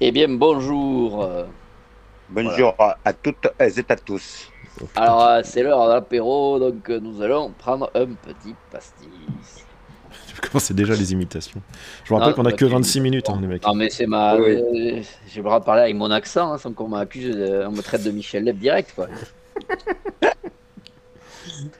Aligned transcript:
Eh 0.00 0.12
bien, 0.12 0.28
bonjour. 0.28 1.28
Bonjour 2.30 2.74
à 2.78 3.12
toutes 3.12 3.48
et 3.58 3.84
à 3.88 3.96
tous. 3.96 4.48
Alors, 4.96 5.22
euh, 5.26 5.40
c'est 5.44 5.62
l'heure 5.62 5.84
de 5.88 5.92
l'apéro, 5.92 6.58
donc 6.58 6.88
euh, 6.88 7.00
nous 7.00 7.20
allons 7.20 7.50
prendre 7.50 7.90
un 7.94 8.06
petit 8.06 8.54
pastis. 8.70 9.08
Tu 10.34 10.40
commences 10.40 10.72
déjà 10.72 10.94
les 10.94 11.12
imitations. 11.12 11.60
Je 12.04 12.08
vous 12.08 12.16
rappelle 12.16 12.34
qu'on 12.34 12.44
a 12.46 12.52
que 12.52 12.64
tu- 12.64 12.70
26 12.70 13.00
minutes, 13.00 13.28
hein, 13.28 13.38
les 13.42 13.46
mecs. 13.46 13.66
Non, 13.66 13.74
mais 13.74 13.90
c'est 13.90 14.06
ma. 14.06 14.36
Oui. 14.36 14.52
euh, 14.56 15.02
J'ai 15.28 15.40
le 15.40 15.42
droit 15.42 15.60
de 15.60 15.64
parler 15.64 15.82
avec 15.82 15.96
mon 15.96 16.10
accent, 16.10 16.52
hein, 16.52 16.58
sans 16.58 16.72
qu'on 16.72 16.88
m'accuse, 16.88 17.36
de- 17.36 17.64
on 17.66 17.72
me 17.72 17.82
traite 17.82 18.04
de 18.04 18.10
Michel 18.10 18.44
Leb 18.44 18.58
direct, 18.58 18.92
quoi. 18.94 19.08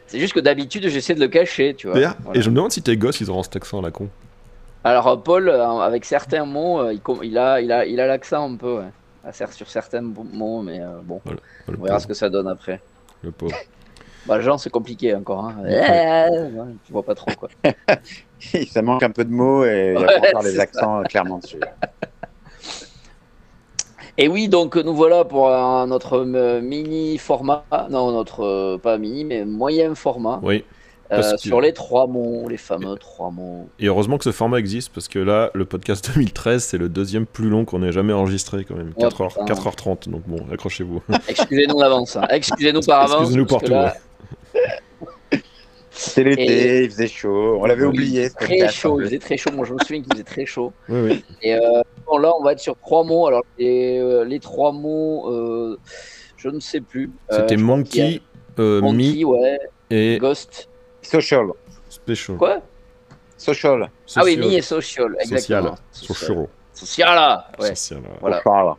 c'est 0.08 0.18
juste 0.18 0.34
que 0.34 0.40
d'habitude, 0.40 0.88
j'essaie 0.88 1.14
de 1.14 1.20
le 1.20 1.28
cacher, 1.28 1.74
tu 1.74 1.86
vois. 1.86 1.96
Voilà. 1.96 2.16
Et 2.38 2.42
je 2.42 2.50
me 2.50 2.56
demande 2.56 2.72
si 2.72 2.82
tes 2.82 2.96
gosses, 2.98 3.20
ils 3.20 3.30
auront 3.30 3.42
cet 3.44 3.56
accent 3.56 3.78
à 3.78 3.82
la 3.82 3.90
con. 3.92 4.10
Alors, 4.84 5.08
euh, 5.08 5.16
Paul, 5.16 5.48
euh, 5.48 5.78
avec 5.80 6.04
certains 6.04 6.44
mots, 6.44 6.80
euh, 6.80 6.94
il, 7.22 7.38
a 7.38 7.60
il 7.60 7.70
a, 7.72 7.84
il 7.86 8.00
a 8.00 8.06
l'accent 8.06 8.50
un 8.52 8.56
peu, 8.56 8.78
ouais. 8.78 9.32
Sur 9.50 9.68
certains 9.68 10.00
mots, 10.00 10.62
mais 10.62 10.80
euh, 10.80 11.00
bon, 11.04 11.20
on 11.26 11.72
verra 11.72 11.86
pauvre. 11.86 11.98
ce 12.00 12.06
que 12.06 12.14
ça 12.14 12.30
donne 12.30 12.48
après. 12.48 12.80
Le 13.22 13.30
pauvre. 13.30 13.54
Bah, 14.26 14.40
Jean, 14.40 14.56
c'est 14.58 14.70
compliqué 14.70 15.14
encore. 15.14 15.44
Hein. 15.46 15.56
Ouais, 15.62 16.28
tu 16.84 16.92
vois 16.92 17.02
pas 17.02 17.14
trop, 17.14 17.30
quoi. 17.38 17.48
Ça 18.70 18.80
manque 18.80 19.02
un 19.02 19.10
peu 19.10 19.24
de 19.24 19.30
mots 19.32 19.64
et 19.64 19.92
il 19.94 19.98
n'y 19.98 20.04
a 20.04 20.06
Ouais, 20.06 20.20
pas 20.20 20.28
encore 20.28 20.42
c'est 20.42 20.52
les 20.52 20.60
accents 20.60 21.02
clairement 21.02 21.38
dessus. 21.38 21.60
Et 24.18 24.28
oui, 24.28 24.48
donc 24.48 24.76
nous 24.76 24.94
voilà 24.94 25.24
pour 25.24 25.48
euh, 25.48 25.86
notre 25.86 26.24
mini 26.60 27.16
format, 27.18 27.64
non, 27.90 28.12
notre 28.12 28.44
euh, 28.44 28.78
pas 28.78 28.98
mini, 28.98 29.24
mais 29.24 29.44
moyen 29.44 29.94
format, 29.94 30.40
Oui. 30.42 30.64
Euh, 31.12 31.36
sur 31.36 31.60
les 31.60 31.72
trois 31.72 32.06
mots, 32.06 32.48
les 32.48 32.56
fameux 32.56 32.96
trois 32.96 33.30
mots. 33.30 33.68
Et 33.78 33.86
heureusement 33.86 34.18
que 34.18 34.24
ce 34.24 34.32
format 34.32 34.58
existe, 34.58 34.92
parce 34.92 35.08
que 35.08 35.18
là, 35.18 35.50
le 35.54 35.64
podcast 35.64 36.10
2013, 36.14 36.62
c'est 36.62 36.78
le 36.78 36.88
deuxième 36.88 37.26
plus 37.26 37.48
long 37.48 37.64
qu'on 37.64 37.82
ait 37.82 37.92
jamais 37.92 38.12
enregistré, 38.12 38.64
quand 38.64 38.76
même. 38.76 38.92
Oh, 38.96 39.00
4 39.00 39.20
heures, 39.20 39.28
putain. 39.28 39.54
4h30, 39.54 40.08
donc 40.10 40.22
bon, 40.26 40.38
accrochez-vous. 40.52 41.02
Excusez-nous 41.28 41.78
d'avance, 41.78 42.16
hein. 42.16 42.26
excusez-nous 42.30 42.80
par 42.80 43.02
avance. 43.02 43.20
Excusez-nous 43.20 43.46
pour 43.46 43.60
parce 43.60 43.70
tout. 43.70 43.70
que 43.70 43.74
là, 43.74 43.94
ouais. 44.54 45.40
C'était 46.00 46.30
l'été, 46.30 46.84
il 46.84 46.90
faisait 46.90 47.08
chaud, 47.08 47.58
on 47.60 47.66
l'avait 47.66 47.82
oui, 47.82 47.88
oublié. 47.88 48.28
ce 48.30 48.34
Très 48.34 48.68
chaud, 48.68 49.00
il 49.00 49.04
faisait 49.04 49.18
très 49.18 49.36
chaud. 49.36 49.50
Moi, 49.52 49.66
je 49.66 49.74
me 49.74 49.78
souviens 49.80 50.00
qu'il 50.00 50.10
faisait 50.12 50.24
très 50.24 50.46
chaud. 50.46 50.72
Oui, 50.88 51.00
oui. 51.02 51.24
Et 51.42 51.54
euh, 51.54 51.82
bon, 52.06 52.16
là, 52.16 52.32
on 52.38 52.42
va 52.42 52.52
être 52.52 52.60
sur 52.60 52.74
trois 52.78 53.04
mots. 53.04 53.26
Alors, 53.26 53.42
les, 53.58 53.98
euh, 53.98 54.24
les 54.24 54.40
trois 54.40 54.72
mots, 54.72 55.28
euh, 55.30 55.78
je 56.38 56.48
ne 56.48 56.58
sais 56.58 56.80
plus. 56.80 57.10
C'était 57.28 57.54
a 57.54 57.58
Monkey, 57.58 58.22
euh, 58.58 58.80
Monkey, 58.80 59.24
ouais, 59.24 59.58
Me 59.90 59.96
et 59.96 60.18
Ghost. 60.18 60.69
Social. 61.10 61.46
Special. 61.88 62.36
Quoi? 62.36 62.60
Social. 63.36 63.90
Ah 64.16 64.22
oui, 64.24 64.34
Social. 64.34 64.38
Me 64.38 64.52
et 64.52 64.62
Social, 64.62 65.16
exactement. 65.20 65.74
Social. 65.90 66.48
Social. 66.72 67.44
Ouais. 67.58 67.74
Social. 67.74 68.02
Voilà. 68.20 68.36
Social. 68.38 68.74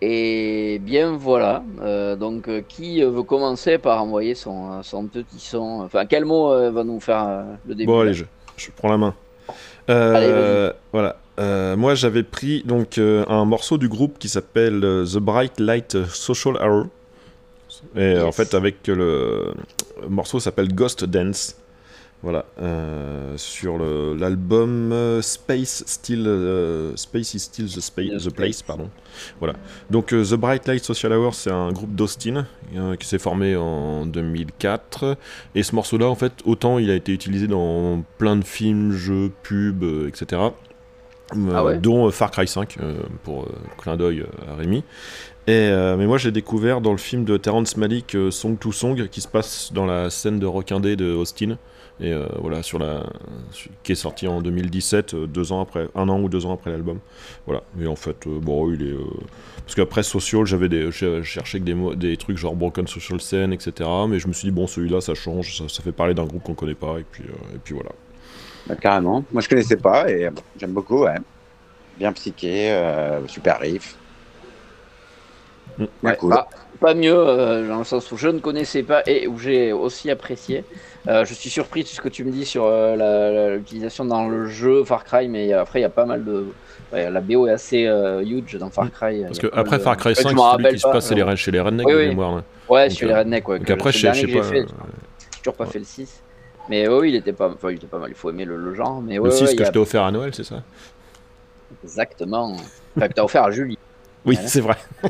Et 0.00 0.78
bien 0.80 1.16
voilà. 1.16 1.62
Euh, 1.80 2.16
donc, 2.16 2.48
euh, 2.48 2.62
qui 2.66 3.02
euh, 3.02 3.10
veut 3.10 3.22
commencer 3.22 3.78
par 3.78 4.02
envoyer 4.02 4.34
son, 4.34 4.82
son 4.82 5.06
petit 5.06 5.38
son? 5.38 5.82
Enfin, 5.84 6.06
quel 6.06 6.24
mot 6.24 6.52
euh, 6.52 6.70
va 6.70 6.84
nous 6.84 7.00
faire 7.00 7.26
euh, 7.28 7.42
le 7.66 7.74
début 7.74 7.86
Bon, 7.86 8.00
allez, 8.00 8.14
je, 8.14 8.24
je 8.56 8.68
prends 8.76 8.90
la 8.90 8.96
main. 8.96 9.14
Euh, 9.90 10.14
Allez, 10.14 10.76
voilà. 10.92 11.16
Euh, 11.38 11.76
moi, 11.76 11.94
j'avais 11.94 12.24
pris 12.24 12.62
donc 12.64 12.98
euh, 12.98 13.24
un 13.28 13.44
morceau 13.44 13.78
du 13.78 13.88
groupe 13.88 14.18
qui 14.18 14.28
s'appelle 14.28 14.84
euh, 14.84 15.04
The 15.04 15.18
Bright 15.18 15.60
Light 15.60 16.04
Social 16.06 16.56
Hour. 16.60 16.86
Et 17.96 18.00
Yes. 18.12 18.22
en 18.22 18.32
fait, 18.32 18.54
avec 18.54 18.86
le, 18.86 19.52
le 20.02 20.08
morceau 20.08 20.40
s'appelle 20.40 20.72
Ghost 20.74 21.04
Dance. 21.04 21.56
Voilà. 22.20 22.46
Euh, 22.60 23.34
sur 23.36 23.78
l'album 23.78 24.90
euh, 24.92 25.22
Space 25.22 25.84
Still 25.86 26.26
euh, 26.26 26.96
Space 26.96 27.34
is 27.34 27.38
Still 27.38 27.68
the, 27.68 28.30
Place, 28.34 28.60
pardon. 28.62 28.90
Voilà. 29.38 29.54
Donc 29.88 30.08
The 30.08 30.34
Bright 30.34 30.66
Light 30.66 30.84
Social 30.84 31.12
Hour, 31.12 31.34
c'est 31.34 31.52
un 31.52 31.70
groupe 31.70 31.94
d'Austin 31.94 32.46
qui 32.98 33.06
s'est 33.06 33.18
formé 33.20 33.54
en 33.54 34.04
2004. 34.04 35.16
Et 35.54 35.62
ce 35.62 35.74
morceau-là, 35.76 36.06
en 36.06 36.16
fait, 36.16 36.32
autant 36.44 36.78
il 36.78 36.90
a 36.90 36.94
été 36.94 37.12
utilisé 37.12 37.46
dans 37.46 38.02
plein 38.18 38.34
de 38.34 38.44
films, 38.44 38.90
jeux, 38.92 39.30
pubs, 39.44 39.84
etc. 40.08 40.42
Ah 41.52 41.62
ouais 41.64 41.78
dont 41.78 42.10
Far 42.10 42.30
Cry 42.30 42.48
5, 42.48 42.78
euh, 42.80 42.94
pour 43.22 43.46
clin 43.76 43.96
d'œil 43.96 44.24
à 44.50 44.54
Rémi. 44.54 44.82
Euh, 45.48 45.96
mais 45.96 46.06
moi, 46.06 46.18
j'ai 46.18 46.30
découvert 46.30 46.80
dans 46.80 46.92
le 46.92 46.98
film 46.98 47.24
de 47.24 47.36
Terrence 47.36 47.76
Malick, 47.76 48.14
euh, 48.14 48.30
Song 48.30 48.58
to 48.58 48.70
Song, 48.70 49.08
qui 49.08 49.20
se 49.20 49.28
passe 49.28 49.72
dans 49.72 49.86
la 49.86 50.10
scène 50.10 50.38
de 50.38 50.46
Rockindé 50.46 50.94
de 50.96 51.12
Austin. 51.12 51.56
Et 52.00 52.12
euh, 52.12 52.26
voilà, 52.40 52.62
sur 52.62 52.78
la, 52.78 53.06
qui 53.82 53.92
est 53.92 53.96
sorti 53.96 54.28
en 54.28 54.40
2017, 54.40 55.14
euh, 55.14 55.26
deux 55.26 55.50
ans 55.50 55.60
après, 55.60 55.88
un 55.96 56.08
an 56.08 56.20
ou 56.20 56.28
deux 56.28 56.44
ans 56.46 56.52
après 56.52 56.70
l'album. 56.70 56.98
Voilà. 57.46 57.62
Et 57.80 57.86
en 57.86 57.96
fait, 57.96 58.28
bon, 58.28 58.72
il 58.72 58.82
est. 58.82 58.94
parce 59.64 59.74
qu'après 59.74 60.02
Social, 60.02 60.44
j'avais 60.44 60.68
des, 60.68 60.90
que 60.90 61.58
des, 61.58 61.96
des 61.96 62.16
trucs 62.16 62.36
genre 62.36 62.54
Broken 62.54 62.86
Social 62.86 63.20
Scene, 63.20 63.52
etc. 63.52 63.88
Mais 64.08 64.18
je 64.18 64.28
me 64.28 64.32
suis 64.32 64.48
dit, 64.48 64.54
bon, 64.54 64.66
celui-là, 64.66 65.00
ça 65.00 65.14
change, 65.14 65.62
ça, 65.66 65.82
fait 65.82 65.92
parler 65.92 66.14
d'un 66.14 66.24
groupe 66.24 66.42
qu'on 66.42 66.54
connaît 66.54 66.74
pas, 66.74 66.98
et 66.98 67.04
puis, 67.10 67.74
voilà. 67.74 67.90
Bah, 68.66 68.76
carrément. 68.76 69.24
Moi, 69.32 69.40
je 69.40 69.48
connaissais 69.48 69.78
pas 69.78 70.10
et 70.10 70.28
j'aime 70.60 70.72
beaucoup. 70.72 71.04
Ouais. 71.04 71.16
Bien 71.98 72.12
psyché, 72.12 72.78
super 73.26 73.58
riff. 73.58 73.96
Mm. 75.78 75.84
Ouais, 76.02 76.16
cool. 76.16 76.30
bah, 76.30 76.48
pas 76.80 76.94
mieux, 76.94 77.14
euh, 77.16 77.68
dans 77.68 77.78
le 77.78 77.84
sens 77.84 78.10
où 78.12 78.16
je 78.16 78.28
ne 78.28 78.38
connaissais 78.40 78.82
pas 78.82 79.02
et 79.06 79.26
où 79.26 79.38
j'ai 79.38 79.72
aussi 79.72 80.10
apprécié. 80.10 80.64
Euh, 81.08 81.24
je 81.24 81.32
suis 81.34 81.50
surpris 81.50 81.82
de 81.84 81.88
ce 81.88 82.00
que 82.00 82.08
tu 82.08 82.24
me 82.24 82.30
dis 82.30 82.44
sur 82.44 82.64
euh, 82.66 83.56
l'utilisation 83.56 84.04
dans 84.04 84.28
le 84.28 84.46
jeu 84.46 84.84
Far 84.84 85.04
Cry, 85.04 85.28
mais 85.28 85.52
après, 85.52 85.78
il 85.80 85.82
y 85.82 85.86
a 85.86 85.88
pas 85.90 86.04
mal 86.04 86.24
de. 86.24 86.46
ouais, 86.92 87.10
la 87.10 87.20
BO 87.20 87.46
est 87.46 87.52
assez 87.52 87.86
euh, 87.86 88.22
huge 88.22 88.56
dans 88.56 88.70
Far 88.70 88.90
Cry. 88.90 89.22
Parce 89.24 89.38
que 89.38 89.46
après 89.54 89.78
de- 89.78 89.82
Far 89.82 89.96
Cry 89.96 90.10
Ouais, 90.10 90.14
je 90.16 90.22
5, 90.22 90.32
m'en 90.36 90.52
celui 90.52 90.68
qui 90.68 90.78
se 90.78 90.82
pas, 90.82 90.92
passe, 90.92 91.06
c'est 91.06 91.14
les 91.14 91.36
chez 91.36 91.50
les 91.50 91.60
rednecks 91.60 91.86
Oui, 91.86 91.92
de 91.94 91.98
oui. 91.98 92.08
mémoire. 92.08 92.34
ouais. 92.34 92.42
Ouais, 92.68 92.88
Donc, 92.88 92.96
sur 92.98 93.06
euh, 93.08 93.12
les 93.12 93.18
rednecks, 93.18 93.48
ouais. 93.48 93.58
Donc 93.58 93.70
après, 93.70 93.92
c'est 93.92 94.12
je 94.12 94.20
sais 94.20 94.26
pas. 94.26 94.42
J'ai 94.52 94.64
toujours 95.42 95.56
pas 95.56 95.66
fait 95.66 95.78
le 95.78 95.84
6. 95.84 96.22
Mais 96.68 96.86
oui, 96.88 97.10
il 97.10 97.14
était 97.14 97.32
pas, 97.32 97.48
enfin, 97.48 97.70
il 97.70 97.76
était 97.76 97.86
pas 97.86 97.98
mal. 97.98 98.10
Il 98.10 98.14
faut 98.16 98.28
aimer 98.30 98.44
le, 98.44 98.56
le 98.56 98.74
genre. 98.74 99.00
Mais 99.00 99.18
ouais, 99.18 99.28
Le 99.28 99.30
6 99.34 99.44
ouais, 99.44 99.52
il 99.52 99.56
que 99.56 99.62
a- 99.62 99.66
je 99.66 99.70
t'ai 99.72 99.78
offert 99.78 100.02
à 100.04 100.10
Noël, 100.12 100.34
c'est 100.34 100.44
ça? 100.44 100.62
Exactement. 101.84 102.56
Enfin, 102.96 103.08
que 103.08 103.14
t'as 103.14 103.24
offert 103.24 103.44
à 103.44 103.50
Julie. 103.50 103.78
Oui, 104.28 104.34
Voilà. 104.34 104.48
c'est 104.48 104.60
vrai. 104.60 104.76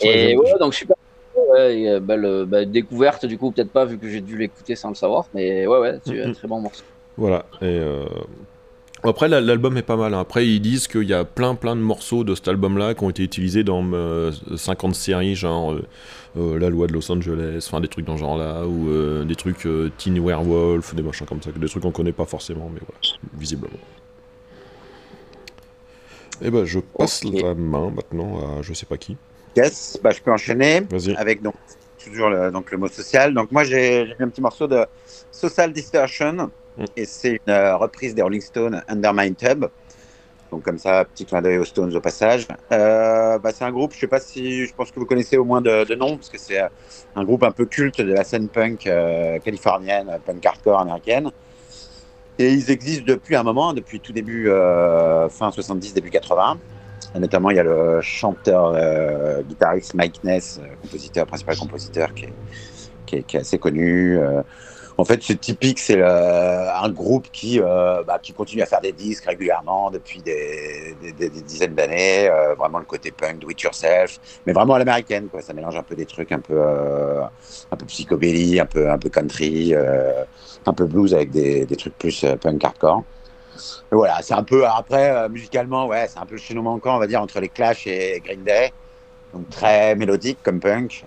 Et 0.00 0.36
ouais, 0.36 0.52
donc 0.60 0.74
super. 0.74 0.96
Ouais, 1.36 1.88
euh, 1.88 2.00
belle, 2.00 2.44
belle 2.46 2.70
découverte, 2.70 3.24
du 3.26 3.38
coup, 3.38 3.50
peut-être 3.52 3.70
pas 3.70 3.84
vu 3.84 3.98
que 3.98 4.08
j'ai 4.08 4.20
dû 4.20 4.36
l'écouter 4.36 4.74
sans 4.76 4.88
le 4.90 4.94
savoir. 4.94 5.26
Mais 5.34 5.66
ouais, 5.66 5.78
ouais, 5.78 5.98
c'est 6.04 6.22
un 6.22 6.32
très 6.32 6.48
bon 6.48 6.60
morceau. 6.60 6.82
Voilà. 7.16 7.46
Et 7.60 7.64
euh, 7.66 8.04
Après, 9.02 9.28
la- 9.28 9.40
l'album 9.40 9.76
est 9.76 9.82
pas 9.82 9.96
mal. 9.96 10.14
hein. 10.14 10.20
Après, 10.20 10.46
ils 10.46 10.60
disent 10.60 10.88
qu'il 10.88 11.04
y 11.04 11.14
a 11.14 11.24
plein, 11.24 11.54
plein 11.54 11.74
de 11.76 11.80
morceaux 11.80 12.24
de 12.24 12.34
cet 12.34 12.48
album-là 12.48 12.94
qui 12.94 13.04
ont 13.04 13.10
été 13.10 13.22
utilisés 13.22 13.62
dans 13.64 13.84
euh, 13.92 14.32
50 14.56 14.94
séries, 14.94 15.34
genre 15.36 15.72
euh, 15.72 15.84
euh, 16.36 16.58
La 16.58 16.68
Loi 16.68 16.86
de 16.88 16.92
Los 16.92 17.10
Angeles, 17.10 17.64
enfin 17.68 17.80
des 17.80 17.88
trucs 17.88 18.04
dans 18.04 18.16
ce 18.16 18.20
genre-là, 18.20 18.66
ou 18.66 18.88
euh, 18.90 19.24
des 19.24 19.36
trucs 19.36 19.66
euh, 19.66 19.90
Teen 19.98 20.18
Werewolf, 20.18 20.94
des 20.94 21.02
machins 21.02 21.26
comme 21.26 21.40
ça, 21.42 21.50
des 21.52 21.68
trucs 21.68 21.82
qu'on 21.82 21.92
connaît 21.92 22.12
pas 22.12 22.26
forcément, 22.26 22.68
mais 22.72 22.80
voilà, 22.80 23.00
visiblement. 23.38 23.78
Et 26.42 26.50
ben, 26.50 26.64
je 26.64 26.78
passe 26.80 27.24
la 27.24 27.54
main 27.54 27.90
maintenant 27.90 28.38
à 28.38 28.62
je 28.62 28.72
sais 28.72 28.86
pas 28.86 28.96
qui. 28.96 29.16
Yes, 29.56 29.98
bah, 30.02 30.10
je 30.10 30.20
peux 30.20 30.30
enchaîner 30.30 30.82
avec 31.16 31.42
donc 31.42 31.54
toujours 32.02 32.28
le, 32.28 32.50
donc, 32.50 32.70
le 32.70 32.78
mot 32.78 32.88
social. 32.88 33.34
Donc 33.34 33.50
moi 33.50 33.64
j'ai 33.64 34.04
mis 34.04 34.24
un 34.24 34.28
petit 34.28 34.40
morceau 34.40 34.66
de 34.66 34.86
Social 35.32 35.72
Distortion 35.72 36.50
Mm. 36.78 36.84
et 36.96 37.04
c'est 37.04 37.30
une 37.30 37.52
euh, 37.52 37.76
reprise 37.76 38.14
des 38.14 38.22
Rolling 38.22 38.40
Stones 38.40 38.82
Under 38.88 39.12
My 39.12 39.34
Tub. 39.34 39.66
Donc 40.50 40.62
comme 40.62 40.78
ça, 40.78 41.04
petit 41.04 41.26
clin 41.26 41.42
d'œil 41.42 41.58
aux 41.58 41.64
Stones 41.64 41.94
au 41.94 42.00
passage. 42.00 42.46
Euh, 42.72 43.38
bah, 43.38 43.50
c'est 43.52 43.64
un 43.64 43.70
groupe, 43.72 43.92
je 43.92 43.98
sais 43.98 44.06
pas 44.06 44.20
si, 44.20 44.64
je 44.64 44.74
pense 44.74 44.90
que 44.90 44.98
vous 44.98 45.04
connaissez 45.04 45.36
au 45.36 45.44
moins 45.44 45.60
de, 45.60 45.84
de 45.84 45.94
nom 45.94 46.16
parce 46.16 46.30
que 46.30 46.38
c'est 46.38 46.60
euh, 46.60 46.68
un 47.16 47.24
groupe 47.24 47.42
un 47.42 47.50
peu 47.50 47.66
culte 47.66 48.00
de 48.00 48.12
la 48.12 48.24
scène 48.24 48.48
punk 48.48 48.86
euh, 48.86 49.38
californienne, 49.40 50.18
punk 50.24 50.46
hardcore 50.46 50.80
américaine. 50.80 51.30
Et 52.38 52.52
ils 52.52 52.70
existent 52.70 53.04
depuis 53.06 53.34
un 53.34 53.42
moment, 53.42 53.72
depuis 53.72 54.00
tout 54.00 54.12
début 54.12 54.48
euh, 54.48 55.28
fin 55.28 55.50
70, 55.50 55.92
début 55.92 56.10
80. 56.10 56.58
Et 57.14 57.18
notamment, 57.18 57.50
il 57.50 57.56
y 57.56 57.60
a 57.60 57.64
le 57.64 58.00
chanteur, 58.00 58.72
euh, 58.74 59.42
guitariste 59.42 59.94
Mike 59.94 60.22
Ness, 60.22 60.60
euh, 60.62 60.66
compositeur, 60.80 61.26
principal 61.26 61.56
compositeur, 61.56 62.14
qui 62.14 62.26
est, 62.26 62.34
qui 63.06 63.16
est, 63.16 63.22
qui 63.24 63.36
est 63.36 63.40
assez 63.40 63.58
connu. 63.58 64.18
En 65.00 65.04
fait, 65.04 65.22
c'est 65.22 65.40
typique, 65.40 65.78
c'est 65.78 66.02
euh, 66.02 66.74
un 66.74 66.90
groupe 66.90 67.28
qui, 67.30 67.60
euh, 67.60 68.02
bah, 68.02 68.18
qui 68.20 68.32
continue 68.32 68.62
à 68.62 68.66
faire 68.66 68.80
des 68.80 68.90
disques 68.90 69.26
régulièrement 69.26 69.92
depuis 69.92 70.20
des, 70.22 70.96
dizaines 71.46 71.76
d'années. 71.76 72.28
euh, 72.28 72.56
vraiment 72.56 72.80
le 72.80 72.84
côté 72.84 73.12
punk, 73.12 73.38
do 73.38 73.48
it 73.48 73.60
yourself, 73.62 74.18
mais 74.44 74.52
vraiment 74.52 74.74
à 74.74 74.80
l'américaine. 74.80 75.28
Ça 75.40 75.52
mélange 75.52 75.76
un 75.76 75.84
peu 75.84 75.94
des 75.94 76.04
trucs 76.04 76.32
un 76.32 76.40
peu, 76.40 76.54
euh, 76.56 77.22
un 77.70 77.76
peu 77.76 77.86
psychobilly, 77.86 78.58
un 78.58 78.66
peu, 78.66 78.90
un 78.90 78.98
peu 78.98 79.08
country, 79.08 79.72
un 80.66 80.72
peu 80.74 80.86
blues 80.86 81.14
avec 81.14 81.30
des, 81.30 81.64
trucs 81.76 81.96
plus 81.96 82.26
punk 82.40 82.64
hardcore. 82.64 83.04
Voilà, 83.92 84.20
c'est 84.22 84.34
un 84.34 84.42
peu 84.42 84.66
après 84.66 85.28
musicalement, 85.28 85.86
ouais, 85.86 86.08
c'est 86.08 86.18
un 86.18 86.26
peu 86.26 86.34
le 86.34 86.40
chaînon 86.40 86.62
manquant, 86.62 86.96
on 86.96 86.98
va 86.98 87.06
dire, 87.06 87.22
entre 87.22 87.38
les 87.38 87.48
Clash 87.48 87.86
et 87.86 88.20
Green 88.24 88.42
Day. 88.42 88.72
Donc 89.32 89.48
très 89.50 89.94
mélodique 89.94 90.38
comme 90.42 90.58
punk, 90.58 91.04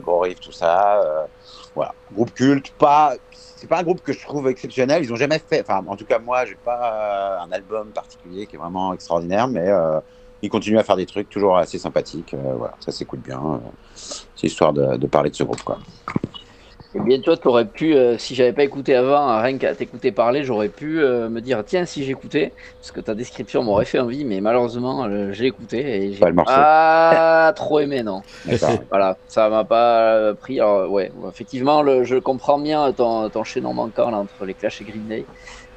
gros 0.00 0.20
riff, 0.20 0.40
tout 0.40 0.52
ça. 0.52 1.28
Voilà, 1.74 1.94
groupe 2.12 2.32
culte, 2.34 2.72
pas, 2.78 3.14
c'est 3.30 3.66
pas 3.66 3.78
un 3.78 3.82
groupe 3.82 4.02
que 4.02 4.12
je 4.12 4.20
trouve 4.20 4.48
exceptionnel. 4.48 5.02
Ils 5.02 5.12
ont 5.12 5.16
jamais 5.16 5.38
fait, 5.38 5.62
enfin, 5.62 5.84
en 5.86 5.96
tout 5.96 6.04
cas, 6.04 6.18
moi, 6.18 6.44
j'ai 6.44 6.56
pas 6.56 7.38
euh, 7.38 7.44
un 7.44 7.52
album 7.52 7.92
particulier 7.92 8.46
qui 8.46 8.56
est 8.56 8.58
vraiment 8.58 8.92
extraordinaire, 8.92 9.48
mais 9.48 9.68
euh, 9.68 10.00
ils 10.42 10.50
continuent 10.50 10.78
à 10.78 10.84
faire 10.84 10.96
des 10.96 11.06
trucs 11.06 11.30
toujours 11.30 11.56
assez 11.56 11.78
sympathiques. 11.78 12.34
euh, 12.34 12.54
voilà, 12.56 12.74
ça 12.80 12.92
s'écoute 12.92 13.20
bien. 13.20 13.60
c'est 13.94 14.46
histoire 14.46 14.72
de, 14.72 14.96
de 14.96 15.06
parler 15.06 15.30
de 15.30 15.36
ce 15.36 15.44
groupe, 15.44 15.62
quoi. 15.62 15.78
Eh 16.94 17.00
bien, 17.00 17.20
toi, 17.22 17.38
t'aurais 17.38 17.66
pu, 17.70 17.94
euh, 17.94 18.18
si 18.18 18.34
j'avais 18.34 18.52
pas 18.52 18.64
écouté 18.64 18.94
avant, 18.94 19.40
rien 19.40 19.56
qu'à 19.56 19.74
t'écouter 19.74 20.12
parler, 20.12 20.44
j'aurais 20.44 20.68
pu 20.68 21.00
euh, 21.00 21.30
me 21.30 21.40
dire, 21.40 21.64
tiens, 21.64 21.86
si 21.86 22.04
j'écoutais, 22.04 22.54
parce 22.80 22.92
que 22.92 23.00
ta 23.00 23.14
description 23.14 23.62
m'aurait 23.62 23.86
fait 23.86 23.98
envie, 23.98 24.26
mais 24.26 24.42
malheureusement, 24.42 25.04
euh, 25.06 25.32
j'ai 25.32 25.46
écouté 25.46 25.78
et 25.78 26.12
j'ai 26.12 26.20
Pas 26.20 26.32
pas 26.44 27.52
trop 27.56 27.80
aimé, 27.80 28.02
non. 28.02 28.20
Voilà, 28.90 29.16
ça 29.26 29.48
m'a 29.48 29.64
pas 29.64 30.16
euh, 30.16 30.34
pris. 30.34 30.60
Alors, 30.60 30.90
ouais, 30.90 31.10
effectivement, 31.30 31.80
le, 31.82 32.04
je 32.04 32.16
comprends 32.16 32.58
bien 32.58 32.92
ton, 32.92 33.30
ton 33.30 33.42
chaînon 33.42 33.72
manquant 33.72 34.10
là, 34.10 34.18
entre 34.18 34.44
les 34.44 34.54
Clash 34.54 34.82
et 34.82 34.84
Green 34.84 35.06
Day. 35.08 35.26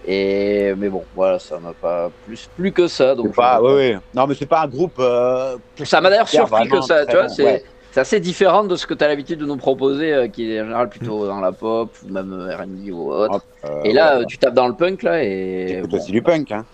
Et, 0.04 0.76
mais 0.76 0.90
bon, 0.90 1.08
voilà, 1.14 1.40
ça 1.40 1.60
m'a 1.62 1.74
pas 1.74 2.12
plus, 2.24 2.48
plus 2.56 2.74
que 2.74 2.88
ça. 2.88 3.16
Donc 3.16 3.34
pas, 3.36 3.62
ouais, 3.62 3.74
ouais. 3.74 3.98
Non, 4.14 4.28
mais 4.28 4.36
c'est 4.36 4.46
pas 4.46 4.62
un 4.64 4.68
groupe. 4.68 4.98
euh, 5.00 5.58
Ça 5.84 6.00
m'a 6.02 6.10
d'ailleurs 6.10 6.30
surpris 6.30 6.68
que 6.68 6.82
ça, 6.82 7.06
tu 7.06 7.16
vois, 7.16 7.28
bon, 7.28 7.34
c'est 7.34 7.44
ouais. 7.44 7.64
C'est 7.96 8.02
assez 8.02 8.20
différent 8.20 8.66
de 8.66 8.76
ce 8.76 8.86
que 8.86 8.94
tu 8.94 9.06
as 9.06 9.08
l'habitude 9.08 9.40
de 9.40 9.46
nous 9.46 9.56
proposer, 9.56 10.14
euh, 10.14 10.28
qui 10.28 10.52
est 10.52 10.60
en 10.60 10.66
général 10.66 10.90
plutôt 10.90 11.26
dans 11.26 11.40
la 11.40 11.54
pop 11.54 11.90
ou 12.06 12.12
même 12.12 12.34
euh, 12.34 12.54
R&B 12.54 12.92
ou 12.92 13.10
autre. 13.10 13.40
euh, 13.64 13.84
et 13.86 13.94
là, 13.94 14.18
ouais, 14.18 14.24
euh, 14.24 14.26
tu 14.28 14.38
tapes 14.38 14.54
dans 14.54 14.68
le 14.68 14.74
punk 14.74 15.02
là 15.02 15.24
et 15.24 15.82
bon, 15.90 15.96
aussi 15.98 16.12
du 16.12 16.22
punk, 16.22 16.52
hein. 16.52 16.66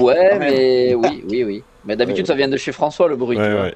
ouais, 0.00 0.36
mais 0.40 0.94
oui, 0.96 1.22
oui, 1.28 1.44
oui. 1.44 1.62
Mais 1.84 1.94
d'habitude, 1.94 2.24
Ouais, 2.24 2.26
ça 2.26 2.34
vient 2.34 2.48
de 2.48 2.56
chez 2.56 2.72
François 2.72 3.06
le 3.06 3.14
bruit. 3.14 3.38
Ouais, 3.38 3.52
ouais. 3.60 3.74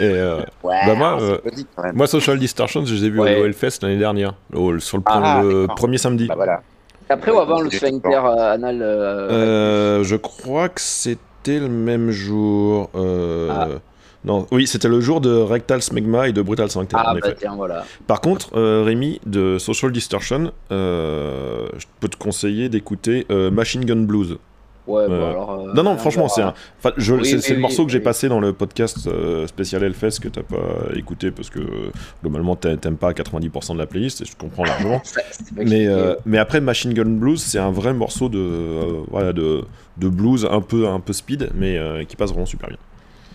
Et 0.00 0.04
euh, 0.04 0.38
Ouais, 0.64 0.74
Bah, 0.86 0.94
moi, 0.94 1.16
c'est 1.20 1.24
euh, 1.26 1.36
petit, 1.36 1.66
quand 1.76 1.82
même. 1.82 1.94
moi, 1.96 2.06
Social 2.06 2.38
Distortion, 2.38 2.82
je 2.86 2.94
les 2.94 3.04
ai 3.04 3.10
vus 3.10 3.20
Ouais. 3.20 3.38
au 3.38 3.44
Hellfest 3.44 3.80
l'année 3.82 3.98
dernière, 3.98 4.32
au- 4.54 4.78
sur 4.78 4.96
le, 4.96 5.02
Ah, 5.06 5.40
le 5.42 5.66
premier 5.76 5.98
samedi. 5.98 6.28
Bah 6.28 6.34
voilà. 6.34 6.62
Après 7.10 7.30
ou 7.30 7.34
Ouais, 7.34 7.42
avant 7.42 7.56
donc 7.62 7.64
le 7.64 7.70
sphincter 7.78 8.08
euh, 8.14 8.54
anal 8.54 8.80
euh, 8.80 9.28
Euh, 10.00 10.02
je 10.04 10.16
crois 10.16 10.70
que 10.70 10.80
c'était 10.80 11.60
le 11.60 11.68
même 11.68 12.10
jour. 12.10 12.88
euh, 12.94 13.48
Ah. 13.50 13.68
Non, 14.24 14.46
oui, 14.52 14.66
c'était 14.66 14.88
le 14.88 15.00
jour 15.00 15.20
de 15.20 15.30
Rectal 15.30 15.82
Smegma 15.82 16.28
et 16.28 16.32
de 16.32 16.40
Brutal 16.40 16.70
Sphincter, 16.70 16.96
Ah 16.98 17.10
en 17.10 17.14
bah 17.14 17.20
effet. 17.22 17.36
tiens, 17.38 17.54
voilà. 17.56 17.84
Par 18.06 18.20
contre, 18.22 18.56
euh, 18.56 18.82
Rémi, 18.82 19.20
de 19.26 19.58
Social 19.58 19.92
Distortion, 19.92 20.50
euh, 20.72 21.68
je 21.76 21.84
peux 22.00 22.08
te 22.08 22.16
conseiller 22.16 22.68
d'écouter 22.70 23.26
euh, 23.30 23.50
Machine 23.50 23.84
Gun 23.84 24.02
Blues. 24.04 24.38
Ouais, 24.86 25.04
alors. 25.04 25.66
non, 25.74 25.82
non, 25.82 25.90
on 25.92 25.96
franchement, 25.96 26.28
c'est 26.28 26.42
un. 26.42 26.52
enfin, 26.78 26.92
je- 26.98 27.14
Oui, 27.14 27.24
c'est 27.24 27.36
oui, 27.36 27.42
c'est 27.42 27.54
le 27.54 27.60
morceau 27.60 27.86
que 27.86 27.92
j'ai 27.92 28.00
passé 28.00 28.28
dans 28.28 28.38
le 28.38 28.52
podcast 28.52 29.08
spécial 29.46 29.82
Hellfest 29.82 30.20
que 30.20 30.28
t'as 30.28 30.42
pas 30.42 30.94
écouté 30.94 31.30
parce 31.30 31.48
que 31.48 31.60
globalement 32.22 32.54
t'a- 32.54 32.76
t'aimes 32.76 32.98
pas 32.98 33.12
90% 33.14 33.72
de 33.74 33.78
la 33.78 33.86
playlist 33.86 34.20
et 34.20 34.24
je 34.26 34.36
comprends 34.36 34.64
largement. 34.64 35.00
Mais, 35.56 35.88
mais 36.26 36.36
après 36.38 36.60
Machine 36.60 36.92
Gun 36.92 37.04
Blues, 37.18 37.40
c'est 37.42 37.58
un 37.58 37.70
vrai 37.70 37.94
morceau 37.94 38.28
de 38.28 39.04
voilà 39.10 39.32
de, 39.32 39.64
de 39.96 40.08
blues 40.08 40.46
un 40.50 40.60
peu 40.60 40.86
un 40.86 41.00
peu 41.00 41.14
speed, 41.14 41.50
mais 41.54 41.78
qui 42.06 42.16
passe 42.16 42.30
vraiment 42.30 42.44
super 42.46 42.68
bien. 42.68 42.78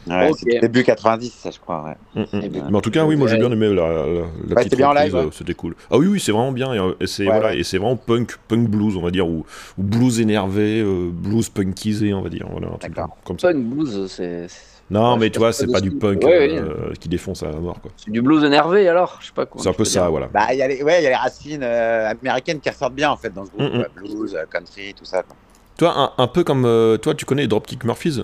Ouais, 0.10 0.30
Ok. 0.32 0.38
c'est 0.42 0.60
début 0.60 0.84
90, 0.84 1.30
ça, 1.34 1.52
je 1.52 1.60
crois. 1.60 1.84
Ouais. 2.16 2.22
Mm, 2.22 2.38
mm. 2.38 2.68
Mais 2.72 2.78
en 2.78 2.82
tout 2.82 2.92
cas, 2.92 3.06
oui, 3.06 3.16
moi 3.16 3.28
j'ai 3.28 3.38
bien 3.38 3.52
aimé 3.52 3.68
la, 3.74 3.88
la, 3.90 4.06
la 4.06 4.26
petite 4.56 4.64
c'était 4.64 4.76
bien 4.78 4.88
en 4.88 4.90
reprise, 4.92 5.06
live, 5.06 5.16
ouais. 5.16 5.26
euh, 5.28 5.32
c'était 5.32 5.54
cool. 5.54 5.76
Ah 5.92 5.98
oui, 5.98 6.08
oui, 6.08 6.20
c'est 6.20 6.32
vraiment 6.32 6.52
bien. 6.52 6.74
Et, 6.74 6.80
euh, 6.80 6.94
et 7.00 7.08
c'est 7.08 7.24
Ouais, 7.26 7.32
voilà, 7.34 7.48
ouais. 7.50 7.60
et 7.60 7.64
c'est 7.64 7.78
vraiment 7.78 7.96
punk, 7.98 8.38
punk 8.48 8.68
blues, 8.70 8.96
on 8.98 9.02
va 9.02 9.12
dire, 9.12 9.28
ou, 9.28 9.46
ou 9.78 9.84
blues 9.84 10.20
énervé, 10.20 10.82
euh, 10.82 11.10
blues 11.12 11.50
punkisé, 11.50 12.14
on 12.14 12.22
va 12.22 12.30
dire. 12.30 12.48
Voilà, 12.52 12.68
un 12.68 12.78
truc 12.78 12.96
D'accord. 12.96 13.18
comme 13.24 13.40
ça. 13.40 13.52
Punk 13.52 13.64
blues, 13.66 14.08
c'est. 14.08 14.48
Non, 14.92 15.14
Ouais, 15.14 15.20
mais 15.20 15.30
tu 15.30 15.38
vois, 15.38 15.54
c'est 15.54 15.68
pas 15.68 15.74
pas 15.74 15.82
du 15.82 15.92
punk 15.92 16.24
Ouais, 16.24 16.50
euh, 16.58 16.94
qui 17.00 17.08
défonce 17.10 17.44
à 17.44 17.52
la 17.52 17.58
mort, 17.60 17.80
quoi. 17.80 17.92
C'est 17.96 18.10
du 18.10 18.24
blues 18.24 18.44
énervé 18.44 18.88
alors 18.88 19.18
Je 19.22 19.28
sais 19.28 19.34
pas 19.34 19.46
quoi. 19.46 19.62
C'est 19.62 19.70
un 19.70 19.74
peu 19.74 19.86
ça, 19.86 20.10
voilà. 20.10 20.28
Bah, 20.34 20.48
il 20.52 20.58
y, 20.58 20.64
a 20.64 20.68
les- 20.68 20.82
ouais, 20.82 21.00
il 21.00 21.04
y 21.04 21.06
a 21.06 21.10
les 21.12 21.16
racines 21.16 21.62
euh, 21.62 22.10
américaines 22.10 22.60
qui 22.60 22.70
ressortent 22.72 22.96
bien, 22.96 23.12
en 23.12 23.16
fait, 23.18 23.32
dans 23.32 23.46
ce 23.46 23.52
groupe. 23.52 23.72
Mm. 23.72 23.86
Blues, 23.98 24.36
country, 24.50 24.96
tout 24.98 25.06
ça. 25.06 25.22
quoi. 25.22 25.36
Toi, 25.78 25.94
un, 25.96 26.24
un 26.24 26.28
peu 26.28 26.44
comme 26.44 26.64
toi, 27.04 27.14
tu 27.14 27.24
connais 27.26 27.46
Dropkick 27.46 27.84
Murphys? 27.84 28.24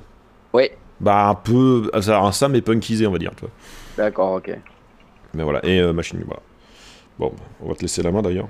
Ouais, 0.53 0.75
Bah, 0.99 1.29
un 1.29 1.35
peu. 1.35 1.89
ça, 2.01 2.19
un 2.21 2.31
Sam 2.31 2.55
est 2.55 2.61
punkisé, 2.61 3.05
on 3.07 3.11
va 3.11 3.17
dire, 3.17 3.31
tu 3.35 3.41
vois. 3.41 3.51
d'accord, 3.97 4.33
ok. 4.33 4.57
Mais 5.33 5.43
voilà, 5.43 5.59
et 5.65 5.79
euh, 5.79 5.91
Machine, 5.93 6.21
voilà. 6.25 6.41
Bon, 7.17 7.31
on 7.63 7.69
va 7.69 7.75
te 7.75 7.81
laisser 7.81 8.03
la 8.03 8.11
main 8.11 8.21
d'ailleurs. 8.21 8.49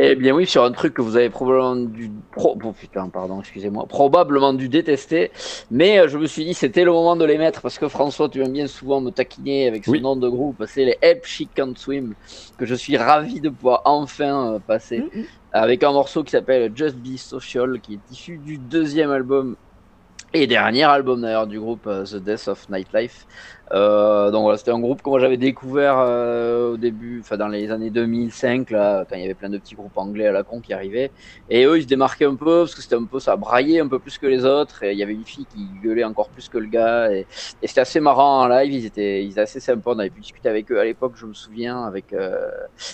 Eh 0.00 0.14
bien 0.14 0.34
oui, 0.34 0.46
sur 0.46 0.64
un 0.64 0.72
truc 0.72 0.94
que 0.94 1.02
vous 1.02 1.16
avez 1.16 1.28
probablement 1.28 1.76
dû... 1.76 2.10
Pro... 2.30 2.58
oh, 2.64 2.72
putain, 2.72 3.10
pardon, 3.10 3.40
excusez-moi. 3.40 3.84
Probablement 3.86 4.54
dû 4.54 4.70
détester. 4.70 5.30
Mais 5.70 5.98
euh, 5.98 6.08
je 6.08 6.16
me 6.16 6.24
suis 6.24 6.46
dit, 6.46 6.54
c'était 6.54 6.84
le 6.84 6.90
moment 6.92 7.16
de 7.16 7.24
les 7.26 7.36
mettre 7.36 7.60
parce 7.60 7.78
que 7.78 7.88
François, 7.88 8.30
tu 8.30 8.42
aimes 8.42 8.52
bien 8.54 8.66
souvent 8.66 9.02
me 9.02 9.10
taquiner 9.10 9.68
avec 9.68 9.84
ce 9.84 9.90
Oui. 9.90 10.00
nom 10.00 10.16
de 10.16 10.26
groupe. 10.26 10.64
C'est 10.66 10.86
les 10.86 10.96
Help 11.02 11.26
She 11.26 11.42
Can't 11.54 11.74
Swim 11.76 12.14
que 12.56 12.64
je 12.64 12.74
suis 12.74 12.96
ravi 12.96 13.42
de 13.42 13.50
pouvoir 13.50 13.82
enfin 13.84 14.54
euh, 14.54 14.58
passer. 14.58 15.04
Avec 15.52 15.82
un 15.84 15.92
morceau 15.92 16.24
qui 16.24 16.30
s'appelle 16.30 16.72
Just 16.74 16.96
Be 16.96 17.18
Social 17.18 17.78
qui 17.82 17.94
est 17.94 18.00
issu 18.10 18.38
du 18.38 18.56
deuxième 18.56 19.10
album 19.10 19.54
et 20.34 20.46
dernier 20.46 20.84
album 20.84 21.20
d'ailleurs 21.20 21.46
du 21.46 21.60
groupe 21.60 21.86
euh, 21.86 22.04
The 22.04 22.16
Death 22.16 22.48
of 22.48 22.68
Nightlife. 22.68 23.26
Euh, 23.72 24.30
donc 24.30 24.42
voilà, 24.42 24.58
c'était 24.58 24.70
un 24.70 24.80
groupe 24.80 25.02
que 25.02 25.08
moi 25.08 25.18
j'avais 25.18 25.36
découvert 25.36 25.96
euh, 25.98 26.72
au 26.72 26.76
début, 26.76 27.20
enfin 27.20 27.36
dans 27.36 27.48
les 27.48 27.70
années 27.70 27.90
2005, 27.90 28.70
là, 28.70 29.04
quand 29.08 29.16
il 29.16 29.22
y 29.22 29.24
avait 29.24 29.34
plein 29.34 29.48
de 29.48 29.58
petits 29.58 29.74
groupes 29.74 29.96
anglais 29.96 30.26
à 30.26 30.32
la 30.32 30.42
con 30.42 30.60
qui 30.60 30.74
arrivaient. 30.74 31.10
Et 31.48 31.64
eux, 31.64 31.78
ils 31.78 31.82
se 31.82 31.88
démarquaient 31.88 32.26
un 32.26 32.34
peu 32.34 32.60
parce 32.60 32.74
que 32.74 32.82
c'était 32.82 32.96
un 32.96 33.04
peu 33.04 33.18
ça, 33.18 33.36
braillait 33.36 33.80
un 33.80 33.88
peu 33.88 33.98
plus 33.98 34.18
que 34.18 34.26
les 34.26 34.44
autres. 34.44 34.82
Et 34.82 34.92
il 34.92 34.98
y 34.98 35.02
avait 35.02 35.14
une 35.14 35.24
fille 35.24 35.46
qui 35.46 35.66
gueulait 35.82 36.04
encore 36.04 36.28
plus 36.28 36.48
que 36.48 36.58
le 36.58 36.66
gars. 36.66 37.10
Et, 37.12 37.26
et 37.62 37.66
c'était 37.66 37.80
assez 37.80 38.00
marrant 38.00 38.42
en 38.42 38.48
live. 38.48 38.72
Ils 38.72 38.86
étaient, 38.86 39.24
ils 39.24 39.30
étaient 39.32 39.40
assez 39.40 39.60
sympas. 39.60 39.92
On 39.94 39.98
avait 39.98 40.10
pu 40.10 40.20
discuter 40.20 40.48
avec 40.48 40.70
eux 40.70 40.78
à 40.78 40.84
l'époque, 40.84 41.12
je 41.16 41.26
me 41.26 41.34
souviens. 41.34 41.84
Avec, 41.84 42.12
euh, 42.12 42.50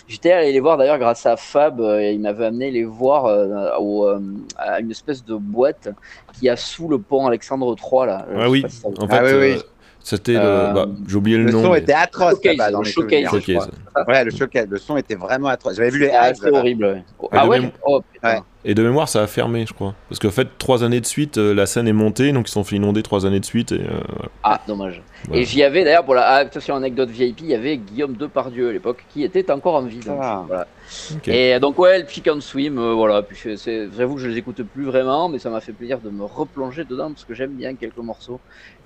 j'étais 0.07 0.33
allé 0.33 0.53
les 0.53 0.61
voir 0.61 0.77
d'ailleurs 0.77 0.99
grâce 0.99 1.27
à 1.27 1.37
Fab. 1.37 1.81
euh, 1.81 1.99
et 2.01 2.13
il 2.13 2.21
m'avait 2.21 2.47
amené 2.47 2.71
les 2.71 2.85
voir 2.85 3.27
euh, 3.27 3.77
au, 3.79 4.07
euh, 4.07 4.21
à 4.57 4.81
une 4.81 4.91
espèce 4.91 5.25
de 5.25 5.35
boîte 5.35 5.89
qui 6.39 6.49
a 6.49 6.57
sous 6.57 6.89
le 6.89 6.99
pont 6.99 7.27
Alexandre 7.27 7.75
III 7.77 8.07
là. 8.07 8.27
Je 8.31 8.39
Ah 8.41 8.51
oui, 8.51 8.65
si 8.69 8.83
Ah 9.11 9.21
oui, 9.25 9.33
oui. 9.35 9.63
C'était 10.09 10.37
Euh, 10.37 10.69
le. 10.69 10.75
Bah, 10.75 10.87
J'ai 11.07 11.17
oublié 11.17 11.37
le, 11.39 11.45
Le 11.45 11.53
nom. 11.53 11.63
son 11.65 11.73
mais- 11.73 11.79
était 11.81 11.93
atroce 11.93 12.33
Showcase, 12.35 12.57
là-bas 12.57 12.71
dans 12.71 12.81
le 12.81 12.85
les 12.87 12.91
showcase. 12.93 13.71
Ouais, 14.09 14.25
le 14.25 14.31
showcase, 14.31 14.67
le 14.69 14.79
son 14.79 14.97
était 14.97 15.15
vraiment 15.15 15.49
atroce. 15.49 15.75
J'avais 15.77 15.91
vu 15.91 15.99
les 16.01 16.09
là-bas. 16.09 16.59
horrible. 16.59 16.85
ouais. 16.87 17.05
Ah 17.33 17.47
ouais 17.47 17.61
même- 17.61 17.71
Oh 17.85 18.01
putain. 18.13 18.29
Ouais. 18.37 18.41
Et 18.65 18.75
de 18.75 18.83
mémoire, 18.83 19.09
ça 19.09 19.23
a 19.23 19.27
fermé, 19.29 19.65
je 19.67 19.73
crois. 19.73 19.95
Parce 20.09 20.19
qu'en 20.19 20.31
fait, 20.33 20.49
trois 20.59 20.83
années 20.83 21.01
de 21.01 21.07
suite, 21.07 21.39
euh, 21.39 21.55
la 21.55 21.65
scène 21.65 21.87
est 21.87 21.93
montée, 21.93 22.33
donc 22.33 22.47
ils 22.47 22.49
se 22.49 22.55
sont 22.55 22.65
fait 22.65 22.75
inonder 22.77 23.05
trois 23.05 23.25
années 23.25 23.39
de 23.39 23.45
suite. 23.45 23.71
Et, 23.71 23.77
euh, 23.77 24.01
voilà. 24.11 24.29
Ah, 24.43 24.61
dommage. 24.67 25.01
Voilà. 25.27 25.41
Et 25.41 25.45
j'y 25.45 25.63
avais 25.63 25.85
d'ailleurs, 25.85 26.05
pour 26.05 26.15
la 26.15 26.27
attention 26.29 26.75
anecdote 26.75 27.09
VIP, 27.09 27.41
il 27.43 27.47
y 27.47 27.55
avait 27.55 27.77
Guillaume 27.77 28.15
Depardieu 28.15 28.71
à 28.71 28.73
l'époque 28.73 29.05
qui 29.11 29.23
était 29.23 29.49
encore 29.53 29.77
en 29.77 29.83
vie. 29.83 30.01
donc, 30.01 30.19
Ah. 30.21 30.45
voilà. 30.49 30.67
Et 31.29 31.59
donc, 31.61 31.79
ouais, 31.79 32.01
le 32.01 32.05
Pick 32.05 32.27
and 32.29 32.41
Swim, 32.41 32.79
euh, 32.79 32.95
voilà. 32.95 33.23
Puis 33.23 33.39
j'avoue 33.97 34.17
que 34.17 34.21
je 34.21 34.29
les 34.29 34.39
écoute 34.39 34.61
plus 34.65 34.85
vraiment, 34.87 35.29
mais 35.29 35.39
ça 35.39 35.51
m'a 35.51 35.61
fait 35.61 35.73
plaisir 35.73 36.01
de 36.01 36.11
me 36.11 36.25
replonger 36.25 36.85
dedans 36.85 37.11
parce 37.13 37.25
que 37.25 37.35
j'aime 37.35 37.53
bien 37.53 37.75
quelques 37.77 37.97
morceaux. 37.99 38.41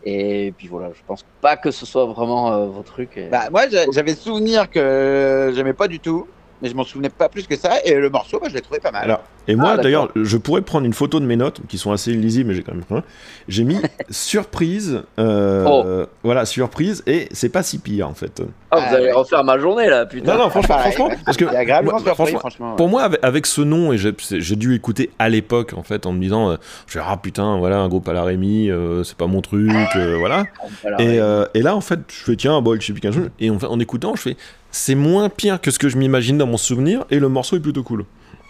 Et 0.04 0.52
puis 0.58 0.68
voilà, 0.68 0.88
je 0.94 1.00
pense 1.06 1.24
pas 1.40 1.56
que 1.56 1.70
ce 1.70 1.86
soit 1.86 2.04
vraiment 2.04 2.52
euh, 2.52 2.66
vos 2.66 2.82
trucs. 2.82 3.16
et- 3.16 3.28
Bah, 3.28 3.48
moi, 3.50 3.62
j'a- 3.70 3.86
j'avais 3.92 4.14
souvenir 4.14 4.68
que 4.70 5.52
j'aimais 5.54 5.72
pas 5.74 5.86
du 5.88 6.00
tout, 6.00 6.26
mais 6.60 6.68
je 6.68 6.74
m'en 6.74 6.84
souvenais 6.84 7.08
pas 7.08 7.28
plus 7.28 7.46
que 7.46 7.56
ça. 7.56 7.80
Et 7.84 7.94
le 7.94 8.10
morceau, 8.10 8.38
bah, 8.40 8.48
je 8.50 8.54
l'ai 8.54 8.60
trouvé 8.60 8.80
pas 8.80 8.90
mal. 8.90 9.04
Alors, 9.04 9.22
et 9.48 9.56
moi, 9.56 9.74
Ah, 9.74 9.82
d'ailleurs, 9.82 10.10
je 10.14 10.36
pourrais 10.36 10.62
prendre 10.62 10.86
une 10.86 10.92
photo 10.92 11.20
de 11.20 11.26
mes 11.26 11.36
notes, 11.36 11.60
qui 11.68 11.78
sont 11.78 11.92
assez 11.92 12.12
illisibles, 12.12 12.48
mais 12.50 12.54
j'ai 12.54 12.62
quand 12.62 12.74
même. 12.74 12.84
hein. 12.90 13.02
J'ai 13.48 13.64
mis 13.64 13.78
surprise. 14.10 15.02
euh, 15.18 15.64
Oh. 15.66 16.06
Voilà, 16.22 16.44
surprise, 16.46 17.02
et 17.06 17.28
c'est 17.32 17.48
pas 17.48 17.62
si 17.62 17.78
pire, 17.78 18.08
en 18.08 18.14
fait. 18.14 18.42
Ah, 18.70 18.76
vous 18.78 18.82
Ah, 18.90 18.94
allez 18.96 19.12
refaire 19.12 19.44
ma 19.44 19.58
journée 19.58 19.88
là, 19.88 20.06
putain. 20.06 20.34
Non, 20.36 20.44
non, 20.44 20.50
franchement, 20.50 20.76
Pareil, 20.76 20.92
franchement, 20.92 21.16
parce 21.24 21.36
que. 21.36 21.44
Moi, 21.44 21.98
surpris, 21.98 22.14
franchement, 22.14 22.38
franchement. 22.38 22.70
ouais. 22.70 22.76
Pour 22.76 22.88
moi, 22.88 23.02
avec, 23.02 23.20
avec 23.22 23.46
ce 23.46 23.60
nom, 23.62 23.92
et 23.92 23.98
j'ai 23.98 24.56
dû 24.56 24.74
écouter 24.74 25.10
à 25.18 25.28
l'époque, 25.28 25.72
en 25.76 25.82
fait, 25.82 26.06
en 26.06 26.12
me 26.12 26.20
disant, 26.20 26.50
euh, 26.50 26.56
je 26.86 26.98
ah 26.98 27.16
putain, 27.20 27.58
voilà, 27.58 27.78
un 27.78 27.88
groupe 27.88 28.08
à 28.08 28.12
la 28.12 28.22
Rémi, 28.24 28.70
euh, 28.70 29.02
c'est 29.04 29.16
pas 29.16 29.26
mon 29.26 29.40
truc, 29.40 29.70
euh, 29.96 30.16
voilà. 30.18 30.44
Et, 30.98 31.18
euh, 31.20 31.44
là, 31.54 31.74
en 31.76 31.80
fait, 31.80 32.00
je 32.08 32.24
fais, 32.24 32.36
tiens, 32.36 32.60
bon, 32.60 32.78
je 32.80 32.86
sais 32.86 32.92
plus 32.92 33.00
qu'un 33.00 33.12
jeu. 33.12 33.30
Et 33.40 33.50
en, 33.50 33.56
en 33.56 33.80
écoutant, 33.80 34.14
je 34.16 34.22
fais, 34.22 34.36
c'est 34.70 34.94
moins 34.94 35.28
pire 35.28 35.60
que 35.60 35.70
ce 35.70 35.78
que 35.78 35.88
je 35.88 35.96
m'imagine 35.96 36.38
dans 36.38 36.46
mon 36.46 36.56
souvenir, 36.56 37.04
et 37.10 37.18
le 37.18 37.28
morceau 37.28 37.56
est 37.56 37.60
plutôt 37.60 37.82
cool. 37.82 38.04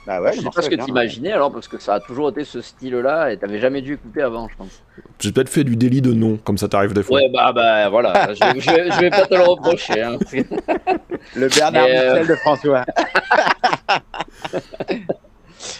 Bah 0.04 0.20
ouais, 0.20 0.32
je 0.32 0.38
le 0.38 0.42
sais 0.42 0.50
pas 0.50 0.62
ce 0.62 0.68
que 0.68 0.74
bien, 0.74 0.84
t'imaginais 0.84 1.30
alors, 1.32 1.52
parce 1.52 1.68
que 1.68 1.78
ça 1.78 1.94
a 1.94 2.00
toujours 2.00 2.30
été 2.30 2.44
ce 2.44 2.60
style-là 2.60 3.30
et 3.32 3.36
t'avais 3.36 3.60
jamais 3.60 3.82
dû 3.82 3.94
écouter 3.94 4.20
avant, 4.22 4.48
je 4.48 4.56
pense. 4.56 4.82
J'ai 5.20 5.30
peut-être 5.30 5.48
fait 5.48 5.62
du 5.62 5.76
délit 5.76 6.02
de 6.02 6.12
nom, 6.12 6.38
comme 6.38 6.58
ça 6.58 6.66
t'arrive 6.68 6.92
des 6.92 7.04
fois. 7.04 7.18
Ouais, 7.20 7.30
bah, 7.32 7.52
bah 7.52 7.88
voilà, 7.88 8.34
je, 8.34 8.60
je, 8.60 8.70
vais- 8.72 8.90
je 8.90 9.00
vais 9.00 9.10
pas 9.10 9.26
te 9.26 9.34
le 9.34 9.42
reprocher. 9.42 10.02
Hein. 10.02 10.18
Le 11.36 11.48
Bernard 11.48 11.86
euh, 11.88 12.10
Michel 12.10 12.26
de 12.26 12.34
François. 12.34 12.84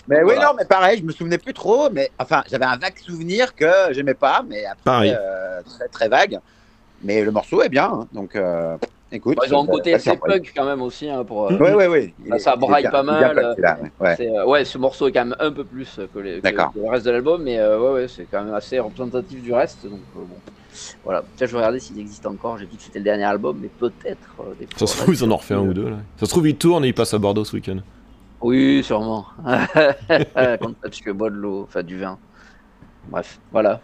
mais 0.08 0.22
oui, 0.22 0.34
non, 0.36 0.54
mais 0.56 0.64
pareil, 0.66 0.98
je 1.00 1.04
me 1.04 1.10
souvenais 1.12 1.38
plus 1.38 1.52
trop. 1.54 1.90
Mais 1.90 2.10
enfin, 2.18 2.44
j'avais 2.48 2.64
un 2.64 2.76
vague 2.76 2.96
souvenir 2.98 3.54
que 3.54 3.66
j'aimais 3.90 4.14
pas, 4.14 4.44
mais 4.48 4.64
après, 4.66 5.16
euh, 5.18 5.60
très, 5.62 5.88
très 5.88 6.08
vague. 6.08 6.38
Mais 7.02 7.22
le 7.22 7.32
morceau 7.32 7.60
est 7.62 7.68
bien, 7.68 7.86
hein, 7.92 8.06
donc 8.12 8.36
euh, 8.36 8.76
écoute. 9.12 9.38
Ils 9.46 9.54
ont 9.54 9.62
un 9.62 9.66
côté 9.66 9.94
assez 9.94 10.16
punk 10.16 10.52
quand 10.56 10.64
même 10.64 10.82
aussi. 10.82 11.08
Hein, 11.08 11.24
pour, 11.24 11.50
euh, 11.50 11.56
Ouais, 11.58 11.74
ouais, 11.74 11.86
ouais. 11.88 12.38
Ça, 12.38 12.56
braille 12.56 12.88
pas 12.90 13.02
mal, 13.02 13.56
ouais. 13.58 13.90
Ouais. 14.00 14.16
euh, 14.20 14.46
ouais, 14.46 14.64
ce 14.64 14.78
morceau 14.78 15.08
est 15.08 15.12
quand 15.12 15.24
même 15.24 15.36
un 15.38 15.50
peu 15.52 15.64
plus 15.64 16.00
que, 16.12 16.18
les, 16.18 16.40
que- 16.40 16.48
que 16.48 16.78
le 16.78 16.88
reste 16.90 17.06
de 17.06 17.10
l'album, 17.10 17.42
mais 17.42 17.58
euh, 17.58 17.78
ouais, 17.78 17.92
ouais, 18.02 18.08
c'est 18.08 18.26
quand 18.30 18.42
même 18.44 18.54
assez 18.54 18.78
représentatif 18.78 19.42
du 19.42 19.52
reste. 19.52 19.84
Donc 19.84 20.00
euh, 20.16 20.20
bon, 20.20 20.36
voilà. 21.04 21.22
Tiens, 21.36 21.46
je 21.46 21.52
vais 21.52 21.58
regarder 21.58 21.80
s'il 21.80 21.98
existe 21.98 22.26
encore. 22.26 22.58
J'ai 22.58 22.66
dit 22.66 22.76
que 22.76 22.82
c'était 22.82 22.98
le 22.98 23.04
dernier 23.04 23.24
album, 23.24 23.58
mais 23.60 23.68
peut-être. 23.68 24.28
euh, 24.40 24.54
Ça 24.76 24.86
se 24.86 24.96
trouve, 24.96 25.14
ils 25.14 25.24
en 25.24 25.30
ont 25.30 25.36
refait 25.36 25.54
un 25.54 25.60
ou 25.60 25.72
deux, 25.74 25.88
là. 25.90 25.96
Ça 26.16 26.26
se 26.26 26.30
trouve, 26.30 26.48
ils 26.48 26.56
tournent 26.56 26.84
et 26.84 26.88
ils 26.88 26.94
passent 26.94 27.14
à 27.14 27.18
Bordeaux 27.18 27.44
ce 27.44 27.54
week-end. 27.56 27.78
Oui, 28.40 28.82
sûrement. 28.82 29.26
Quand 29.44 30.74
tu 30.90 31.12
bois 31.12 31.30
de 31.30 31.36
l'eau, 31.36 31.62
enfin 31.68 31.82
du 31.82 31.98
vin. 31.98 32.18
Bref, 33.08 33.38
voilà. 33.52 33.80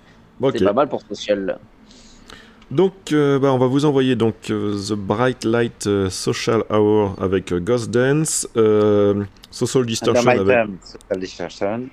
C'est 0.53 0.65
pas 0.65 0.73
mal 0.73 0.89
pour 0.89 1.03
social. 1.03 1.59
Donc, 2.71 3.13
euh, 3.13 3.39
bah, 3.39 3.53
on 3.53 3.59
va 3.59 3.67
vous 3.67 3.87
envoyer 3.87 4.15
donc 4.15 4.51
euh, 4.51 4.77
The 4.77 4.93
Bright 4.93 5.45
Light 5.45 5.87
euh, 5.87 6.11
Social 6.11 6.65
Hour 6.71 7.17
avec 7.19 7.53
Ghost 7.55 7.91
Dance, 7.91 8.47
Social 9.51 9.87
Distortion 9.87 10.31
avec. 10.31 10.69
Social 10.83 11.21
Distortion. 11.21 11.89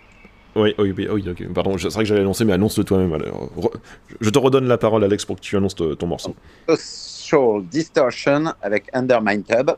Oui, 0.56 0.74
oui, 0.78 0.94
oui, 0.98 1.08
oui 1.10 1.30
ok. 1.30 1.54
Pardon, 1.54 1.78
c'est 1.78 1.88
vrai 1.90 2.04
que 2.04 2.10
j'allais 2.10 2.22
annoncer, 2.22 2.46
mais 2.46 2.54
annonce-le 2.54 2.84
toi-même. 2.84 3.18
Je 4.20 4.30
te 4.30 4.40
redonne 4.40 4.68
la 4.68 4.78
parole, 4.78 5.04
Alex, 5.04 5.26
pour 5.26 5.38
que 5.38 5.42
tu 5.42 5.56
annonces 5.56 5.76
ton 5.76 6.08
morceau. 6.08 6.36
Social 6.68 7.64
Distortion 7.64 8.54
avec 8.62 8.86
Undermine 8.94 9.44
Tub. 9.44 9.72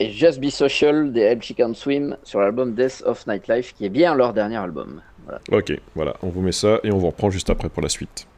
Et 0.00 0.12
Just 0.12 0.40
Be 0.40 0.48
Social 0.48 1.12
des 1.12 1.22
Hell 1.22 1.42
Chicken 1.42 1.74
Swim 1.74 2.16
sur 2.22 2.38
l'album 2.38 2.74
Death 2.74 3.02
of 3.04 3.26
Nightlife, 3.26 3.74
qui 3.74 3.84
est 3.84 3.88
bien 3.88 4.14
leur 4.14 4.32
dernier 4.32 4.56
album. 4.56 5.02
Ok, 5.50 5.72
voilà, 5.96 6.14
on 6.22 6.28
vous 6.28 6.40
met 6.40 6.52
ça 6.52 6.78
et 6.84 6.92
on 6.92 6.98
vous 6.98 7.08
reprend 7.08 7.30
juste 7.30 7.50
après 7.50 7.68
pour 7.68 7.82
la 7.82 7.88
suite. 7.88 8.28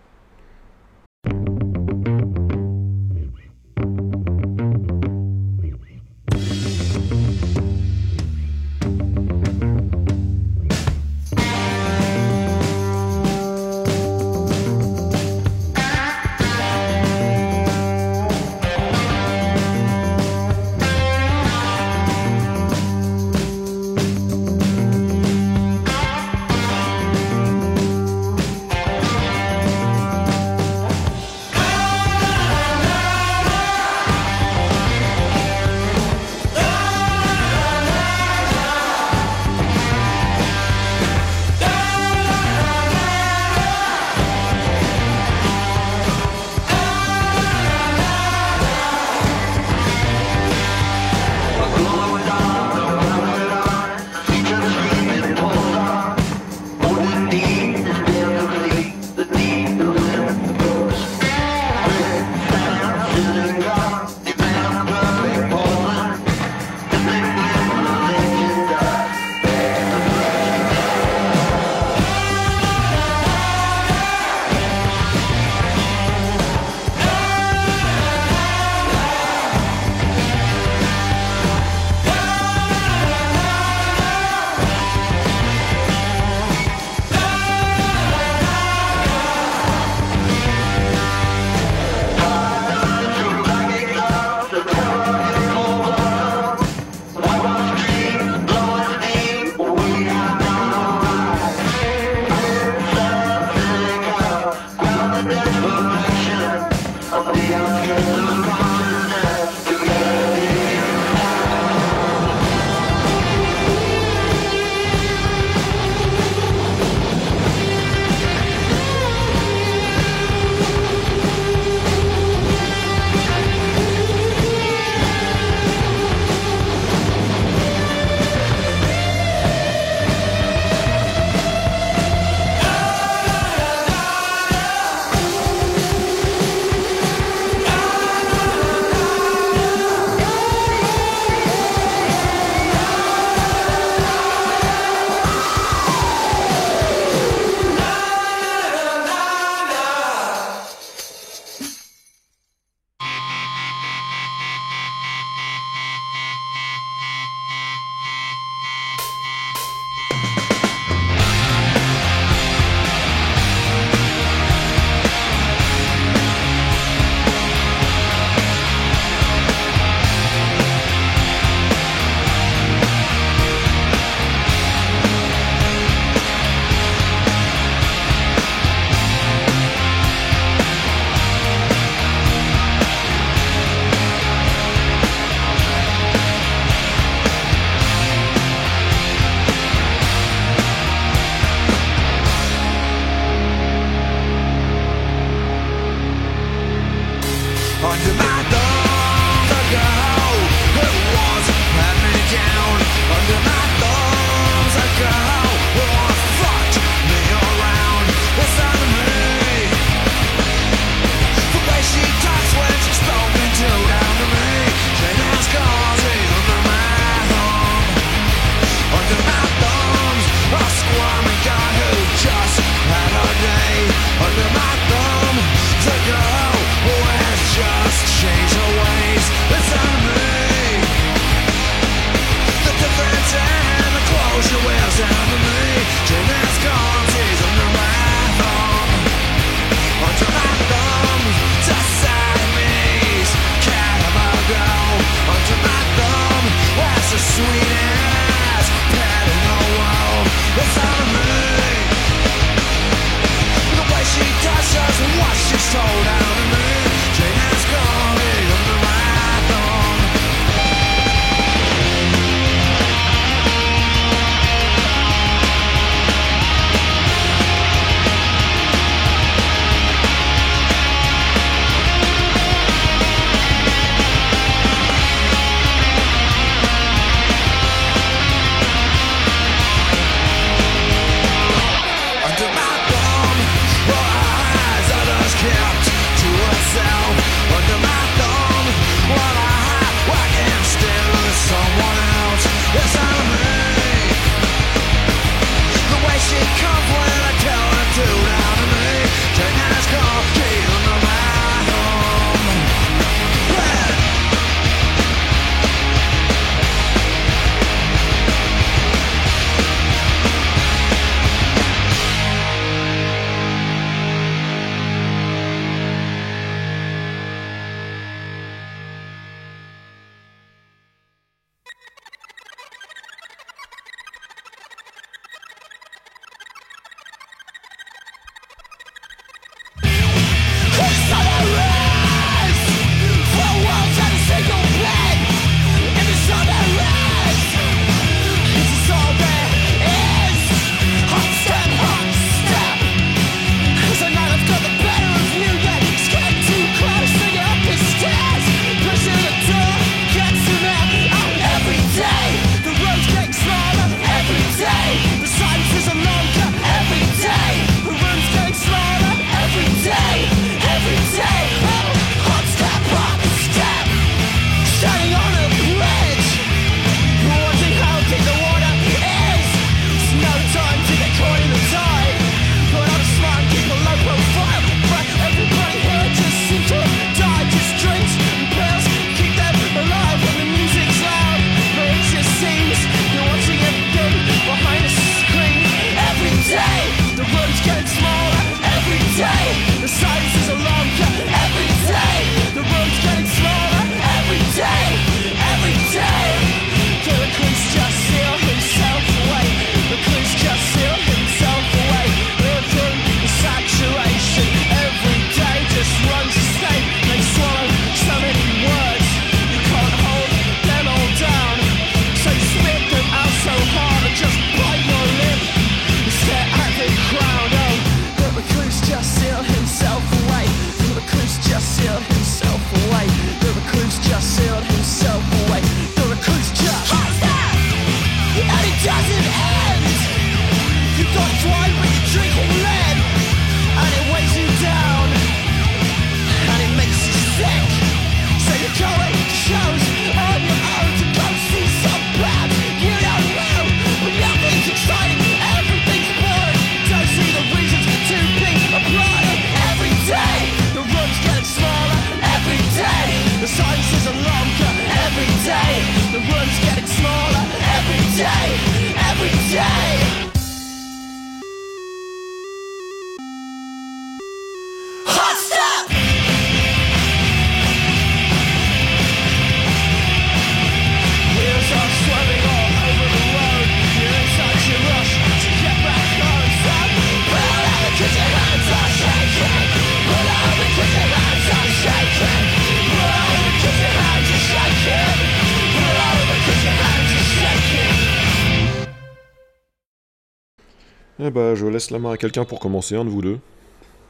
Eh 491.22 491.30
bah, 491.30 491.54
je 491.54 491.66
laisse 491.66 491.90
la 491.90 491.98
main 491.98 492.12
à 492.12 492.16
quelqu'un 492.16 492.44
pour 492.44 492.60
commencer, 492.60 492.96
un 492.96 493.04
de 493.04 493.10
vous 493.10 493.20
deux, 493.20 493.38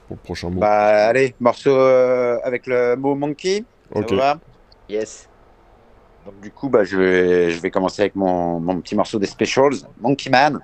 pour 0.07 0.17
le 0.17 0.23
prochain 0.23 0.51
mot. 0.51 0.61
Bah, 0.61 1.07
allez, 1.09 1.35
morceau 1.41 1.77
euh, 1.77 2.39
avec 2.45 2.67
le 2.67 2.95
mot 2.97 3.15
monkey. 3.15 3.65
Ça 3.93 4.01
Ok. 4.01 4.11
vous 4.11 4.17
va 4.17 4.39
Yes. 4.89 5.29
Donc, 6.25 6.41
du 6.41 6.51
coup, 6.51 6.69
bah, 6.69 6.85
je, 6.85 6.97
vais, 6.97 7.51
je 7.51 7.61
vais 7.61 7.71
commencer 7.71 8.03
avec 8.03 8.15
mon, 8.15 8.61
mon 8.61 8.81
petit 8.81 8.95
morceau 8.95 9.19
des 9.19 9.27
Specials, 9.27 9.77
Monkey 10.01 10.31
Man, 10.31 10.61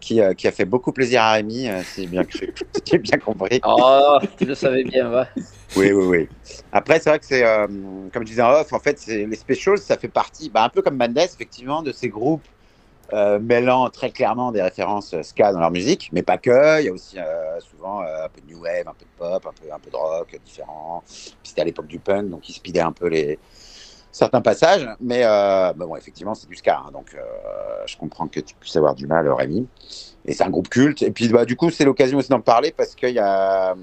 qui, 0.00 0.20
euh, 0.20 0.34
qui 0.34 0.48
a 0.48 0.52
fait 0.52 0.64
beaucoup 0.64 0.90
plaisir 0.90 1.22
à 1.22 1.32
Rémi, 1.32 1.68
euh, 1.68 1.82
si 1.84 2.02
j'ai 2.02 2.06
bien 2.08 2.24
cru, 2.24 2.52
si 2.74 2.82
j'ai 2.86 2.98
bien 2.98 3.18
compris. 3.18 3.60
Oh, 3.64 4.18
tu 4.38 4.46
le 4.46 4.54
savais 4.56 4.82
bien, 4.82 5.08
va. 5.08 5.28
Oui, 5.76 5.92
oui, 5.92 6.04
oui. 6.06 6.28
Après, 6.72 6.98
c'est 6.98 7.10
vrai 7.10 7.18
que 7.20 7.26
c'est, 7.26 7.46
euh, 7.46 7.66
comme 8.12 8.22
je 8.22 8.30
disais 8.30 8.42
en 8.42 8.50
off, 8.50 8.72
en 8.72 8.80
fait, 8.80 8.98
c'est, 8.98 9.26
les 9.26 9.36
Specials, 9.36 9.78
ça 9.78 9.96
fait 9.96 10.08
partie, 10.08 10.50
bah, 10.50 10.64
un 10.64 10.68
peu 10.68 10.82
comme 10.82 10.96
Madness, 10.96 11.34
effectivement, 11.34 11.82
de 11.82 11.92
ces 11.92 12.08
groupes 12.08 12.42
mêlant 13.40 13.88
très 13.90 14.10
clairement 14.10 14.52
des 14.52 14.62
références 14.62 15.14
euh, 15.14 15.22
ska 15.22 15.52
dans 15.52 15.60
leur 15.60 15.70
musique, 15.70 16.10
mais 16.12 16.22
pas 16.22 16.38
que. 16.38 16.80
Il 16.80 16.86
y 16.86 16.88
a 16.88 16.92
aussi 16.92 17.18
euh, 17.18 17.60
souvent 17.60 18.02
euh, 18.02 18.24
un 18.24 18.28
peu 18.28 18.40
de 18.40 18.46
new 18.46 18.62
wave, 18.62 18.86
un 18.86 18.94
peu 18.94 19.04
de 19.04 19.18
pop, 19.18 19.46
un 19.46 19.52
peu, 19.52 19.72
un 19.72 19.78
peu 19.78 19.90
de 19.90 19.96
rock 19.96 20.34
euh, 20.34 20.38
différent. 20.44 21.02
C'était 21.42 21.62
à 21.62 21.64
l'époque 21.64 21.86
du 21.86 21.98
punk, 21.98 22.28
donc 22.28 22.48
ils 22.48 22.52
speedaient 22.52 22.80
un 22.80 22.92
peu 22.92 23.08
les 23.08 23.38
certains 24.12 24.40
passages. 24.40 24.88
Mais 25.00 25.22
euh, 25.24 25.72
bah 25.74 25.86
bon, 25.86 25.96
effectivement, 25.96 26.34
c'est 26.34 26.48
du 26.48 26.56
ska, 26.56 26.82
hein, 26.86 26.90
donc 26.92 27.14
euh, 27.14 27.20
je 27.86 27.96
comprends 27.96 28.28
que 28.28 28.40
tu 28.40 28.54
puisses 28.54 28.76
avoir 28.76 28.94
du 28.94 29.06
mal, 29.06 29.30
Rémi. 29.30 29.66
Et 30.26 30.32
c'est 30.32 30.44
un 30.44 30.50
groupe 30.50 30.68
culte. 30.68 31.02
Et 31.02 31.10
puis, 31.10 31.28
bah, 31.28 31.44
du 31.44 31.56
coup, 31.56 31.70
c'est 31.70 31.84
l'occasion 31.84 32.18
aussi 32.18 32.28
d'en 32.28 32.40
parler 32.40 32.72
parce 32.76 32.94
qu'il 32.94 33.14
y 33.14 33.18
a 33.18 33.72
hum, 33.72 33.80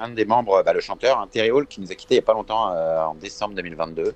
un 0.00 0.08
des 0.10 0.24
membres, 0.24 0.62
bah, 0.64 0.72
le 0.72 0.80
chanteur, 0.80 1.18
hein, 1.18 1.28
Terry 1.30 1.50
Hall, 1.50 1.66
qui 1.66 1.80
nous 1.80 1.90
a 1.92 1.94
quittés 1.94 2.14
il 2.14 2.18
n'y 2.18 2.24
a 2.24 2.26
pas 2.26 2.34
longtemps, 2.34 2.72
euh, 2.72 3.04
en 3.04 3.14
décembre 3.14 3.54
2022, 3.54 4.14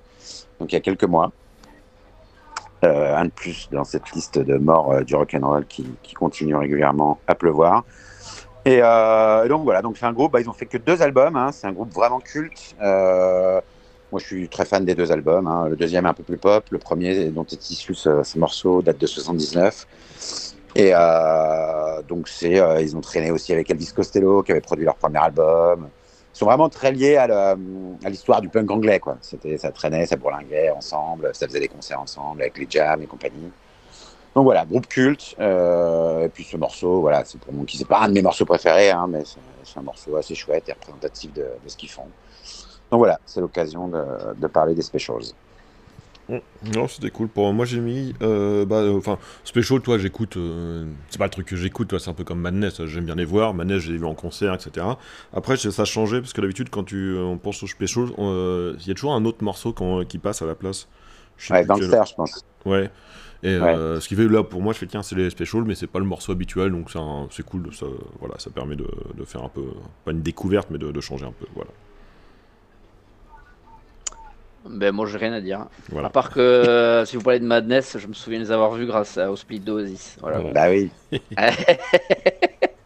donc 0.59 0.71
il 0.71 0.73
y 0.73 0.77
a 0.77 0.81
quelques 0.81 1.03
mois. 1.03 1.31
Euh, 2.85 3.13
un 3.13 3.25
de 3.25 3.31
plus 3.31 3.67
dans 3.73 3.83
cette 3.83 4.09
liste 4.11 4.39
de 4.39 4.57
morts 4.57 4.93
euh, 4.93 5.01
du 5.01 5.13
rock'n'roll 5.13 5.65
qui, 5.65 5.85
qui 6.01 6.13
continue 6.13 6.55
régulièrement 6.55 7.19
à 7.27 7.35
pleuvoir. 7.35 7.83
Et 8.63 8.79
euh, 8.81 9.47
donc 9.49 9.63
voilà, 9.63 9.81
donc 9.81 9.97
c'est 9.97 10.05
un 10.05 10.13
groupe, 10.13 10.31
bah, 10.31 10.39
ils 10.39 10.49
ont 10.49 10.53
fait 10.53 10.65
que 10.65 10.77
deux 10.77 11.01
albums, 11.01 11.35
hein, 11.35 11.51
c'est 11.51 11.67
un 11.67 11.73
groupe 11.73 11.93
vraiment 11.93 12.19
culte. 12.19 12.75
Euh, 12.81 13.59
moi 14.11 14.21
je 14.21 14.25
suis 14.25 14.47
très 14.47 14.63
fan 14.63 14.85
des 14.85 14.95
deux 14.95 15.11
albums, 15.11 15.47
hein. 15.47 15.67
le 15.69 15.75
deuxième 15.75 16.05
est 16.05 16.09
un 16.09 16.13
peu 16.13 16.23
plus 16.23 16.37
pop, 16.37 16.63
le 16.69 16.77
premier 16.77 17.25
dont 17.25 17.45
est 17.45 17.69
issu 17.69 17.93
ce, 17.95 18.23
ce 18.23 18.39
morceau 18.39 18.81
date 18.81 18.97
de 18.97 19.07
79. 19.07 19.85
Et 20.75 20.91
euh, 20.93 22.01
donc 22.07 22.27
c'est, 22.27 22.59
euh, 22.59 22.81
ils 22.81 22.95
ont 22.95 23.01
traîné 23.01 23.31
aussi 23.31 23.53
avec 23.53 23.69
Elvis 23.69 23.91
Costello 23.95 24.43
qui 24.43 24.51
avait 24.51 24.61
produit 24.61 24.85
leur 24.85 24.95
premier 24.95 25.19
album. 25.19 25.89
Sont 26.33 26.45
vraiment 26.45 26.69
très 26.69 26.91
liés 26.91 27.17
à 27.17 27.55
l'histoire 28.09 28.39
du 28.41 28.49
punk 28.49 28.69
anglais, 28.71 28.99
quoi. 28.99 29.17
Ça 29.21 29.71
traînait, 29.71 30.05
ça 30.05 30.15
bourlinguait 30.15 30.69
ensemble, 30.69 31.31
ça 31.33 31.47
faisait 31.47 31.59
des 31.59 31.67
concerts 31.67 31.99
ensemble 31.99 32.41
avec 32.43 32.57
les 32.57 32.67
jams 32.69 33.01
et 33.01 33.07
compagnie. 33.07 33.51
Donc 34.35 34.43
voilà, 34.45 34.63
groupe 34.65 34.87
culte. 34.87 35.35
euh, 35.39 36.25
et 36.25 36.29
puis 36.29 36.43
ce 36.43 36.55
morceau, 36.55 37.01
voilà, 37.01 37.25
c'est 37.25 37.39
pour 37.39 37.51
moi 37.51 37.65
qui 37.65 37.77
c'est 37.77 37.87
pas 37.87 38.01
un 38.01 38.07
de 38.09 38.13
mes 38.13 38.21
morceaux 38.21 38.45
préférés, 38.45 38.91
hein, 38.91 39.07
mais 39.09 39.25
c'est, 39.25 39.39
c'est 39.63 39.79
un 39.79 39.83
morceau 39.83 40.15
assez 40.15 40.35
chouette 40.35 40.69
et 40.69 40.73
représentatif 40.73 41.33
de, 41.33 41.41
de 41.41 41.67
ce 41.69 41.75
qu'ils 41.75 41.89
font. 41.89 42.07
Donc 42.91 42.99
voilà, 42.99 43.19
c'est 43.25 43.41
l'occasion 43.41 43.87
de, 43.87 44.03
de 44.37 44.47
parler 44.47 44.75
des 44.75 44.81
specials. 44.81 45.23
Non, 46.75 46.87
c'était 46.87 47.09
cool. 47.09 47.27
Pour 47.27 47.51
moi, 47.53 47.65
j'ai 47.65 47.79
mis. 47.79 48.13
euh, 48.21 48.65
bah, 48.65 48.77
euh, 48.77 48.97
enfin, 48.97 49.17
Special, 49.43 49.81
toi, 49.81 49.97
j'écoute. 49.97 50.37
euh, 50.37 50.85
c'est 51.09 51.17
pas 51.17 51.25
le 51.25 51.31
truc 51.31 51.47
que 51.47 51.55
j'écoute, 51.55 51.87
toi, 51.87 51.99
c'est 51.99 52.09
un 52.09 52.13
peu 52.13 52.23
comme 52.23 52.39
Madness. 52.39 52.85
J'aime 52.85 53.05
bien 53.05 53.15
les 53.15 53.25
voir. 53.25 53.53
Madness, 53.53 53.81
j'ai 53.81 53.97
vu 53.97 54.05
en 54.05 54.13
concert, 54.13 54.53
etc. 54.53 54.85
Après, 55.33 55.57
ça 55.57 55.81
a 55.81 55.85
changé 55.85 56.19
parce 56.19 56.33
que 56.33 56.41
d'habitude, 56.41 56.69
quand 56.69 56.83
tu, 56.83 57.17
on 57.17 57.37
pense 57.37 57.63
aux 57.63 57.67
Special, 57.67 58.07
euh, 58.19 58.75
il 58.81 58.87
y 58.87 58.91
a 58.91 58.93
toujours 58.93 59.13
un 59.13 59.25
autre 59.25 59.43
morceau 59.43 59.73
qui 60.07 60.17
passe 60.19 60.41
à 60.41 60.45
la 60.45 60.55
place. 60.55 60.87
Je 61.37 61.47
sais 61.47 61.53
Ouais, 61.53 61.63
le 61.63 61.87
je 62.05 62.13
pense. 62.15 62.45
Ouais. 62.65 62.89
Et 63.41 63.55
ce 63.55 64.07
qui 64.07 64.15
fait 64.15 64.27
là 64.27 64.43
pour 64.43 64.61
moi, 64.61 64.73
je 64.73 64.79
fais 64.79 64.87
tiens, 64.87 65.01
c'est 65.01 65.15
les 65.15 65.29
specials, 65.29 65.63
mais 65.63 65.73
c'est 65.75 65.87
pas 65.87 65.99
le 65.99 66.05
morceau 66.05 66.31
habituel, 66.33 66.71
donc 66.71 66.91
c'est 67.31 67.43
cool. 67.45 67.73
Ça, 67.73 67.85
voilà, 68.19 68.35
ça 68.37 68.49
permet 68.49 68.75
de, 68.75 68.87
de 69.17 69.23
faire 69.25 69.43
un 69.43 69.49
peu, 69.49 69.63
pas 70.03 70.11
une 70.11 70.21
découverte, 70.21 70.67
mais 70.69 70.77
de, 70.77 70.91
de 70.91 71.01
changer 71.01 71.25
un 71.25 71.31
peu. 71.31 71.45
Voilà. 71.55 71.71
Ben, 74.67 74.91
moi, 74.93 75.05
j'ai 75.07 75.17
rien 75.17 75.33
à 75.33 75.41
dire. 75.41 75.65
Voilà. 75.89 76.07
À 76.07 76.11
part 76.11 76.29
que 76.31 76.39
euh, 76.39 77.05
si 77.05 77.15
vous 77.15 77.21
parlez 77.23 77.39
de 77.39 77.45
Madness, 77.45 77.97
je 77.97 78.07
me 78.07 78.13
souviens 78.13 78.39
les 78.39 78.51
avoir 78.51 78.71
vus 78.71 78.85
grâce 78.85 79.17
à- 79.17 79.31
au 79.31 79.35
split 79.35 79.59
d'Oasis. 79.59 80.17
Voilà. 80.21 80.39
Bah 80.53 80.69
oui. 80.69 80.91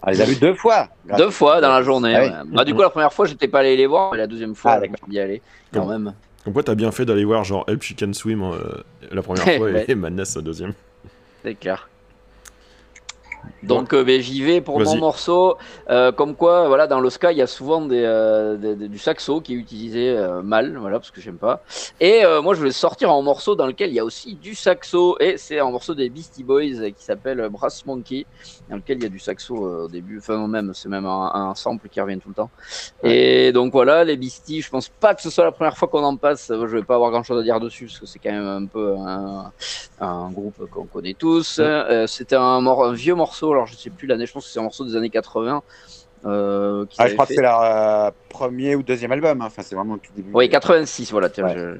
On 0.06 0.10
les 0.10 0.22
a 0.22 0.26
vus 0.26 0.36
deux 0.36 0.54
fois. 0.54 0.90
grâce- 1.06 1.18
Deux 1.20 1.30
fois 1.30 1.62
dans 1.62 1.70
la 1.70 1.82
journée. 1.82 2.14
Ah 2.16 2.44
oui. 2.44 2.50
Bah, 2.54 2.66
du 2.66 2.74
coup, 2.74 2.82
la 2.82 2.90
première 2.90 3.14
fois, 3.14 3.26
j'étais 3.26 3.48
pas 3.48 3.60
allé 3.60 3.76
les 3.78 3.88
voir, 3.88 4.12
mais 4.12 4.18
la 4.18 4.28
deuxième 4.28 4.54
fois, 4.56 4.80
Ah, 4.82 4.82
bien 5.08 5.24
allé. 5.24 5.42
Quand 5.74 5.86
même. 5.86 6.14
Donc 6.46 6.56
ouais, 6.58 6.64
t'as 6.64 6.76
bien 6.76 6.92
fait 6.92 7.06
d'aller 7.06 7.24
voir 7.24 7.44
genre 7.46 7.64
Help 7.70 7.82
Chicken 7.82 8.14
Swim 8.14 8.44
euh, 8.44 8.84
la 9.12 9.22
première 9.22 9.44
fois 9.58 9.60
Ouais. 9.72 9.86
et 9.88 9.96
Madness 9.96 10.36
la 10.36 10.42
deuxième. 10.42 10.74
C'est 11.42 11.56
clair. 11.56 11.88
Donc 13.64 13.94
euh, 13.94 14.04
ben, 14.04 14.20
j'y 14.22 14.42
vais 14.44 14.62
pour 14.62 14.80
mon 14.80 14.98
morceau. 14.98 15.58
Euh, 15.90 16.12
comme 16.12 16.36
quoi, 16.36 16.68
voilà, 16.68 16.86
dans 16.88 17.00
le 17.00 17.10
ska, 17.10 17.32
il 17.32 17.38
y 17.38 17.42
a 17.42 17.48
souvent 17.48 17.82
des, 17.86 18.04
euh, 18.04 18.58
des- 18.58 18.76
des- 18.76 18.88
du 18.90 18.98
saxo 18.98 19.42
qui 19.42 19.54
est 19.54 19.58
utilisé 19.58 20.16
mal, 20.44 20.78
voilà, 20.78 21.00
parce 21.00 21.12
que 21.12 21.22
j'aime 21.22 21.38
pas. 21.38 21.64
Et 22.00 22.24
moi, 22.42 22.56
je 22.56 22.62
vais 22.64 22.72
sortir 22.72 23.10
un 23.12 23.22
morceau 23.22 23.56
dans 23.56 23.68
lequel 23.68 23.90
il 23.90 23.96
y 23.96 24.00
a 24.00 24.06
aussi 24.06 24.36
du 24.36 24.56
saxo, 24.56 25.16
et 25.20 25.38
c'est 25.38 25.60
un 25.60 25.72
morceau 25.72 25.96
des 25.96 26.10
Beastie 26.10 26.44
Boys 26.44 26.92
qui 26.96 27.04
s'appelle 27.04 27.48
Brass 27.50 27.86
Monkey, 27.86 28.28
dans 28.70 28.76
lequel 28.76 28.98
il 28.98 29.04
y 29.04 29.06
a 29.06 29.10
du 29.10 29.20
saxo 29.20 29.56
au 29.56 29.88
début. 29.88 30.20
Enfin, 30.20 30.48
même, 30.48 30.72
c'est 30.74 30.90
même 30.90 31.06
un, 31.06 31.32
un 31.34 31.56
sample 31.56 31.90
qui 31.90 32.02
revient 32.02 32.20
tout 32.20 32.30
le 32.30 32.36
temps. 32.36 32.52
Et 33.04 33.52
donc 33.52 33.72
voilà, 33.74 34.04
les 34.04 34.18
Beastie, 34.18 34.62
je 34.62 34.70
pense 34.70 34.90
pas 34.90 35.16
que 35.16 35.22
ce 35.22 35.30
soit 35.30 35.44
la 35.46 35.52
première 35.52 35.78
fois 35.78 35.88
qu'on 35.88 36.04
en 36.04 36.18
passe. 36.18 36.48
Je 36.50 36.66
vais 36.66 36.84
pas 36.84 36.96
avoir 36.96 37.12
grand 37.12 37.24
chose 37.24 37.40
à 37.40 37.44
dire 37.44 37.60
dessus, 37.60 37.86
parce 37.86 38.00
que 38.00 38.06
c'est 38.06 38.20
quand 38.20 38.32
même 38.32 38.48
un 38.48 38.66
peu 38.68 38.96
un, 38.98 39.52
un 40.00 40.32
groupe 40.32 40.66
qu'on 40.68 40.88
connaît 40.88 41.14
tous. 41.14 41.62
C'était 42.08 42.36
un, 42.36 42.42
un 42.66 42.94
vieux 42.94 43.16
morceau, 43.16 43.33
alors 43.42 43.68
je 43.68 43.76
sais 43.76 43.90
plus 43.90 44.08
l'année, 44.08 44.26
je 44.26 44.34
pense 44.34 44.46
que 44.46 44.52
c'est 44.52 44.60
un 44.60 44.64
morceau 44.64 44.86
des 44.86 44.96
années 44.96 45.10
80. 45.10 45.64
Euh, 46.26 46.86
Ah, 46.98 47.08
je 47.08 47.14
crois 47.14 47.26
que 47.26 47.34
c'est 47.34 47.42
leur 47.42 47.62
euh, 47.62 48.10
premier 48.30 48.76
ou 48.76 48.84
deuxième 48.84 49.12
album. 49.12 49.42
hein. 49.42 49.46
Enfin, 49.48 49.62
c'est 49.62 49.76
vraiment 49.76 49.96
le 49.96 50.00
tout 50.00 50.12
début. 50.16 50.32
Oui, 50.34 50.50
86, 50.50 51.12
voilà, 51.12 51.30
tiens, 51.30 51.44
Ouais. 51.46 51.54
je, 51.56 51.76